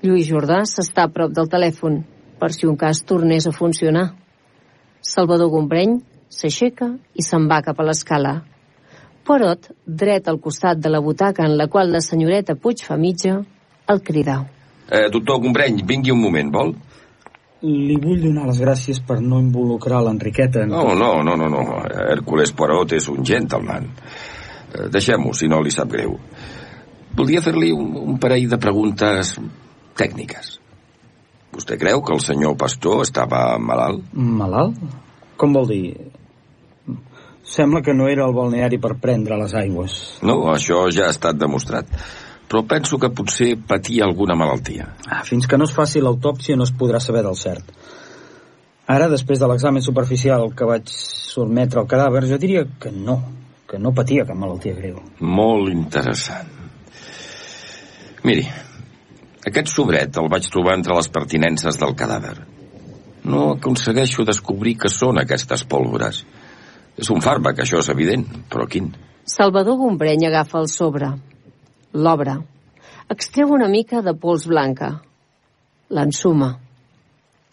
Lluís 0.01 0.27
Jordà 0.27 0.63
s'està 0.65 1.05
a 1.05 1.13
prop 1.13 1.31
del 1.31 1.49
telèfon, 1.49 2.01
per 2.41 2.51
si 2.55 2.65
un 2.65 2.75
cas 2.75 3.03
tornés 3.05 3.45
a 3.45 3.53
funcionar. 3.53 4.07
Salvador 5.01 5.49
Gombreny 5.53 5.99
s'aixeca 6.31 6.87
i 7.13 7.25
se'n 7.25 7.47
va 7.51 7.61
cap 7.65 7.79
a 7.79 7.85
l'escala. 7.85 8.39
Porot, 9.27 9.69
dret 9.85 10.27
al 10.27 10.39
costat 10.41 10.79
de 10.81 10.89
la 10.89 11.01
butaca 11.03 11.45
en 11.45 11.57
la 11.59 11.67
qual 11.67 11.91
la 11.93 12.01
senyoreta 12.01 12.55
Puig 12.55 12.81
fa 12.87 12.97
mitja, 12.97 13.41
el 13.91 14.01
crida. 14.01 14.39
Eh, 14.89 15.09
doctor 15.11 15.41
Gombreny, 15.43 15.83
vingui 15.87 16.11
un 16.11 16.21
moment, 16.23 16.49
vol? 16.51 16.73
Li 17.61 17.97
vull 18.01 18.23
donar 18.23 18.47
les 18.49 18.61
gràcies 18.63 19.01
per 19.05 19.19
no 19.21 19.39
involucrar 19.39 20.01
l'Enriqueta 20.01 20.63
en... 20.65 20.73
No, 20.73 20.95
no, 20.97 21.11
no, 21.21 21.35
no, 21.37 21.49
no. 21.51 21.65
Hércules 22.09 22.55
Poirot 22.57 22.95
és 22.97 23.05
un 23.13 23.21
gentleman. 23.27 23.85
Eh, 24.73 24.87
Deixem-ho, 24.89 25.35
si 25.37 25.51
no 25.51 25.61
li 25.61 25.73
sap 25.73 25.91
greu. 25.93 26.17
Voldria 27.13 27.43
fer-li 27.45 27.69
un, 27.75 27.93
un 28.01 28.17
parell 28.23 28.49
de 28.49 28.57
preguntes 28.57 29.35
tècniques. 29.99 30.55
Vostè 31.51 31.77
creu 31.77 32.01
que 32.01 32.15
el 32.15 32.23
senyor 32.23 32.55
Pastor 32.57 33.03
estava 33.05 33.43
malalt? 33.59 34.07
Malalt? 34.15 34.79
Com 35.37 35.53
vol 35.53 35.67
dir? 35.69 35.83
Sembla 37.51 37.81
que 37.83 37.93
no 37.93 38.07
era 38.07 38.23
el 38.23 38.35
balneari 38.35 38.79
per 38.79 38.95
prendre 39.03 39.35
les 39.39 39.53
aigües. 39.59 39.97
No, 40.23 40.37
això 40.53 40.85
ja 40.93 41.09
ha 41.09 41.15
estat 41.15 41.39
demostrat. 41.39 41.89
Però 42.47 42.63
penso 42.67 42.99
que 42.99 43.09
potser 43.15 43.57
patia 43.67 44.05
alguna 44.07 44.37
malaltia. 44.39 44.87
Ah, 45.07 45.21
fins 45.27 45.47
que 45.47 45.59
no 45.59 45.67
es 45.67 45.75
faci 45.75 45.99
l'autòpsia 46.03 46.55
no 46.59 46.67
es 46.67 46.71
podrà 46.75 46.99
saber 47.03 47.25
del 47.27 47.35
cert. 47.39 47.75
Ara, 48.91 49.07
després 49.11 49.39
de 49.39 49.47
l'examen 49.47 49.83
superficial 49.83 50.49
que 50.55 50.67
vaig 50.67 50.89
sotmetre 50.91 51.79
al 51.79 51.87
cadàver, 51.91 52.25
jo 52.27 52.39
diria 52.39 52.65
que 52.79 52.91
no, 52.91 53.19
que 53.67 53.79
no 53.79 53.93
patia 53.95 54.25
cap 54.27 54.39
malaltia 54.39 54.75
greu. 54.75 54.99
Molt 55.19 55.71
interessant. 55.71 56.51
Miri, 58.27 58.43
aquest 59.47 59.71
sobret 59.71 60.19
el 60.19 60.27
vaig 60.31 60.47
trobar 60.51 60.75
entre 60.79 60.95
les 60.97 61.07
pertinences 61.11 61.79
del 61.79 61.95
cadàver. 61.99 62.35
No 63.31 63.51
aconsegueixo 63.55 64.25
descobrir 64.27 64.75
què 64.81 64.91
són 64.91 65.19
aquestes 65.21 65.63
pólvores. 65.67 66.23
És 66.99 67.09
un 67.13 67.21
fàrmac, 67.23 67.61
això 67.63 67.79
és 67.79 67.89
evident, 67.93 68.25
però 68.51 68.67
quin? 68.69 68.91
Salvador 69.25 69.77
Gombreny 69.79 70.25
agafa 70.27 70.59
el 70.59 70.67
sobre. 70.67 71.11
L'obre. 71.93 72.37
Extreu 73.11 73.53
una 73.55 73.69
mica 73.71 74.01
de 74.01 74.13
pols 74.17 74.47
blanca. 74.47 74.93
L'ensuma. 75.91 76.53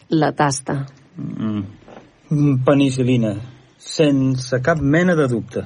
La 0.09 0.31
tasta. 0.33 0.81
Mm. 1.19 2.59
Penicilina, 2.65 3.33
sense 3.77 4.61
cap 4.63 4.81
mena 4.81 5.15
de 5.17 5.27
dubte. 5.27 5.65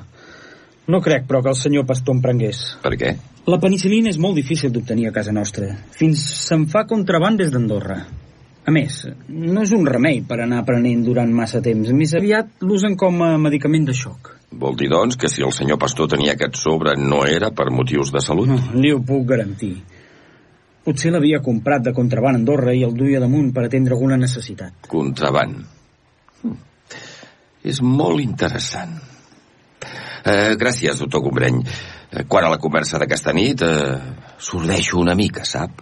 No 0.87 0.99
crec, 0.99 1.27
però, 1.29 1.41
que 1.43 1.51
el 1.53 1.59
senyor 1.59 1.85
Pastor 1.87 2.17
em 2.17 2.21
prengués. 2.23 2.63
Per 2.83 2.91
què? 2.99 3.13
La 3.47 3.59
penicilina 3.59 4.11
és 4.11 4.19
molt 4.19 4.35
difícil 4.39 4.71
d'obtenir 4.71 5.09
a 5.09 5.15
casa 5.15 5.31
nostra. 5.35 5.69
Fins 5.95 6.23
se'n 6.47 6.65
fa 6.71 6.85
contraband 6.87 7.39
des 7.39 7.51
d'Andorra. 7.51 8.01
A 8.63 8.71
més, 8.71 9.01
no 9.27 9.63
és 9.65 9.73
un 9.75 9.83
remei 9.87 10.21
per 10.27 10.37
anar 10.39 10.61
aprenent 10.61 11.01
durant 11.03 11.31
massa 11.35 11.59
temps. 11.63 11.89
Més 11.91 12.13
aviat 12.15 12.63
l'usen 12.63 12.95
com 12.99 13.19
a 13.25 13.33
medicament 13.41 13.89
de 13.89 13.95
xoc. 13.97 14.31
Vol 14.53 14.77
dir, 14.79 14.87
doncs, 14.91 15.17
que 15.19 15.27
si 15.31 15.43
el 15.43 15.51
senyor 15.51 15.79
Pastor 15.81 16.07
tenia 16.13 16.37
aquest 16.37 16.55
sobre 16.61 16.93
no 16.99 17.23
era 17.27 17.51
per 17.51 17.71
motius 17.73 18.13
de 18.13 18.21
salut? 18.23 18.47
No, 18.47 18.59
li 18.79 18.93
ho 18.93 19.01
puc 19.03 19.25
garantir. 19.33 19.73
Potser 20.83 21.11
l'havia 21.11 21.41
comprat 21.43 21.83
de 21.83 21.93
contraband 21.95 22.37
a 22.37 22.41
Andorra 22.41 22.75
i 22.75 22.83
el 22.87 22.95
duia 22.95 23.19
damunt 23.23 23.51
per 23.55 23.65
atendre 23.67 23.97
alguna 23.97 24.19
necessitat. 24.19 24.87
Contraband. 24.91 25.59
Hm. 26.43 26.57
És 27.67 27.81
molt 27.83 28.23
interessant. 28.23 28.95
Eh, 30.23 30.55
gràcies, 30.59 30.99
doctor 30.99 31.23
Gombreny. 31.23 31.59
Eh, 32.11 32.23
quan 32.27 32.47
a 32.47 32.51
la 32.51 32.59
conversa 32.63 32.99
d'aquesta 32.99 33.33
nit 33.35 33.63
eh, 33.67 33.97
sordeixo 34.39 35.01
una 35.01 35.15
mica, 35.19 35.43
sap? 35.47 35.81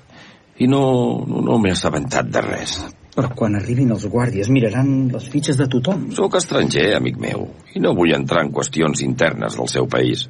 I 0.61 0.67
no, 0.69 0.81
no, 1.27 1.41
no 1.47 1.57
m'he 1.61 1.71
assabentat 1.73 2.29
de 2.29 2.43
res. 2.45 2.77
Però 3.15 3.31
quan 3.35 3.57
arribin 3.59 3.91
els 3.95 4.05
guàrdies 4.11 4.49
miraran 4.53 5.09
les 5.11 5.27
fitxes 5.31 5.57
de 5.59 5.67
tothom. 5.71 6.05
Sóc 6.15 6.37
estranger, 6.39 6.91
amic 6.95 7.17
meu, 7.19 7.47
i 7.75 7.81
no 7.83 7.95
vull 7.97 8.13
entrar 8.15 8.45
en 8.45 8.53
qüestions 8.55 9.03
internes 9.03 9.57
del 9.59 9.71
seu 9.71 9.89
país. 9.91 10.27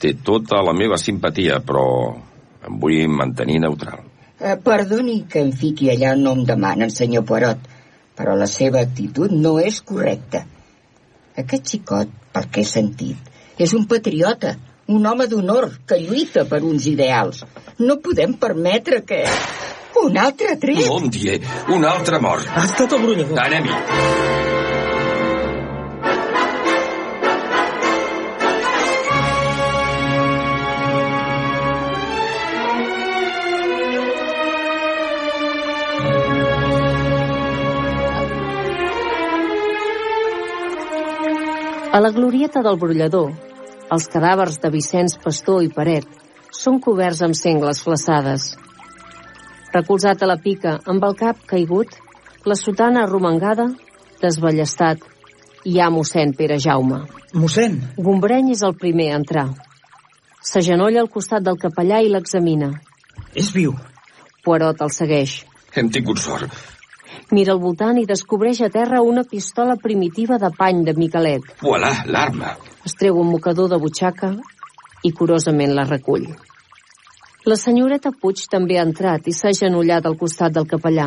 Té 0.00 0.14
tota 0.26 0.60
la 0.66 0.74
meva 0.76 0.98
simpatia, 1.00 1.60
però 1.64 1.84
em 2.66 2.80
vull 2.82 3.06
mantenir 3.08 3.60
neutral. 3.64 4.04
Eh, 4.40 4.56
perdoni 4.64 5.20
que 5.28 5.42
em 5.44 5.52
fiqui 5.52 5.90
allà 5.92 6.14
on 6.16 6.24
no 6.26 6.34
em 6.36 6.46
demanen, 6.48 6.92
senyor 6.92 7.24
Poirot, 7.28 7.64
però 8.16 8.36
la 8.36 8.48
seva 8.48 8.80
actitud 8.84 9.32
no 9.32 9.58
és 9.60 9.80
correcta. 9.84 10.44
Aquest 11.40 11.72
xicot, 11.72 12.12
pel 12.34 12.48
que 12.52 12.64
he 12.64 12.68
sentit, 12.68 13.30
és 13.60 13.72
un 13.76 13.86
patriota, 13.88 14.54
un 14.90 15.06
home 15.06 15.26
d'honor 15.30 15.68
que 15.86 16.00
lluita 16.02 16.44
per 16.50 16.62
uns 16.66 16.86
ideals. 16.90 17.44
No 17.78 18.00
podem 18.02 18.34
permetre 18.34 19.04
que... 19.06 19.22
Un 20.00 20.16
altre 20.18 20.54
tret? 20.58 20.86
Bon 20.88 21.10
dia, 21.12 21.36
un 21.74 21.84
altre 21.84 22.18
mort. 22.22 22.46
Ha 22.54 22.64
estat 22.64 22.94
el 22.96 23.02
brollador. 23.04 23.38
Anem-hi. 23.42 23.74
A 41.90 41.98
la 41.98 42.10
glorieta 42.14 42.62
del 42.62 42.76
brollador, 42.78 43.32
els 43.94 44.06
cadàvers 44.10 44.58
de 44.62 44.70
Vicenç 44.70 45.16
Pastor 45.22 45.64
i 45.66 45.70
Paret 45.74 46.06
són 46.54 46.78
coberts 46.82 47.22
amb 47.26 47.36
sengles 47.38 47.82
flaçades. 47.82 48.52
Recolzat 49.74 50.22
a 50.22 50.28
la 50.30 50.38
pica, 50.42 50.78
amb 50.86 51.04
el 51.06 51.16
cap 51.18 51.42
caigut, 51.46 51.94
la 52.46 52.56
sotana 52.58 53.04
arromangada, 53.04 53.68
desballestat, 54.22 55.02
hi 55.66 55.78
ha 55.78 55.90
mossèn 55.92 56.34
Pere 56.38 56.58
Jaume. 56.58 57.04
Mossèn! 57.34 57.78
Gombreny 57.98 58.50
és 58.54 58.64
el 58.66 58.74
primer 58.78 59.10
a 59.12 59.20
entrar. 59.20 59.46
S'agenolla 60.40 61.04
al 61.04 61.12
costat 61.12 61.44
del 61.46 61.58
capellà 61.60 62.00
i 62.02 62.10
l'examina. 62.10 62.72
És 63.36 63.52
viu. 63.54 63.76
Poirot 64.44 64.80
el 64.82 64.94
segueix. 64.94 65.42
Hem 65.76 65.90
tingut 65.92 66.18
sort. 66.18 66.48
Mira 67.30 67.52
al 67.54 67.60
voltant 67.62 67.98
i 68.00 68.08
descobreix 68.10 68.58
a 68.66 68.68
terra 68.74 69.04
una 69.06 69.22
pistola 69.22 69.76
primitiva 69.78 70.38
de 70.42 70.50
pany 70.50 70.82
de 70.86 70.94
Miquelet. 70.98 71.44
Voilà, 71.62 71.92
l'arma. 72.06 72.56
Es 72.84 72.96
treu 72.98 73.20
un 73.20 73.30
mocador 73.30 73.70
de 73.70 73.78
butxaca 73.78 74.32
i 75.06 75.12
curosament 75.14 75.76
la 75.76 75.84
recull. 75.86 76.26
La 77.46 77.56
senyoreta 77.56 78.10
Puig 78.10 78.42
també 78.50 78.80
ha 78.80 78.84
entrat 78.84 79.30
i 79.30 79.32
s'ha 79.36 79.54
agenollat 79.54 80.08
al 80.10 80.18
costat 80.18 80.56
del 80.56 80.66
capellà. 80.68 81.06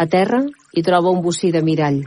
A 0.00 0.06
terra 0.08 0.40
hi 0.72 0.82
troba 0.82 1.12
un 1.12 1.20
bocí 1.22 1.52
de 1.52 1.60
mirall. 1.62 2.00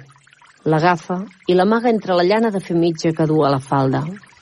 L'agafa 0.65 1.21
i 1.47 1.53
l'amaga 1.53 1.93
entre 1.93 2.17
la 2.17 2.25
llana 2.25 2.49
de 2.51 2.59
fer 2.59 2.75
mitja 2.75 3.13
que 3.13 3.29
du 3.29 3.43
a 3.45 3.53
la 3.53 3.61
falda. 3.61 4.01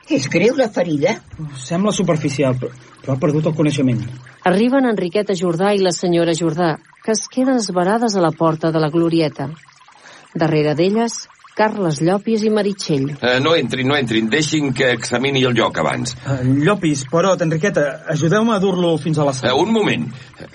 És 0.09 0.29
greu 0.31 0.55
la 0.55 0.69
ferida? 0.71 1.17
Sembla 1.59 1.91
superficial, 1.91 2.55
però, 2.59 2.71
però 3.03 3.13
ha 3.13 3.19
perdut 3.19 3.51
el 3.51 3.55
coneixement. 3.59 4.01
Arriben 4.47 4.87
Enriqueta 4.87 5.35
Jordà 5.35 5.75
i 5.75 5.83
la 5.83 5.91
senyora 5.95 6.33
Jordà, 6.35 6.77
que 7.03 7.11
es 7.11 7.27
queden 7.27 7.57
esbarades 7.57 8.15
a 8.15 8.21
la 8.21 8.31
porta 8.31 8.71
de 8.71 8.79
la 8.79 8.89
glorieta. 8.89 9.49
Darrere 10.33 10.73
d'elles, 10.75 11.27
Carles 11.53 11.99
Llopis 12.01 12.41
i 12.41 12.49
Meritxell. 12.49 13.11
Eh, 13.21 13.39
no 13.39 13.51
entrin, 13.55 13.85
no 13.87 13.95
entrin. 13.95 14.25
Deixin 14.31 14.71
que 14.73 14.87
examini 14.95 15.43
el 15.45 15.53
lloc 15.53 15.77
abans. 15.77 16.15
Uh, 16.25 16.39
Llopis, 16.63 17.03
Porot, 17.11 17.43
Enriqueta, 17.45 17.83
ajudeu-me 18.09 18.55
a 18.55 18.59
dur-lo 18.59 18.95
fins 18.97 19.19
a 19.19 19.25
la 19.27 19.31
Eh, 19.31 19.33
sala. 19.35 19.53
un 19.61 19.71
moment. 19.71 20.07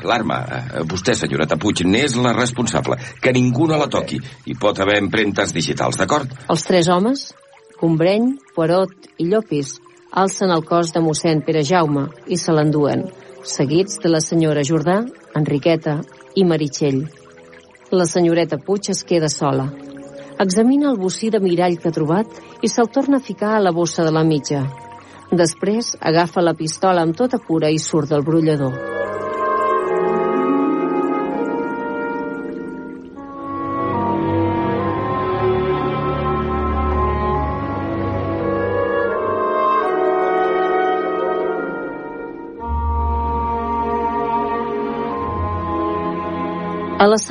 L'arma, 0.03 0.41
eh, 0.43 0.81
vostè, 0.83 1.15
senyoreta 1.15 1.57
Puig, 1.57 1.85
n'és 1.85 2.17
la 2.17 2.33
responsable. 2.33 2.97
Que 3.21 3.33
ningú 3.33 3.69
no 3.69 3.79
la 3.79 3.87
toqui. 3.87 4.19
Hi 4.47 4.55
pot 4.59 4.81
haver 4.81 4.99
empremtes 4.99 5.53
digitals, 5.55 5.97
d'acord? 5.99 6.29
Els 6.49 6.65
tres 6.65 6.89
homes, 6.89 7.33
Gombreny, 7.81 8.37
Poirot 8.57 8.91
i 9.19 9.25
Llopis, 9.29 9.79
alcen 10.11 10.51
el 10.51 10.65
cos 10.65 10.93
de 10.93 11.01
mossèn 11.01 11.45
Pere 11.45 11.63
Jaume 11.63 12.09
i 12.27 12.37
se 12.37 12.51
l'enduen, 12.51 13.05
seguits 13.45 14.01
de 14.03 14.09
la 14.09 14.21
senyora 14.21 14.63
Jordà, 14.65 15.05
Enriqueta 15.37 16.01
i 16.39 16.45
Meritxell. 16.47 17.01
La 17.91 18.07
senyoreta 18.07 18.59
Puig 18.62 18.91
es 18.93 19.03
queda 19.09 19.30
sola. 19.32 19.66
Examina 20.39 20.91
el 20.91 21.01
bocí 21.03 21.30
de 21.34 21.41
mirall 21.43 21.78
que 21.82 21.91
ha 21.91 21.97
trobat 21.97 22.62
i 22.62 22.70
se'l 22.70 22.93
torna 22.95 23.18
a 23.18 23.26
ficar 23.30 23.57
a 23.57 23.64
la 23.64 23.74
bossa 23.74 24.05
de 24.07 24.12
la 24.14 24.22
mitja. 24.28 24.62
Després 25.43 25.97
agafa 26.12 26.45
la 26.45 26.55
pistola 26.55 27.03
amb 27.03 27.18
tota 27.18 27.43
cura 27.49 27.72
i 27.74 27.82
surt 27.82 28.14
del 28.14 28.24
brollador. 28.30 28.98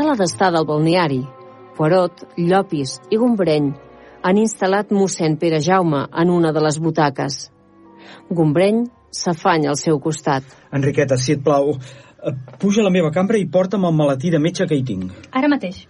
Sala 0.08 0.22
d'estar 0.24 0.54
del 0.56 0.64
balneari, 0.64 1.20
Poirot, 1.76 2.22
Llopis 2.40 2.94
i 3.12 3.18
Gombreny 3.20 3.74
han 4.24 4.38
instal·lat 4.40 4.94
mossèn 4.96 5.36
Pere 5.42 5.60
Jaume 5.60 6.06
en 6.08 6.30
una 6.32 6.54
de 6.56 6.62
les 6.64 6.78
butaques. 6.80 7.36
Gombreny 8.32 8.86
s'afanya 9.12 9.74
al 9.74 9.76
seu 9.76 10.00
costat. 10.00 10.48
Enriqueta, 10.72 11.18
si 11.18 11.34
et 11.36 11.44
plau, 11.44 11.74
eh, 11.76 12.34
puja 12.58 12.80
a 12.80 12.86
la 12.86 12.94
meva 12.94 13.12
cambra 13.12 13.38
i 13.38 13.50
porta'm 13.52 13.84
el 13.84 13.98
maletí 13.98 14.32
de 14.32 14.40
metge 14.40 14.66
que 14.66 14.80
hi 14.80 14.86
tinc. 14.88 15.12
Ara 15.32 15.50
mateix. 15.52 15.84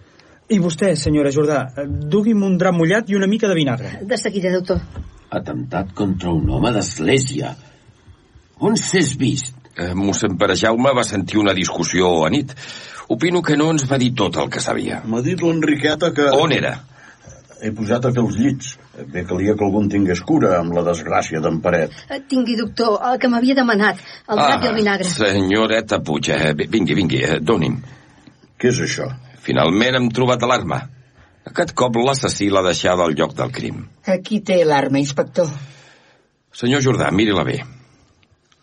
I 0.50 0.58
vostè, 0.58 0.96
senyora 0.96 1.30
Jordà, 1.30 1.62
eh, 1.76 1.86
dugui'm 1.86 2.42
un 2.42 2.58
drap 2.58 2.74
mullat 2.74 3.08
i 3.10 3.14
una 3.14 3.28
mica 3.28 3.46
de 3.46 3.54
vinagre. 3.54 4.00
De 4.02 4.16
seguida, 4.16 4.50
doctor. 4.50 4.82
Atemptat 5.30 5.94
contra 5.94 6.32
un 6.32 6.50
home 6.50 6.72
d'església. 6.72 7.54
On 8.58 8.74
s'és 8.74 9.14
vist? 9.16 9.54
Eh, 9.78 9.94
mossèn 9.94 10.36
Pere 10.36 10.56
Jaume 10.56 10.90
va 10.90 11.04
sentir 11.04 11.38
una 11.38 11.54
discussió 11.54 12.24
a 12.26 12.30
nit. 12.30 12.56
Opino 13.08 13.40
que 13.42 13.56
no 13.56 13.70
ens 13.72 13.86
va 13.88 13.98
dir 14.00 14.12
tot 14.16 14.36
el 14.36 14.50
que 14.52 14.60
sabia. 14.60 15.00
M'ha 15.08 15.22
dit 15.24 15.40
l'Enriqueta 15.40 16.12
que... 16.16 16.28
On 16.36 16.52
era? 16.52 16.74
He 17.58 17.70
posat 17.74 18.04
a 18.04 18.10
fer 18.14 18.22
els 18.22 18.36
llits. 18.38 18.74
Bé 19.12 19.24
calia 19.26 19.54
que 19.58 19.64
algun 19.64 19.88
tingués 19.90 20.20
cura 20.26 20.52
amb 20.58 20.76
la 20.76 20.84
desgràcia 20.86 21.40
d'en 21.42 21.58
Paret. 21.64 21.94
Eh, 22.10 22.20
Tingui, 22.30 22.54
doctor, 22.58 22.98
el 23.08 23.18
que 23.22 23.30
m'havia 23.32 23.56
demanat, 23.58 24.02
el 24.28 24.38
drap 24.38 24.66
i 24.66 24.70
el 24.70 24.76
vinagre. 24.76 25.08
senyoreta 25.08 25.98
Puig, 26.04 26.28
eh, 26.34 26.52
vingui, 26.54 26.94
vingui, 26.98 27.22
eh, 27.24 27.40
doni'm. 27.40 27.80
Què 28.58 28.70
és 28.70 28.82
això? 28.84 29.08
Finalment 29.42 29.96
hem 29.96 30.10
trobat 30.14 30.44
l'arma. 30.46 30.82
Aquest 31.48 31.72
cop 31.74 31.96
l'assassí 31.96 32.50
l'ha 32.52 32.62
deixada 32.66 33.06
al 33.06 33.16
lloc 33.16 33.34
del 33.34 33.50
crim. 33.50 33.86
Aquí 34.06 34.40
té 34.44 34.60
l'arma, 34.64 35.00
inspector. 35.00 35.48
Senyor 36.52 36.82
Jordà, 36.84 37.10
miri-la 37.10 37.44
bé. 37.44 37.58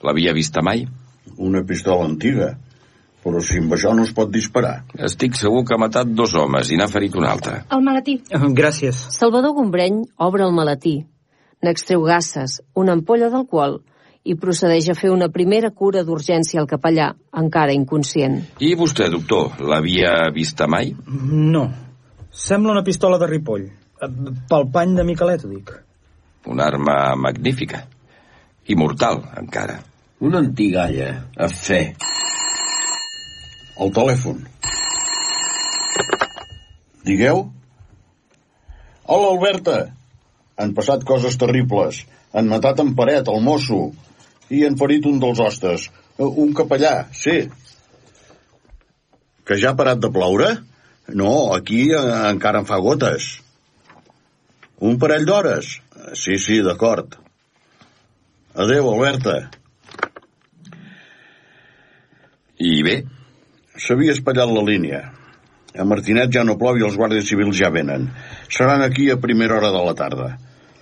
L'havia 0.05 0.33
vista 0.37 0.61
mai? 0.61 0.85
Una 1.37 1.63
pistola 1.63 2.05
antiga. 2.05 2.53
Però 3.25 3.41
si 3.41 3.57
amb 3.57 3.73
això 3.73 3.95
no 3.97 4.03
es 4.05 4.11
pot 4.13 4.29
disparar. 4.29 4.83
Estic 5.07 5.33
segur 5.39 5.63
que 5.65 5.73
ha 5.73 5.81
matat 5.81 6.11
dos 6.13 6.35
homes 6.37 6.69
i 6.69 6.77
n'ha 6.77 6.85
ferit 6.91 7.15
un 7.17 7.25
altre. 7.25 7.63
El 7.73 7.81
maletí. 7.81 8.19
Gràcies. 8.29 8.99
Salvador 9.17 9.55
Gombreny 9.57 10.03
obre 10.21 10.45
el 10.45 10.53
maletí. 10.53 10.99
N'extreu 11.65 12.03
gasses, 12.05 12.59
una 12.77 12.93
ampolla 12.93 13.31
d'alcohol 13.33 13.79
i 14.25 14.35
procedeix 14.41 14.89
a 14.89 14.95
fer 14.97 15.09
una 15.13 15.29
primera 15.33 15.69
cura 15.71 16.03
d'urgència 16.05 16.59
al 16.61 16.69
capellà, 16.69 17.11
encara 17.41 17.73
inconscient. 17.73 18.39
I 18.61 18.73
vostè, 18.77 19.09
doctor, 19.13 19.57
l'havia 19.61 20.29
vista 20.33 20.67
mai? 20.69 20.93
No. 21.05 21.65
Sembla 22.29 22.73
una 22.73 22.83
pistola 22.85 23.17
de 23.21 23.29
Ripoll. 23.29 23.65
Eh, 24.01 24.09
Pel 24.49 24.69
pany 24.73 24.95
de 24.97 25.05
Miquelet, 25.07 25.45
ho 25.45 25.49
dic. 25.49 25.73
Una 26.49 26.65
arma 26.69 27.15
magnífica. 27.17 27.85
I 28.69 28.75
mortal, 28.75 29.21
encara. 29.37 29.79
Una 30.25 30.41
antigalla, 30.41 31.09
a 31.37 31.47
fe. 31.49 31.95
El 33.81 33.91
telèfon. 33.95 34.39
Digueu? 37.05 37.43
Hola, 39.05 39.31
Alberta. 39.33 39.77
Han 40.57 40.71
passat 40.77 41.03
coses 41.07 41.35
terribles. 41.37 42.03
Han 42.35 42.47
matat 42.51 42.79
en 42.81 42.93
Paret, 42.95 43.27
el 43.31 43.43
mosso, 43.43 43.89
i 44.49 44.63
han 44.65 44.77
ferit 44.79 45.05
un 45.09 45.19
dels 45.19 45.41
hostes. 45.43 45.89
Eh, 46.17 46.23
Un 46.25 46.53
capellà, 46.55 47.07
sí. 47.13 47.43
Que 49.45 49.59
ja 49.61 49.73
ha 49.73 49.77
parat 49.77 49.99
de 50.01 50.09
ploure? 50.11 50.53
No, 51.07 51.33
aquí 51.53 51.89
eh, 51.91 52.05
encara 52.31 52.63
en 52.63 52.69
fa 52.69 52.79
gotes. 52.81 53.27
Un 54.79 54.97
parell 54.99 55.27
d'hores? 55.27 55.75
Sí, 56.15 56.39
sí, 56.39 56.61
d'acord. 56.63 57.19
Adéu, 58.55 58.87
Alberta. 58.93 59.35
I 62.59 62.81
bé? 62.87 62.95
S'havia 63.75 64.13
espatllat 64.15 64.51
la 64.55 64.63
línia. 64.63 65.01
A 65.75 65.83
Martinet 65.83 66.31
ja 66.31 66.45
no 66.47 66.55
plou 66.59 66.77
i 66.79 66.83
els 66.87 66.95
guàrdies 66.95 67.27
civils 67.27 67.57
ja 67.59 67.71
venen. 67.75 68.07
Seran 68.47 68.83
aquí 68.85 69.09
a 69.11 69.19
primera 69.19 69.57
hora 69.57 69.71
de 69.73 69.81
la 69.83 69.95
tarda. 69.99 70.29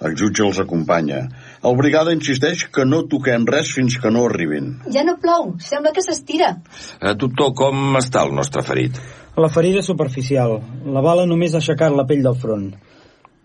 El 0.04 0.18
jutge 0.20 0.44
els 0.46 0.60
acompanya. 0.62 1.24
El 1.66 1.78
brigada 1.80 2.14
insisteix 2.14 2.66
que 2.76 2.86
no 2.86 3.02
toquem 3.10 3.48
res 3.50 3.72
fins 3.74 3.96
que 4.04 4.12
no 4.12 4.28
arribin. 4.28 4.74
Ja 4.94 5.06
no 5.08 5.16
plou, 5.22 5.54
sembla 5.64 5.94
que 5.96 6.04
s'estira. 6.06 6.52
Eh, 7.00 7.16
doctor, 7.18 7.54
com 7.58 7.98
està 7.98 8.26
el 8.28 8.36
nostre 8.38 8.62
ferit? 8.68 9.00
La 9.40 9.50
ferida 9.50 9.82
és 9.82 9.90
superficial. 9.90 10.60
La 10.86 11.02
bala 11.02 11.26
només 11.26 11.56
ha 11.56 11.64
aixecat 11.64 11.96
la 11.96 12.06
pell 12.10 12.22
del 12.26 12.38
front. 12.38 12.68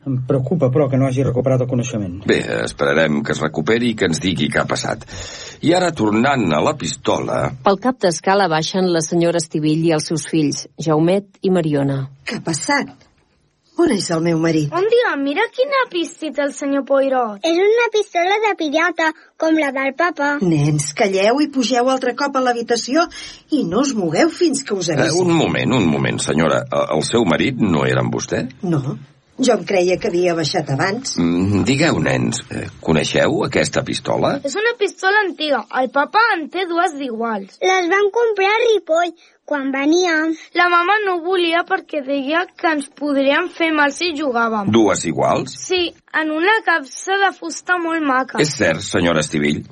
Em 0.07 0.15
preocupa, 0.29 0.71
però, 0.73 0.87
que 0.89 0.97
no 0.97 1.07
hagi 1.09 1.25
recuperat 1.27 1.61
el 1.65 1.69
coneixement. 1.69 2.21
Bé, 2.27 2.39
esperarem 2.65 3.19
que 3.27 3.33
es 3.35 3.41
recuperi 3.43 3.91
i 3.91 3.97
que 3.99 4.07
ens 4.09 4.21
digui 4.23 4.47
què 4.49 4.61
ha 4.63 4.69
passat. 4.71 5.03
I 5.67 5.75
ara, 5.75 5.91
tornant 5.93 6.47
a 6.55 6.61
la 6.65 6.77
pistola... 6.79 7.41
Pel 7.67 7.81
cap 7.83 7.99
d'escala 8.01 8.47
baixen 8.49 8.89
la 8.95 9.03
senyora 9.05 9.43
Estivill 9.43 9.85
i 9.89 9.93
els 9.97 10.07
seus 10.09 10.25
fills, 10.31 10.67
Jaumet 10.79 11.43
i 11.43 11.51
Mariona. 11.51 12.07
Què 12.25 12.39
ha 12.39 12.45
passat? 12.47 12.95
On 13.79 13.91
és 13.95 14.09
el 14.11 14.23
meu 14.25 14.39
marit? 14.43 14.73
Un 14.75 14.87
dia, 14.91 15.11
mira 15.21 15.45
quina 15.55 15.85
pista 15.91 16.31
té 16.35 16.43
el 16.43 16.55
senyor 16.55 16.83
Poirot. 16.89 17.45
És 17.47 17.59
una 17.63 17.85
pistola 17.95 18.39
de 18.47 18.55
pirata, 18.59 19.11
com 19.39 19.55
la 19.61 19.69
del 19.77 19.93
papa. 19.99 20.33
Nens, 20.43 20.89
calleu 20.99 21.39
i 21.45 21.51
pugeu 21.55 21.91
altre 21.93 22.15
cop 22.19 22.35
a 22.35 22.43
l'habitació 22.43 23.05
i 23.55 23.63
no 23.69 23.85
us 23.85 23.93
mogueu 23.95 24.33
fins 24.35 24.65
que 24.67 24.75
us 24.75 24.89
Eh, 24.91 24.97
avisi. 24.99 25.21
un 25.23 25.31
moment, 25.31 25.75
un 25.79 25.87
moment, 25.87 26.19
senyora. 26.19 26.65
Eh, 26.67 26.87
El 26.97 27.05
seu 27.07 27.25
marit 27.25 27.55
no 27.61 27.85
era 27.87 28.01
amb 28.03 28.15
vostè? 28.15 28.49
No, 28.63 28.97
jo 29.39 29.55
em 29.55 29.65
creia 29.65 29.97
que 29.99 30.11
havia 30.11 30.35
baixat 30.35 30.71
abans. 30.75 31.17
Mm, 31.19 31.63
digueu, 31.69 32.01
nens, 32.03 32.43
eh, 32.51 32.67
coneixeu 32.83 33.45
aquesta 33.47 33.85
pistola? 33.87 34.41
És 34.45 34.57
una 34.59 34.75
pistola 34.79 35.25
antiga. 35.25 35.65
El 35.81 35.91
papa 35.95 36.23
en 36.35 36.49
té 36.51 36.67
dues 36.67 36.95
d'iguals. 36.99 37.59
Les 37.63 37.91
van 37.91 38.11
comprar 38.15 38.51
a 38.51 38.63
Ripoll 38.65 39.15
quan 39.49 39.71
veníem. 39.73 40.35
La 40.59 40.69
mama 40.69 40.99
no 41.07 41.21
volia 41.25 41.65
perquè 41.65 42.03
deia 42.05 42.45
que 42.53 42.73
ens 42.75 42.89
podrien 43.01 43.49
fer 43.49 43.71
mal 43.73 43.95
si 43.97 44.13
jugàvem. 44.19 44.73
Dues 44.75 45.07
iguals? 45.09 45.55
Sí, 45.65 45.95
en 46.13 46.33
una 46.35 46.59
capsa 46.67 47.17
de 47.25 47.33
fusta 47.37 47.79
molt 47.81 48.05
maca. 48.05 48.43
És 48.45 48.57
cert, 48.59 48.85
senyora 48.85 49.25
Estivill. 49.25 49.63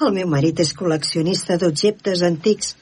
El 0.00 0.14
meu 0.16 0.30
marit 0.32 0.62
és 0.64 0.72
col·leccionista 0.72 1.58
d'objectes 1.60 2.22
antics. 2.24 2.76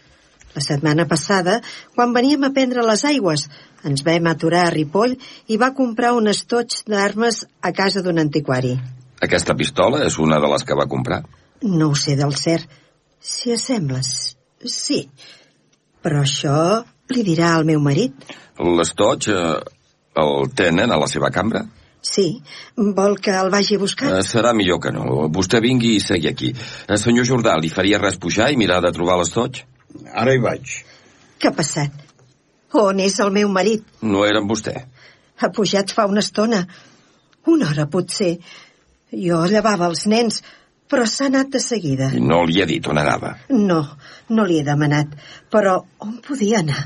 La 0.54 0.62
setmana 0.64 1.04
passada, 1.10 1.58
quan 1.94 2.14
veníem 2.14 2.46
a 2.46 2.52
prendre 2.54 2.84
les 2.86 3.04
aigües, 3.04 3.48
ens 3.86 4.02
vam 4.06 4.26
aturar 4.30 4.66
a 4.66 4.72
Ripoll 4.74 5.16
i 5.48 5.58
va 5.60 5.74
comprar 5.76 6.14
un 6.16 6.30
estoig 6.30 6.80
d'armes 6.88 7.44
a 7.62 7.72
casa 7.72 8.02
d'un 8.02 8.18
antiquari. 8.18 8.74
Aquesta 9.22 9.54
pistola 9.58 10.04
és 10.06 10.18
una 10.22 10.38
de 10.42 10.50
les 10.50 10.64
que 10.64 10.76
va 10.78 10.88
comprar. 10.90 11.22
No 11.62 11.90
ho 11.90 11.96
sé 11.98 12.16
del 12.16 12.34
cert. 12.38 12.68
Si 13.18 13.52
assembles, 13.52 14.36
sí. 14.62 15.02
Però 16.02 16.22
això 16.22 16.84
li 17.10 17.24
dirà 17.26 17.54
al 17.56 17.66
meu 17.66 17.80
marit. 17.82 18.14
L'estoig 18.58 19.26
eh, 19.32 19.56
el 20.22 20.52
tenen 20.54 20.94
a 20.94 21.00
la 21.00 21.08
seva 21.10 21.32
cambra? 21.34 21.64
Sí. 22.00 22.28
Vol 22.76 23.18
que 23.22 23.34
el 23.34 23.50
vagi 23.50 23.76
a 23.76 23.82
buscar? 23.82 24.12
Eh, 24.14 24.24
serà 24.26 24.54
millor 24.54 24.80
que 24.82 24.94
no. 24.94 25.26
Vostè 25.34 25.60
vingui 25.64 25.96
i 25.96 26.04
segui 26.04 26.30
aquí. 26.30 26.52
Eh, 26.54 26.98
senyor 26.98 27.26
Jordà, 27.26 27.56
li 27.58 27.72
faria 27.74 27.98
res 28.02 28.20
pujar 28.22 28.52
i 28.52 28.60
mirar 28.60 28.80
de 28.84 28.94
trobar 28.94 29.18
l'estoig? 29.18 29.64
Ara 30.14 30.34
hi 30.34 30.42
vaig. 30.44 30.76
Què 31.38 31.50
ha 31.50 31.56
passat? 31.58 32.07
On 32.76 33.00
és 33.00 33.18
el 33.24 33.30
meu 33.32 33.48
marit? 33.48 33.84
No 34.02 34.26
era 34.28 34.42
amb 34.42 34.50
vostè. 34.50 34.74
Ha 35.40 35.48
pujat 35.54 35.94
fa 35.94 36.06
una 36.10 36.20
estona. 36.20 36.64
Una 37.48 37.70
hora, 37.70 37.86
potser. 37.88 38.34
Jo 39.12 39.40
llevava 39.48 39.88
els 39.88 40.04
nens, 40.10 40.42
però 40.88 41.06
s'ha 41.08 41.30
anat 41.30 41.54
de 41.54 41.62
seguida. 41.64 42.10
I 42.12 42.20
no 42.20 42.42
li 42.44 42.60
he 42.60 42.66
dit 42.68 42.86
on 42.88 43.00
anava. 43.00 43.36
No, 43.48 43.80
no 44.28 44.44
li 44.44 44.60
he 44.60 44.66
demanat. 44.66 45.16
Però 45.52 45.78
on 46.04 46.18
podia 46.24 46.60
anar? 46.60 46.84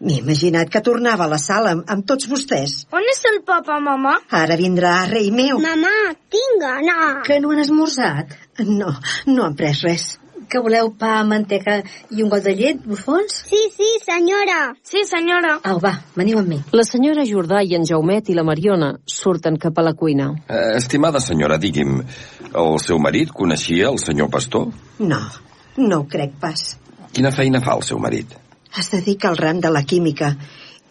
M'he 0.00 0.18
imaginat 0.20 0.68
que 0.68 0.82
tornava 0.84 1.24
a 1.24 1.30
la 1.32 1.38
sala 1.40 1.72
amb, 1.72 1.84
amb 1.92 2.04
tots 2.08 2.28
vostès. 2.28 2.82
On 2.92 3.04
és 3.12 3.22
el 3.32 3.40
papa, 3.48 3.78
mama? 3.80 4.18
Ara 4.40 4.58
vindrà, 4.60 4.98
rei 5.08 5.30
meu. 5.32 5.60
Mamà, 5.60 6.12
tinc 6.32 6.60
gana. 6.60 6.96
Que 7.24 7.40
no 7.40 7.52
han 7.52 7.64
esmorzat? 7.64 8.36
No, 8.68 8.92
no 9.28 9.46
han 9.46 9.56
pres 9.56 9.80
res. 9.84 10.06
Que 10.46 10.60
voleu 10.62 10.92
pa, 10.94 11.24
manteca 11.26 11.80
i 12.14 12.22
un 12.22 12.30
got 12.30 12.44
de 12.46 12.52
llet, 12.54 12.78
bufons? 12.86 13.40
Sí, 13.48 13.58
sí, 13.74 13.88
senyora. 14.04 14.76
Sí, 14.86 15.02
senyora. 15.08 15.56
Au, 15.66 15.80
va, 15.82 15.92
veniu 16.14 16.38
amb 16.38 16.52
mi. 16.52 16.60
La 16.76 16.84
senyora 16.86 17.24
Jordà 17.26 17.64
i 17.66 17.74
en 17.78 17.86
Jaumet 17.88 18.30
i 18.30 18.36
la 18.38 18.44
Mariona 18.46 18.92
surten 19.10 19.58
cap 19.58 19.78
a 19.78 19.86
la 19.86 19.96
cuina. 19.98 20.28
Eh, 20.46 20.76
estimada 20.78 21.22
senyora, 21.24 21.58
digui'm, 21.58 21.98
el 22.54 22.78
seu 22.84 23.02
marit 23.02 23.32
coneixia 23.34 23.90
el 23.90 23.98
senyor 24.02 24.30
pastor? 24.30 24.70
No, 24.98 25.22
no 25.82 26.02
ho 26.02 26.06
crec 26.10 26.38
pas. 26.42 26.76
Quina 27.12 27.34
feina 27.34 27.62
fa 27.64 27.74
el 27.80 27.82
seu 27.88 27.98
marit? 27.98 28.38
Es 28.78 28.92
dedica 28.92 29.32
al 29.32 29.40
ram 29.40 29.58
de 29.64 29.72
la 29.72 29.82
química. 29.82 30.34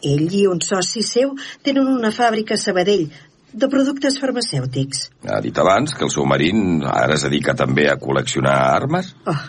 Ell 0.04 0.28
i 0.36 0.44
un 0.52 0.60
soci 0.62 1.02
seu 1.06 1.32
tenen 1.64 1.88
una 1.88 2.12
fàbrica 2.12 2.58
a 2.58 2.62
Sabadell 2.62 3.08
de 3.56 3.70
productes 3.72 4.18
farmacèutics. 4.22 5.06
Ha 5.28 5.40
dit 5.44 5.58
abans 5.62 5.94
que 5.96 6.04
el 6.08 6.12
seu 6.14 6.28
marit 6.28 6.86
ara 6.92 7.16
es 7.16 7.24
dedica 7.26 7.56
també 7.58 7.88
a 7.90 7.98
col·leccionar 8.02 8.56
armes? 8.76 9.14
Oh, 9.32 9.42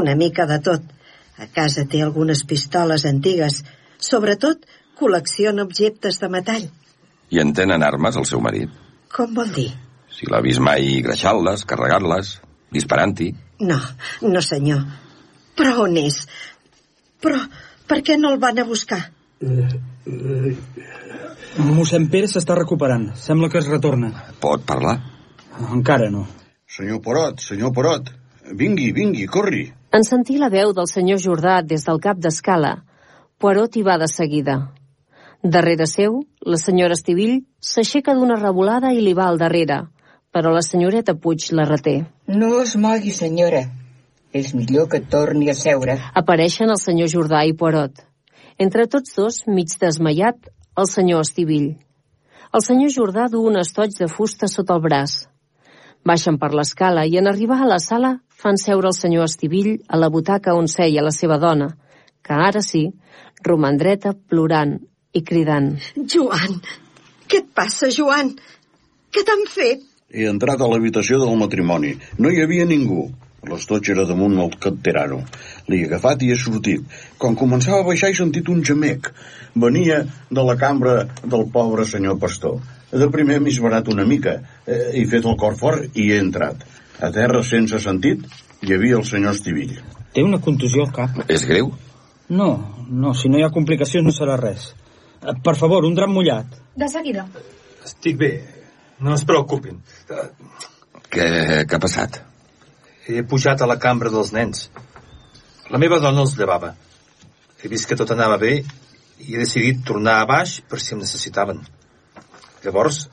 una 0.00 0.14
mica 0.18 0.46
de 0.46 0.60
tot. 0.64 0.86
A 1.38 1.46
casa 1.54 1.86
té 1.90 2.02
algunes 2.02 2.44
pistoles 2.46 3.04
antigues. 3.06 3.62
Sobretot, 3.98 4.64
col·lecciona 4.98 5.66
objectes 5.66 6.18
de 6.22 6.30
metall. 6.30 6.68
I 7.30 7.42
en 7.42 7.52
tenen 7.54 7.84
armes 7.86 8.16
el 8.16 8.26
seu 8.26 8.40
marit? 8.42 8.72
Com 9.14 9.34
vol 9.36 9.50
dir? 9.54 9.68
Si 10.14 10.26
l'ha 10.30 10.40
vist 10.42 10.62
mai 10.64 10.98
greixant-les, 11.04 11.64
carregant-les, 11.68 12.32
disparant-hi. 12.74 13.32
No, 13.68 13.78
no 14.22 14.42
senyor. 14.42 14.82
Però 15.58 15.84
on 15.84 15.98
és? 16.00 16.22
Però 17.22 17.38
per 17.90 18.02
què 18.06 18.18
no 18.18 18.32
el 18.34 18.42
van 18.42 18.58
a 18.62 18.66
buscar? 18.68 19.02
Mossèn 21.58 22.04
Pere 22.06 22.28
s'està 22.30 22.54
recuperant. 22.54 23.08
Sembla 23.18 23.48
que 23.50 23.58
es 23.58 23.66
retorna. 23.66 24.12
Pot 24.38 24.62
parlar? 24.66 24.94
Encara 25.74 26.06
no. 26.10 26.22
Senyor 26.70 27.00
Porot, 27.02 27.40
senyor 27.42 27.72
Porot, 27.74 28.12
vingui, 28.54 28.92
vingui, 28.94 29.24
corri. 29.26 29.64
En 29.90 30.04
sentir 30.06 30.36
la 30.38 30.50
veu 30.52 30.70
del 30.76 30.86
senyor 30.86 31.18
Jordà 31.18 31.56
des 31.66 31.82
del 31.86 31.98
cap 32.04 32.20
d'escala, 32.22 32.76
Poirot 33.42 33.74
hi 33.74 33.82
va 33.82 33.96
de 33.98 34.06
seguida. 34.06 34.54
Darrere 35.42 35.86
seu, 35.90 36.20
la 36.46 36.58
senyora 36.62 36.94
Estivill 36.94 37.40
s'aixeca 37.58 38.14
d'una 38.14 38.36
revolada 38.38 38.92
i 38.94 39.02
li 39.02 39.14
va 39.18 39.26
al 39.26 39.38
darrere, 39.42 39.80
però 40.30 40.52
la 40.54 40.62
senyoreta 40.62 41.16
Puig 41.18 41.48
la 41.58 41.64
reté. 41.66 41.96
No 42.28 42.52
es 42.62 42.76
mogui, 42.76 43.10
senyora. 43.16 43.64
És 44.30 44.52
millor 44.54 44.86
que 44.92 45.00
torni 45.00 45.50
a 45.50 45.56
seure. 45.58 45.98
Apareixen 46.14 46.70
el 46.70 46.78
senyor 46.78 47.10
Jordà 47.10 47.42
i 47.48 47.56
Poirot. 47.58 48.04
Entre 48.58 48.86
tots 48.86 49.14
dos, 49.16 49.42
mig 49.46 49.74
desmaiat, 49.80 50.50
el 50.78 50.86
senyor 50.86 51.24
Estivill. 51.26 51.72
El 52.54 52.62
senyor 52.64 52.92
Jordà 52.94 53.26
du 53.32 53.42
un 53.50 53.58
estoig 53.58 53.96
de 53.98 54.06
fusta 54.08 54.48
sota 54.48 54.76
el 54.78 54.84
braç. 54.84 55.16
Baixen 56.06 56.38
per 56.38 56.52
l'escala 56.54 57.04
i 57.04 57.18
en 57.20 57.26
arribar 57.26 57.58
a 57.60 57.68
la 57.68 57.80
sala 57.82 58.12
fan 58.42 58.60
seure 58.62 58.92
el 58.92 58.96
senyor 58.96 59.26
Estivill 59.26 59.72
a 59.88 59.98
la 59.98 60.10
butaca 60.14 60.54
on 60.54 60.70
seia 60.70 61.02
la 61.02 61.12
seva 61.14 61.40
dona, 61.42 61.72
que 62.22 62.38
ara 62.48 62.62
sí, 62.62 62.84
roman 63.42 63.80
dreta, 63.80 64.14
plorant, 64.14 64.78
i 65.12 65.24
cridant. 65.26 65.72
Joan! 66.14 66.60
Què 67.28 67.42
et 67.42 67.50
passa, 67.54 67.90
Joan? 67.92 68.32
Què 69.12 69.24
t'han 69.26 69.44
fet? 69.50 69.82
He 70.08 70.28
entrat 70.30 70.62
a 70.62 70.68
l'habitació 70.70 71.18
del 71.20 71.34
matrimoni. 71.40 71.96
No 72.22 72.30
hi 72.30 72.40
havia 72.44 72.64
ningú. 72.68 73.08
L'estoig 73.48 73.90
era 73.94 74.04
damunt 74.08 74.36
el 74.42 74.54
capterano. 74.60 75.22
L'he 75.68 75.84
agafat 75.86 76.22
i 76.22 76.32
he 76.32 76.36
sortit. 76.38 76.84
Quan 77.18 77.36
començava 77.36 77.80
a 77.82 77.86
baixar 77.86 78.10
he 78.12 78.16
sentit 78.18 78.48
un 78.52 78.62
gemec. 78.64 79.10
Venia 79.54 80.02
de 80.30 80.44
la 80.44 80.56
cambra 80.60 81.06
del 81.24 81.46
pobre 81.52 81.86
senyor 81.88 82.18
pastor. 82.20 82.58
De 82.92 83.08
primer 83.12 83.40
m'he 83.40 83.52
esbarat 83.52 83.88
una 83.92 84.04
mica. 84.08 84.38
Eh, 84.66 85.00
he 85.00 85.06
fet 85.08 85.26
el 85.26 85.36
cor 85.40 85.56
fort 85.60 85.96
i 85.96 86.10
he 86.12 86.18
entrat. 86.20 86.64
A 87.00 87.10
terra, 87.14 87.42
sense 87.46 87.78
sentit, 87.80 88.24
hi 88.64 88.74
havia 88.74 88.96
el 88.98 89.04
senyor 89.06 89.36
Estivill. 89.36 89.76
Té 90.14 90.24
una 90.24 90.40
contusió 90.42 90.84
al 90.86 90.92
cap. 90.92 91.18
És 91.30 91.44
greu? 91.46 91.72
No, 92.28 92.50
no, 92.88 93.14
si 93.14 93.28
no 93.28 93.38
hi 93.38 93.44
ha 93.46 93.52
complicacions 93.54 94.04
no 94.04 94.12
serà 94.14 94.36
res. 94.40 94.72
Eh, 95.22 95.34
Per 95.44 95.56
favor, 95.56 95.84
un 95.88 95.94
drap 95.96 96.10
mullat. 96.12 96.58
De 96.76 96.88
seguida. 96.88 97.26
Estic 97.84 98.18
bé. 98.18 98.32
No 99.00 99.14
es 99.14 99.22
preocupin. 99.24 99.78
Què, 101.08 101.28
què 101.68 101.76
ha 101.76 101.80
passat? 101.82 102.18
He 103.08 103.22
pujat 103.24 103.62
a 103.64 103.66
la 103.68 103.78
cambra 103.80 104.10
dels 104.12 104.34
nens. 104.36 104.66
La 105.72 105.80
meva 105.80 105.96
dona 106.04 106.20
els 106.26 106.34
llevava. 106.36 106.74
He 107.58 107.70
vist 107.72 107.88
que 107.88 107.96
tot 107.96 108.10
anava 108.12 108.36
bé 108.42 108.50
i 108.58 109.32
he 109.32 109.40
decidit 109.40 109.80
tornar 109.88 110.18
a 110.20 110.26
baix 110.28 110.58
per 110.68 110.80
si 110.84 110.92
em 110.94 111.00
necessitaven. 111.00 111.62
Llavors, 112.64 113.06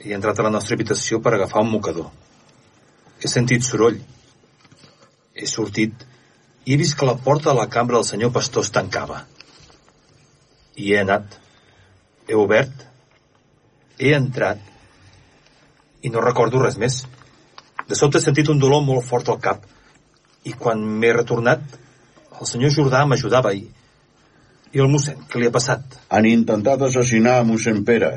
he 0.00 0.14
entrat 0.16 0.40
a 0.40 0.46
la 0.46 0.54
nostra 0.54 0.78
habitació 0.78 1.20
per 1.20 1.34
agafar 1.36 1.62
un 1.66 1.70
mocador. 1.74 2.08
He 3.20 3.28
sentit 3.28 3.68
soroll. 3.68 4.00
He 5.36 5.46
sortit 5.46 6.08
i 6.64 6.72
he 6.72 6.80
vist 6.80 6.96
que 6.98 7.06
la 7.06 7.18
porta 7.18 7.50
de 7.50 7.58
la 7.58 7.68
cambra 7.68 7.98
del 7.98 8.08
senyor 8.08 8.32
pastor 8.32 8.64
es 8.64 8.72
tancava. 8.72 9.24
I 10.80 10.92
he 10.92 11.00
anat. 11.00 11.38
He 12.28 12.38
obert. 12.38 12.86
He 13.98 14.14
entrat. 14.16 14.62
I 16.02 16.10
no 16.10 16.24
recordo 16.24 16.62
res 16.62 16.78
més. 16.78 17.02
De 17.88 17.98
sobte 17.98 18.18
he 18.18 18.24
sentit 18.24 18.50
un 18.52 18.60
dolor 18.62 18.84
molt 18.86 19.06
fort 19.06 19.28
al 19.32 19.40
cap. 19.42 19.64
I 20.48 20.54
quan 20.58 20.82
m'he 20.82 21.12
retornat, 21.14 21.62
el 22.40 22.48
senyor 22.50 22.74
Jordà 22.74 23.04
m'ajudava 23.06 23.54
i... 23.54 23.64
I 24.72 24.80
el 24.80 24.88
mossèn, 24.88 25.26
què 25.28 25.40
li 25.40 25.48
ha 25.50 25.52
passat? 25.52 25.98
Han 26.16 26.26
intentat 26.28 26.86
assassinar 26.86 27.36
a 27.38 27.44
mossèn 27.44 27.82
Pere. 27.84 28.12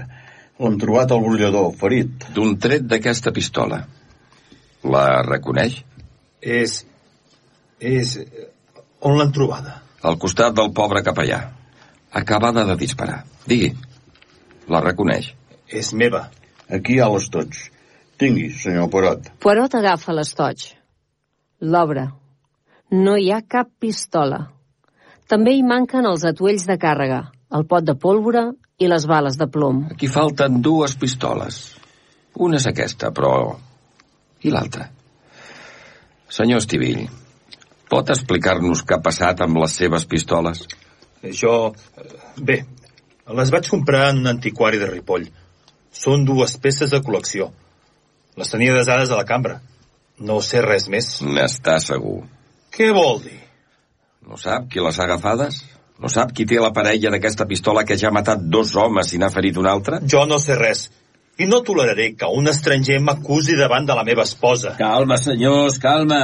L'hem 0.55 0.77
trobat 0.79 1.11
al 1.11 1.23
brollador, 1.25 1.73
ferit. 1.75 2.29
D'un 2.35 2.55
tret 2.63 2.85
d'aquesta 2.87 3.33
pistola. 3.35 3.81
La 4.87 5.05
reconeix? 5.27 5.81
És... 6.39 6.77
és... 7.79 8.15
On 9.05 9.19
l'han 9.19 9.33
trobada? 9.35 9.81
Al 10.07 10.15
costat 10.21 10.55
del 10.55 10.71
pobre 10.77 11.03
capellà. 11.03 11.41
Acabada 12.15 12.63
de 12.69 12.77
disparar. 12.79 13.23
Digui. 13.49 13.73
La 14.71 14.79
reconeix. 14.85 15.33
És 15.67 15.91
meva. 15.93 16.29
Aquí 16.71 16.95
hi 16.95 17.01
ha 17.03 17.11
l'estoig. 17.11 17.57
Tingui, 18.17 18.49
senyor 18.55 18.89
Porot. 18.91 19.31
Poirot 19.43 19.75
agafa 19.75 20.13
l'estoig. 20.15 20.69
L'obre. 21.61 22.07
No 22.95 23.15
hi 23.19 23.31
ha 23.33 23.41
cap 23.41 23.71
pistola. 23.81 24.45
També 25.27 25.55
hi 25.57 25.63
manquen 25.65 26.05
els 26.05 26.23
atuells 26.29 26.67
de 26.69 26.77
càrrega, 26.79 27.23
el 27.57 27.65
pot 27.67 27.83
de 27.83 27.95
pólvora 27.97 28.51
i 28.77 28.87
les 28.87 29.07
bales 29.09 29.39
de 29.41 29.47
plom. 29.51 29.85
Aquí 29.91 30.07
falten 30.11 30.61
dues 30.61 30.95
pistoles. 31.01 31.59
Una 32.35 32.59
és 32.61 32.67
aquesta, 32.69 33.11
però... 33.15 33.31
I 34.45 34.51
l'altra? 34.53 34.89
Senyor 36.29 36.61
Estivill, 36.61 37.05
pot 37.89 38.11
explicar-nos 38.13 38.83
què 38.85 38.97
ha 38.97 39.03
passat 39.03 39.41
amb 39.41 39.57
les 39.63 39.75
seves 39.81 40.05
pistoles? 40.05 40.65
Jo... 41.33 41.73
eh, 41.97 42.07
Bé, 42.35 42.59
les 43.33 43.51
vaig 43.51 43.67
comprar 43.71 44.09
en 44.11 44.19
un 44.21 44.27
antiquari 44.29 44.77
de 44.77 44.89
Ripoll. 44.91 45.29
Són 45.95 46.25
dues 46.27 46.57
peces 46.61 46.91
de 46.91 46.99
col·lecció. 47.01 47.49
Les 48.35 48.51
tenia 48.51 48.75
desades 48.75 49.11
a 49.11 49.19
la 49.19 49.27
cambra. 49.27 49.59
No 50.19 50.41
sé 50.43 50.61
res 50.63 50.89
més. 50.91 51.07
N'està 51.23 51.77
segur. 51.83 52.21
Què 52.75 52.91
vol 52.95 53.21
dir? 53.23 53.39
No 54.27 54.39
sap 54.41 54.67
qui 54.71 54.83
les 54.83 54.99
ha 54.99 55.05
agafades? 55.05 55.61
No 56.01 56.11
sap 56.11 56.33
qui 56.35 56.47
té 56.47 56.59
la 56.59 56.73
parella 56.75 57.11
d'aquesta 57.13 57.47
pistola 57.47 57.85
que 57.87 57.95
ja 57.99 58.09
ha 58.09 58.15
matat 58.15 58.43
dos 58.51 58.73
homes 58.75 59.13
i 59.13 59.19
n'ha 59.21 59.31
ferit 59.31 59.59
un 59.61 59.67
altre? 59.71 60.01
Jo 60.11 60.25
no 60.27 60.39
sé 60.43 60.57
res. 60.59 60.89
I 61.39 61.47
no 61.51 61.61
toleraré 61.67 62.13
que 62.15 62.27
un 62.31 62.47
estranger 62.47 62.99
m'acusi 63.03 63.55
davant 63.59 63.87
de 63.87 63.95
la 63.95 64.03
meva 64.07 64.23
esposa. 64.23 64.75
Calma, 64.79 65.17
senyors, 65.19 65.79
calma. 65.83 66.21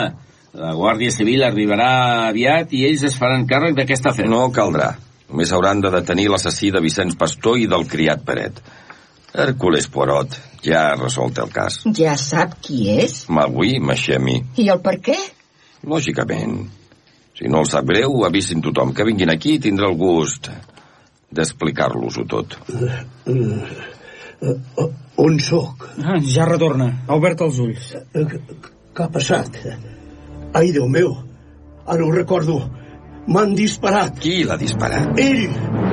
La 0.56 0.74
Guàrdia 0.76 1.12
Civil 1.16 1.44
arribarà 1.48 1.92
aviat 2.28 2.72
i 2.76 2.86
ells 2.88 3.06
es 3.08 3.16
faran 3.20 3.48
càrrec 3.48 3.76
d'aquesta 3.78 4.12
afer. 4.12 4.28
No 4.32 4.50
caldrà. 4.56 4.94
Només 5.32 5.52
hauran 5.56 5.80
de 5.84 5.92
detenir 5.94 6.28
l'assassí 6.32 6.72
de 6.76 6.82
Vicenç 6.84 7.16
Pastor 7.20 7.60
i 7.60 7.68
del 7.72 7.88
criat 7.92 8.24
Peret. 8.28 8.60
Hércules 9.34 9.88
Poirot 9.88 10.36
ja 10.66 10.90
ha 10.90 10.96
resolt 11.00 11.40
el 11.40 11.52
cas. 11.54 11.82
Ja 11.98 12.18
sap 12.20 12.58
qui 12.64 12.90
és? 12.92 13.24
Magui, 13.32 13.78
Maxemi. 13.80 14.42
I 14.60 14.68
el 14.74 14.82
per 14.84 14.98
què? 15.04 15.18
Lògicament. 15.88 16.58
Si 17.38 17.50
no 17.50 17.64
el 17.64 17.70
sap 17.70 17.88
greu, 17.90 18.22
avisin 18.28 18.62
tothom 18.62 18.92
que 18.94 19.06
vinguin 19.08 19.32
aquí 19.34 19.56
i 19.58 19.64
tindrà 19.64 19.88
el 19.90 19.98
gust 19.98 20.52
d'explicar-los-ho 21.32 22.26
tot. 22.30 22.58
On 25.22 25.40
sóc? 25.40 25.88
Ah, 26.04 26.20
ja 26.20 26.46
retorna. 26.50 26.90
Ha 27.08 27.16
obert 27.16 27.42
els 27.46 27.60
ulls. 27.64 27.94
Què 28.14 29.06
ha 29.06 29.10
passat? 29.14 29.58
Ai, 30.54 30.72
Déu 30.76 30.90
meu, 30.92 31.16
ara 31.88 32.04
ho 32.04 32.12
recordo. 32.12 32.60
M'han 33.32 33.56
disparat. 33.56 34.20
Qui 34.20 34.42
l'ha 34.44 34.58
disparat? 34.60 35.16
Ell! 35.22 35.91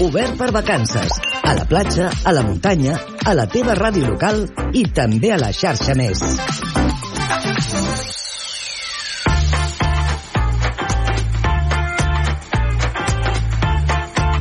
Obert 0.00 0.36
per 0.38 0.52
vacances. 0.52 1.10
A 1.42 1.54
la 1.58 1.64
platja, 1.66 2.06
a 2.24 2.30
la 2.30 2.44
muntanya, 2.46 2.92
a 3.26 3.32
la 3.34 3.48
teva 3.50 3.74
ràdio 3.74 4.06
local 4.12 4.44
i 4.70 4.84
també 4.94 5.32
a 5.34 5.38
la 5.42 5.48
xarxa 5.50 5.96
més. 5.98 6.22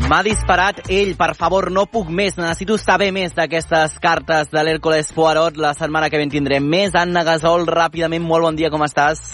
M'ha 0.05 0.21
disparat 0.23 0.85
ell, 0.93 1.15
per 1.17 1.33
favor, 1.33 1.71
no 1.73 1.87
puc 1.89 2.13
més, 2.13 2.37
necessito 2.37 2.77
saber 2.77 3.09
més 3.11 3.33
d'aquestes 3.33 3.97
cartes 3.97 4.53
de 4.53 4.61
l'Hércules 4.61 5.09
Poirot. 5.17 5.57
La 5.57 5.73
setmana 5.73 6.13
que 6.13 6.21
ve 6.21 6.29
en 6.29 6.37
tindrem 6.37 6.69
més. 6.69 6.93
Anna 6.93 7.25
Gasol, 7.25 7.65
ràpidament, 7.65 8.21
molt 8.21 8.45
bon 8.45 8.61
dia, 8.61 8.69
com 8.69 8.85
estàs? 8.85 9.25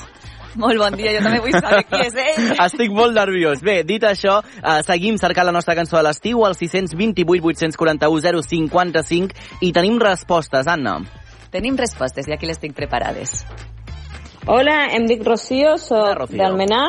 Molt 0.60 0.78
bon 0.78 0.96
dia, 0.98 1.14
jo 1.16 1.24
també 1.26 1.40
vull 1.42 1.56
saber 1.56 1.82
qui 1.90 2.00
és 2.06 2.18
ell. 2.24 2.52
Estic 2.68 2.94
molt 2.94 3.16
nerviós. 3.18 3.64
Bé, 3.66 3.82
dit 3.88 4.04
això, 4.06 4.40
eh, 4.62 4.80
seguim 4.86 5.18
cercant 5.22 5.50
la 5.50 5.56
nostra 5.56 5.76
cançó 5.78 5.98
de 5.98 6.06
l'estiu 6.08 6.46
al 6.46 6.58
628 6.60 7.26
841 7.54 8.44
055 8.50 9.66
i 9.66 9.74
tenim 9.74 10.00
respostes, 10.02 10.70
Anna. 10.70 11.00
Tenim 11.54 11.78
respostes 11.78 12.30
i 12.30 12.34
aquí 12.34 12.50
les 12.50 12.62
tinc 12.62 12.78
preparades. 12.78 13.44
Hola, 14.46 14.90
em 14.92 15.06
dic 15.08 15.22
Rocío, 15.26 15.78
soc 15.80 16.32
d'Almenar 16.34 16.88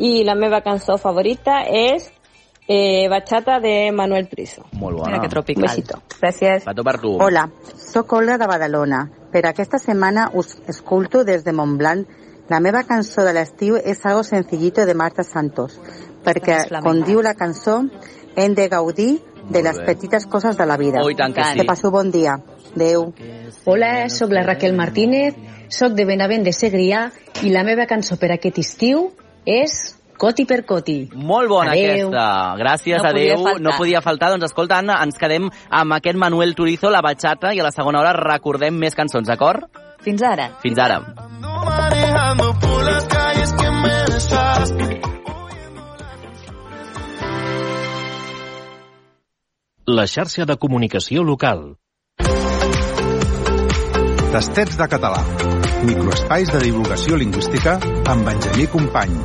i 0.00 0.24
la 0.26 0.34
meva 0.34 0.62
cançó 0.64 0.96
favorita 0.98 1.60
és 1.68 2.08
eh, 2.66 3.08
Bachata 3.08 3.60
de 3.60 3.92
Manuel 3.92 4.28
Turizo. 4.28 4.64
Molt 4.72 4.98
bona. 4.98 5.12
Mira 5.12 5.22
que 5.22 5.28
tropical. 5.28 5.64
Un 5.64 5.68
besito. 5.68 6.00
Gràcies. 6.20 6.64
Pato 6.64 6.84
per 6.86 6.96
tu. 7.02 7.16
Hola, 7.22 7.48
sóc 7.76 8.12
Olga 8.18 8.38
de 8.38 8.46
Badalona. 8.46 9.04
Per 9.30 9.44
aquesta 9.46 9.78
setmana 9.78 10.28
us 10.34 10.56
escolto 10.70 11.24
des 11.24 11.44
de 11.44 11.52
Montblanc. 11.52 12.19
La 12.50 12.58
meva 12.58 12.82
cançó 12.82 13.22
de 13.22 13.32
l'estiu 13.32 13.76
és 13.78 14.00
Algo 14.04 14.24
sencillito 14.26 14.82
de 14.86 14.94
Marta 14.98 15.22
Santos, 15.22 15.76
perquè, 16.24 16.64
com 16.82 16.98
diu 17.06 17.22
la 17.22 17.36
cançó, 17.38 17.76
hem 18.34 18.56
de 18.58 18.66
gaudir 18.68 19.20
de 19.50 19.62
les 19.62 19.78
petites 19.86 20.26
coses 20.26 20.58
de 20.58 20.66
la 20.66 20.76
vida. 20.76 20.98
Oh, 21.02 21.12
tant 21.16 21.34
que 21.34 21.44
sí. 21.44 21.60
Que 21.60 21.66
passeu 21.68 21.92
bon 21.94 22.10
dia. 22.10 22.40
Adéu. 22.74 23.12
Hola, 23.66 24.08
sóc 24.10 24.34
la 24.34 24.42
Raquel 24.42 24.74
Martínez, 24.74 25.38
sóc 25.70 25.94
de 25.94 26.04
Benavent 26.06 26.42
de 26.46 26.52
Segrià 26.54 27.06
i 27.42 27.54
la 27.54 27.62
meva 27.66 27.86
cançó 27.86 28.18
per 28.18 28.32
aquest 28.34 28.58
estiu 28.62 29.08
és 29.46 29.96
Coti 30.20 30.44
per 30.44 30.64
Coti. 30.66 30.98
Molt 31.14 31.48
bona 31.48 31.72
Adeu. 31.72 32.10
aquesta. 32.10 32.26
Gràcies, 32.60 32.98
No 32.98 33.08
podia 33.08 33.32
adeu. 33.32 33.44
faltar. 33.44 33.60
No 33.62 33.70
podia 33.78 34.02
faltar. 34.02 34.30
Doncs 34.34 34.50
escolta, 34.50 34.78
Anna, 34.78 34.98
ens 35.02 35.16
quedem 35.18 35.48
amb 35.70 35.92
aquest 35.96 36.18
Manuel 36.18 36.54
Turizo, 36.54 36.90
la 36.90 37.00
bachata, 37.00 37.54
i 37.54 37.60
a 37.60 37.64
la 37.64 37.72
segona 37.72 38.00
hora 38.02 38.12
recordem 38.12 38.74
més 38.74 38.94
cançons, 38.94 39.26
d'acord? 39.26 39.64
Fins 40.02 40.22
ara. 40.22 40.50
Fins 40.60 40.78
ara. 40.78 41.00
Manejando 42.20 42.58
por 42.58 42.84
las 42.84 43.04
calles 43.06 43.52
que 43.52 43.70
me. 43.70 43.90
La 49.86 50.06
xarxa 50.06 50.44
de 50.46 50.56
comunicació 50.56 51.24
local. 51.24 51.78
Tastets 54.30 54.76
de 54.78 54.86
català. 54.86 55.24
Microespais 55.82 56.52
de 56.52 56.60
divulgació 56.62 57.16
lingüística 57.16 57.80
amb 58.06 58.28
Benjamí 58.28 58.68
Company. 58.68 59.16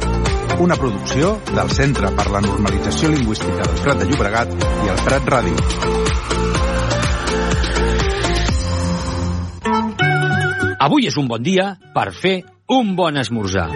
Una 0.59 0.75
producció 0.75 1.35
del 1.51 1.69
Centre 1.69 2.09
per 2.15 2.31
la 2.31 2.41
Normalització 2.41 3.11
Lingüística 3.13 3.61
del 3.61 3.83
Prat 3.83 4.01
de 4.01 4.09
Llobregat 4.09 4.57
i 4.87 4.89
el 4.95 5.03
Prat 5.05 5.29
Ràdio. 5.35 5.55
Avui 10.85 11.07
és 11.09 11.17
un 11.17 11.27
bon 11.27 11.43
dia 11.43 11.75
per 11.93 12.09
fer 12.13 12.54
un 12.67 12.95
bon 12.95 13.17
esmorzar. 13.17 13.69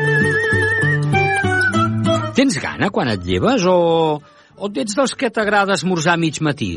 Tens 2.33 2.57
gana 2.61 2.89
quan 2.89 3.11
et 3.11 3.21
lleves 3.25 3.65
o, 3.69 4.17
o 4.57 4.69
ets 4.81 4.95
dels 4.97 5.13
que 5.13 5.29
t'agrada 5.29 5.75
esmorzar 5.77 6.15
a 6.15 6.21
mig 6.21 6.39
matí? 6.41 6.71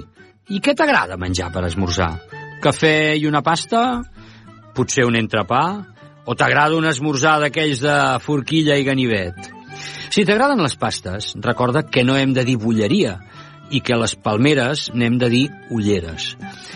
I 0.52 0.60
què 0.60 0.74
t'agrada 0.76 1.16
menjar 1.16 1.48
per 1.54 1.64
esmorzar? 1.68 2.10
Cafè 2.62 3.14
i 3.16 3.24
una 3.30 3.40
pasta? 3.42 4.02
Potser 4.76 5.06
un 5.08 5.16
entrepà? 5.16 5.64
O 6.28 6.36
t'agrada 6.36 6.76
un 6.76 6.86
esmorzar 6.90 7.38
d'aquells 7.40 7.80
de 7.82 7.96
forquilla 8.22 8.76
i 8.76 8.84
ganivet? 8.84 9.48
Si 10.12 10.26
t'agraden 10.28 10.60
les 10.60 10.76
pastes, 10.76 11.32
recorda 11.40 11.86
que 11.88 12.04
no 12.04 12.18
hem 12.20 12.34
de 12.36 12.44
dir 12.44 12.58
bulleria 12.60 13.16
i 13.72 13.80
que 13.80 13.96
les 13.98 14.14
palmeres 14.14 14.90
n'hem 14.94 15.16
de 15.20 15.28
dir 15.32 15.42
ulleres. 15.72 16.32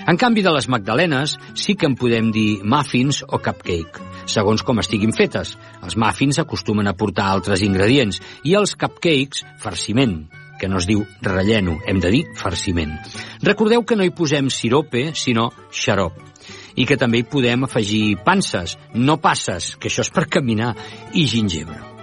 En 0.06 0.18
canvi 0.20 0.42
de 0.42 0.52
les 0.54 0.68
magdalenes, 0.72 1.36
sí 1.54 1.76
que 1.76 1.88
en 1.88 1.96
podem 1.98 2.30
dir 2.34 2.62
muffins 2.64 3.22
o 3.26 3.40
cupcake, 3.42 4.02
segons 4.26 4.64
com 4.66 4.80
estiguin 4.82 5.14
fetes. 5.16 5.56
Els 5.82 5.96
muffins 6.00 6.40
acostumen 6.42 6.88
a 6.88 6.96
portar 6.96 7.28
altres 7.30 7.64
ingredients 7.66 8.20
i 8.44 8.56
els 8.58 8.76
cupcakes, 8.78 9.44
farciment 9.62 10.24
que 10.56 10.68
no 10.72 10.80
es 10.80 10.86
diu 10.88 11.02
relleno, 11.20 11.76
hem 11.86 12.00
de 12.00 12.12
dir 12.14 12.22
farciment. 12.40 12.94
Recordeu 13.44 13.84
que 13.84 13.98
no 13.98 14.06
hi 14.06 14.14
posem 14.16 14.48
sirope, 14.50 15.10
sinó 15.14 15.50
xarop 15.70 16.22
i 16.76 16.84
que 16.84 16.98
també 17.00 17.22
hi 17.22 17.28
podem 17.28 17.64
afegir 17.64 18.18
panses, 18.24 18.76
no 18.94 19.16
passes, 19.16 19.74
que 19.80 19.88
això 19.88 20.04
és 20.04 20.12
per 20.12 20.28
caminar, 20.28 20.74
i 21.16 21.24
gingebre. 21.24 21.95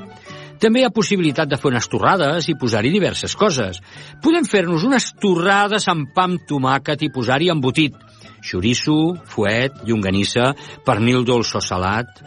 També 0.62 0.82
hi 0.82 0.86
ha 0.88 0.94
possibilitat 0.94 1.50
de 1.50 1.58
fer 1.60 1.72
unes 1.72 1.88
torrades 1.92 2.48
i 2.50 2.56
posar-hi 2.60 2.92
diverses 2.94 3.36
coses. 3.40 3.80
Podem 4.24 4.46
fer-nos 4.48 4.86
unes 4.88 5.12
torrades 5.22 5.88
amb 5.92 6.14
pa 6.16 6.28
amb 6.30 6.46
tomàquet 6.50 7.04
i 7.04 7.12
posar-hi 7.14 7.50
embotit. 7.54 7.98
Xoriço, 8.44 9.16
fuet, 9.32 9.84
llonganissa, 9.88 10.52
pernil 10.86 11.24
dolç 11.28 11.56
o 11.56 11.62
salat. 11.64 12.24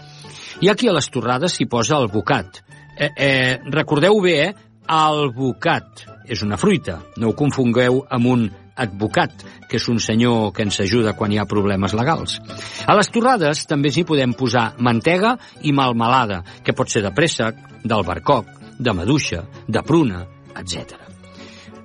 I 0.65 0.71
aquí 0.73 0.89
a 0.89 0.97
les 0.97 1.09
torrades 1.13 1.57
s'hi 1.57 1.69
posa 1.69 1.99
el 2.01 2.09
bocat. 2.13 2.63
Eh, 2.97 3.11
eh, 3.17 3.59
recordeu 3.73 4.21
bé, 4.25 4.37
eh? 4.47 4.53
El 4.89 5.33
bocat 5.37 6.07
és 6.29 6.43
una 6.43 6.57
fruita. 6.57 7.01
No 7.21 7.31
ho 7.31 7.37
confongueu 7.37 8.05
amb 8.11 8.33
un 8.33 8.47
advocat, 8.77 9.45
que 9.69 9.81
és 9.81 9.89
un 9.89 9.99
senyor 10.03 10.53
que 10.55 10.67
ens 10.67 10.79
ajuda 10.85 11.17
quan 11.17 11.33
hi 11.33 11.41
ha 11.41 11.49
problemes 11.49 11.95
legals. 11.97 12.39
A 12.87 12.95
les 12.99 13.11
torrades 13.13 13.65
també 13.71 13.91
s'hi 13.93 14.07
podem 14.09 14.37
posar 14.37 14.75
mantega 14.79 15.37
i 15.63 15.73
malmelada, 15.73 16.43
que 16.63 16.77
pot 16.77 16.93
ser 16.93 17.03
de 17.07 17.13
préssec, 17.17 17.59
d'albercoc, 17.85 18.49
de 18.79 18.93
maduixa, 18.93 19.43
de 19.67 19.83
pruna, 19.87 20.25
etc. 20.57 20.97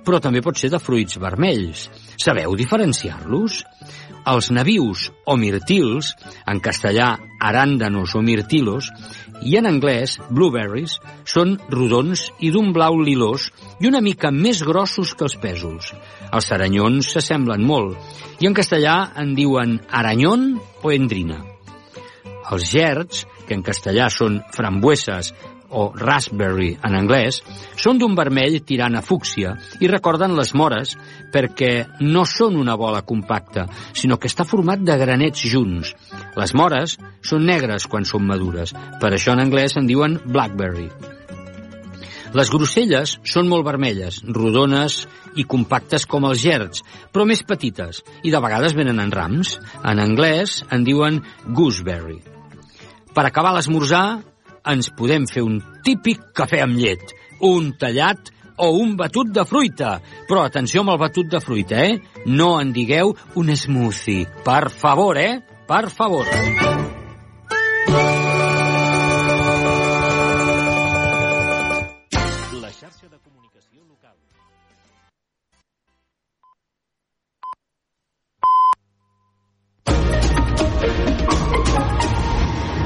Però 0.02 0.18
també 0.20 0.42
pot 0.42 0.58
ser 0.58 0.70
de 0.72 0.80
fruits 0.82 1.18
vermells. 1.22 1.88
Sabeu 2.20 2.56
diferenciar-los? 2.58 3.62
Els 4.22 4.50
navius 4.54 5.08
o 5.26 5.34
mirtils, 5.38 6.12
en 6.46 6.60
castellà 6.62 7.16
aràndanos 7.42 8.14
o 8.14 8.22
mirtilos, 8.22 8.92
i 9.44 9.56
en 9.58 9.68
anglès 9.68 10.16
blueberries, 10.30 10.98
són 11.24 11.56
rodons 11.70 12.28
i 12.40 12.52
d'un 12.54 12.72
blau 12.74 12.98
lilós 13.02 13.48
i 13.80 13.88
una 13.90 14.02
mica 14.04 14.30
més 14.34 14.62
grossos 14.66 15.14
que 15.14 15.26
els 15.28 15.38
pèsols. 15.42 15.92
Els 16.32 16.50
saranyons 16.50 17.12
s'assemblen 17.14 17.64
molt 17.66 18.42
i 18.42 18.48
en 18.48 18.56
castellà 18.56 19.12
en 19.22 19.34
diuen 19.38 19.78
aranyon 19.90 20.54
o 20.82 20.92
endrina. 20.94 21.40
Els 22.52 22.68
gerds, 22.68 23.24
que 23.46 23.54
en 23.56 23.62
castellà 23.64 24.08
són 24.12 24.40
frambueses 24.54 25.32
o 25.72 25.88
raspberry 25.96 26.72
en 26.84 26.96
anglès, 26.98 27.40
són 27.76 28.00
d'un 28.00 28.16
vermell 28.18 28.60
tirant 28.68 28.96
a 28.98 29.04
fúcsia 29.04 29.54
i 29.80 29.90
recorden 29.90 30.36
les 30.38 30.52
mores 30.54 30.96
perquè 31.32 31.72
no 32.04 32.26
són 32.28 32.58
una 32.60 32.76
bola 32.76 33.02
compacta, 33.08 33.66
sinó 33.96 34.18
que 34.20 34.30
està 34.30 34.46
format 34.48 34.84
de 34.84 34.98
granets 35.00 35.46
junts. 35.48 35.94
Les 36.36 36.54
mores 36.54 36.98
són 37.24 37.48
negres 37.48 37.88
quan 37.88 38.06
són 38.08 38.28
madures, 38.28 38.76
per 39.00 39.12
això 39.12 39.34
en 39.36 39.44
anglès 39.46 39.78
en 39.80 39.88
diuen 39.88 40.20
blackberry. 40.24 40.90
Les 42.32 42.48
groselles 42.48 43.18
són 43.28 43.48
molt 43.50 43.66
vermelles, 43.66 44.22
rodones 44.24 45.02
i 45.36 45.44
compactes 45.44 46.06
com 46.08 46.24
els 46.24 46.40
gerds, 46.40 46.80
però 47.12 47.26
més 47.28 47.42
petites, 47.44 48.00
i 48.24 48.32
de 48.32 48.40
vegades 48.40 48.76
venen 48.76 49.02
en 49.02 49.12
rams. 49.12 49.58
En 49.84 50.00
anglès 50.00 50.62
en 50.72 50.86
diuen 50.86 51.20
gooseberry. 51.52 52.22
Per 53.12 53.24
acabar 53.28 53.52
l'esmorzar, 53.52 54.22
ens 54.68 54.90
podem 54.96 55.26
fer 55.30 55.44
un 55.46 55.60
típic 55.84 56.32
cafè 56.36 56.62
amb 56.64 56.78
llet, 56.78 57.14
un 57.42 57.72
tallat 57.78 58.30
o 58.62 58.70
un 58.78 58.96
batut 58.96 59.32
de 59.34 59.44
fruita. 59.48 59.96
Però 60.28 60.44
atenció 60.46 60.82
amb 60.84 60.94
el 60.94 61.00
batut 61.02 61.30
de 61.30 61.40
fruita, 61.40 61.82
eh? 61.82 61.98
No 62.26 62.54
en 62.60 62.72
digueu 62.76 63.16
un 63.36 63.56
smoothie. 63.56 64.28
Per 64.44 64.68
favor, 64.70 65.18
eh? 65.18 65.40
Per 65.66 65.88
favor. 65.90 66.28
La 66.28 66.71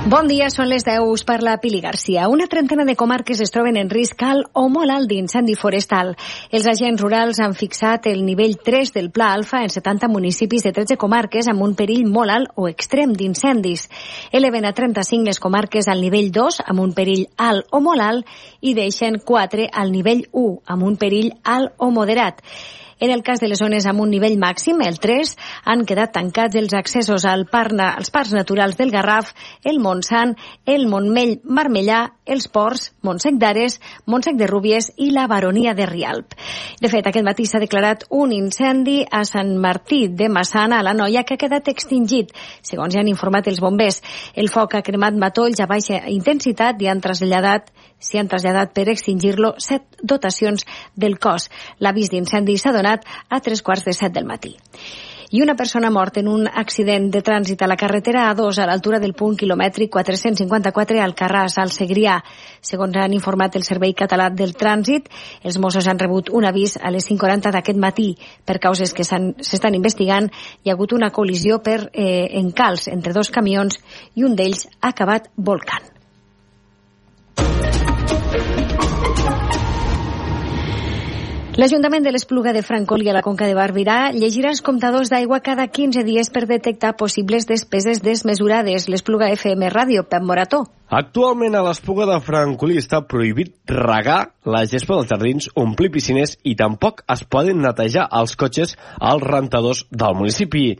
Bon 0.06 0.28
dia, 0.30 0.46
són 0.54 0.68
les 0.70 0.84
10, 0.86 1.02
us 1.10 1.24
parla 1.26 1.56
Pili 1.58 1.80
Garcia. 1.82 2.28
Una 2.30 2.46
trentena 2.46 2.84
de 2.86 2.94
comarques 2.94 3.40
es 3.42 3.50
troben 3.50 3.74
en 3.80 3.88
risc 3.90 4.20
alt 4.22 4.52
o 4.54 4.68
molt 4.70 4.94
alt 4.94 5.10
d'incendi 5.10 5.56
forestal. 5.58 6.12
Els 6.54 6.68
agents 6.70 7.02
rurals 7.02 7.40
han 7.42 7.56
fixat 7.58 8.06
el 8.06 8.22
nivell 8.22 8.54
3 8.68 8.94
del 8.94 9.10
Pla 9.10 9.32
Alfa 9.34 9.64
en 9.66 9.74
70 9.74 10.06
municipis 10.06 10.62
de 10.62 10.70
13 10.76 10.94
comarques 10.94 11.50
amb 11.50 11.66
un 11.66 11.74
perill 11.74 12.06
molt 12.06 12.36
alt 12.36 12.54
o 12.54 12.68
extrem 12.70 13.18
d'incendis. 13.18 13.88
Eleven 14.30 14.70
a 14.70 14.74
35 14.78 15.26
les 15.26 15.42
comarques 15.42 15.90
al 15.90 16.06
nivell 16.06 16.30
2 16.30 16.62
amb 16.62 16.86
un 16.86 16.94
perill 16.94 17.26
alt 17.50 17.66
o 17.74 17.82
molt 17.82 18.06
alt 18.06 18.38
i 18.62 18.78
deixen 18.78 19.18
4 19.18 19.66
al 19.74 19.90
nivell 19.90 20.28
1 20.30 20.58
amb 20.70 20.86
un 20.86 21.02
perill 21.02 21.32
alt 21.42 21.74
o 21.82 21.90
moderat. 21.90 22.46
En 22.98 23.10
el 23.10 23.22
cas 23.22 23.40
de 23.40 23.48
les 23.48 23.58
zones 23.60 23.84
amb 23.84 24.00
un 24.00 24.08
nivell 24.08 24.38
màxim, 24.40 24.78
el 24.80 24.94
3, 24.96 25.34
han 25.68 25.82
quedat 25.84 26.14
tancats 26.14 26.56
els 26.56 26.72
accessos 26.72 27.26
al 27.28 27.42
parna, 27.52 27.90
als 27.92 28.08
parcs 28.08 28.32
naturals 28.32 28.78
del 28.78 28.88
Garraf, 28.90 29.34
el 29.68 29.82
Montsant, 29.84 30.32
el 30.64 30.86
Montmell 30.88 31.34
Marmellà, 31.44 31.98
els 32.24 32.48
Ports, 32.48 32.86
Montsec 33.04 33.36
d'Ares, 33.36 33.76
Montsec 34.08 34.38
de 34.40 34.48
Rúbies 34.48 34.88
i 34.96 35.10
la 35.12 35.26
Baronia 35.28 35.74
de 35.76 35.84
Rialp. 35.90 36.32
De 36.80 36.88
fet, 36.88 37.04
aquest 37.04 37.26
matí 37.26 37.44
s'ha 37.44 37.60
declarat 37.60 38.06
un 38.16 38.32
incendi 38.32 39.02
a 39.04 39.26
Sant 39.28 39.52
Martí 39.60 40.06
de 40.08 40.30
Massana, 40.32 40.80
a 40.80 40.86
la 40.86 40.96
Noia, 40.96 41.26
que 41.28 41.36
ha 41.36 41.42
quedat 41.44 41.68
extingit, 41.68 42.32
segons 42.64 42.96
ja 42.96 43.04
han 43.04 43.12
informat 43.12 43.52
els 43.52 43.60
bombers. 43.60 44.00
El 44.32 44.48
foc 44.48 44.72
ha 44.72 44.84
cremat 44.86 45.20
matolls 45.20 45.60
a 45.60 45.68
baixa 45.68 46.00
intensitat 46.08 46.80
i 46.80 46.88
han 46.88 47.04
traslladat 47.04 47.68
s'hi 47.98 48.20
han 48.20 48.28
traslladat 48.28 48.72
per 48.76 48.88
extingir-lo 48.92 49.54
set 49.58 50.00
dotacions 50.02 50.66
del 50.94 51.18
cos. 51.18 51.50
L'avís 51.80 52.12
d'incendi 52.12 52.58
s'ha 52.58 52.74
donat 52.76 53.04
a 53.28 53.40
tres 53.40 53.62
quarts 53.62 53.84
de 53.84 53.96
set 53.96 54.12
del 54.12 54.28
matí. 54.28 54.56
I 55.30 55.42
una 55.42 55.56
persona 55.56 55.90
mort 55.90 56.18
en 56.18 56.28
un 56.28 56.46
accident 56.46 57.08
de 57.10 57.20
trànsit 57.20 57.62
a 57.62 57.66
la 57.66 57.76
carretera 57.76 58.28
A2 58.30 58.60
a 58.62 58.66
l'altura 58.68 59.00
del 59.02 59.14
punt 59.14 59.34
quilomètric 59.36 59.90
454 59.90 61.00
al 61.02 61.16
Carràs, 61.18 61.56
al 61.58 61.72
Segrià. 61.74 62.20
Segons 62.62 62.94
han 62.96 63.16
informat 63.16 63.56
el 63.58 63.66
Servei 63.66 63.92
Català 63.92 64.28
del 64.30 64.54
Trànsit, 64.54 65.10
els 65.42 65.58
Mossos 65.58 65.88
han 65.90 65.98
rebut 65.98 66.30
un 66.30 66.46
avís 66.46 66.76
a 66.78 66.94
les 66.94 67.10
5.40 67.10 67.50
d'aquest 67.50 67.82
matí. 67.82 68.12
Per 68.46 68.60
causes 68.62 68.94
que 68.94 69.04
s'estan 69.04 69.74
investigant, 69.74 70.30
hi 70.62 70.70
ha 70.70 70.78
hagut 70.78 70.94
una 70.94 71.10
col·lisió 71.10 71.58
per 71.58 71.90
eh, 71.92 72.30
encals 72.38 72.86
entre 72.94 73.12
dos 73.12 73.34
camions 73.34 73.82
i 74.14 74.22
un 74.22 74.38
d'ells 74.38 74.68
ha 74.78 74.94
acabat 74.94 75.32
volcant. 75.34 75.90
L'Ajuntament 81.56 82.04
de 82.04 82.10
l'Espluga 82.12 82.52
de 82.52 82.60
Francolí 82.60 83.08
a 83.08 83.14
la 83.16 83.22
Conca 83.24 83.46
de 83.48 83.54
Barberà 83.56 84.10
llegirà 84.12 84.50
els 84.52 84.60
comptadors 84.60 85.08
d'aigua 85.08 85.40
cada 85.40 85.64
15 85.72 86.04
dies 86.04 86.28
per 86.28 86.44
detectar 86.50 86.98
possibles 87.00 87.48
despeses 87.48 88.04
desmesurades. 88.04 88.90
L'Espluga 88.92 89.32
FM 89.32 89.72
Ràdio, 89.72 90.04
Pep 90.04 90.20
Morató. 90.20 90.66
Actualment 90.86 91.56
a 91.58 91.64
l'Espluga 91.66 92.04
de 92.06 92.16
Francolí 92.22 92.76
està 92.78 93.00
prohibit 93.10 93.56
regar 93.66 94.28
la 94.46 94.60
gespa 94.70 94.94
dels 94.94 95.08
jardins, 95.10 95.48
omplir 95.58 95.90
piscines 95.90 96.36
i 96.46 96.52
tampoc 96.54 97.00
es 97.10 97.24
poden 97.26 97.58
netejar 97.58 98.04
els 98.14 98.36
cotxes 98.38 98.76
als 99.02 99.24
rentadors 99.26 99.82
del 99.90 100.14
municipi. 100.14 100.76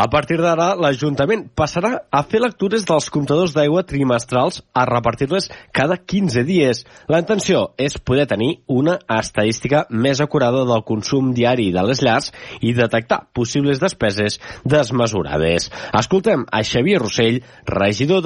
A 0.00 0.06
partir 0.08 0.38
d'ara, 0.40 0.70
l'Ajuntament 0.80 1.44
passarà 1.52 1.90
a 2.08 2.22
fer 2.24 2.40
lectures 2.40 2.86
dels 2.88 3.10
comptadors 3.12 3.52
d'aigua 3.52 3.84
trimestrals 3.84 4.62
a 4.72 4.86
repartir-les 4.88 5.50
cada 5.76 5.98
15 6.00 6.46
dies. 6.48 6.80
La 7.12 7.20
intenció 7.20 7.74
és 7.76 7.98
poder 8.00 8.24
tenir 8.32 8.62
una 8.66 8.96
estadística 9.18 9.84
més 9.90 10.24
acurada 10.24 10.64
del 10.64 10.86
consum 10.88 11.34
diari 11.36 11.68
de 11.76 11.84
les 11.84 12.00
llars 12.00 12.32
i 12.64 12.72
detectar 12.72 13.26
possibles 13.36 13.84
despeses 13.84 14.40
desmesurades. 14.64 15.68
Escoltem 15.92 16.48
a 16.48 16.64
Xavier 16.64 17.04
Rossell, 17.04 17.42
regidor 17.68 18.18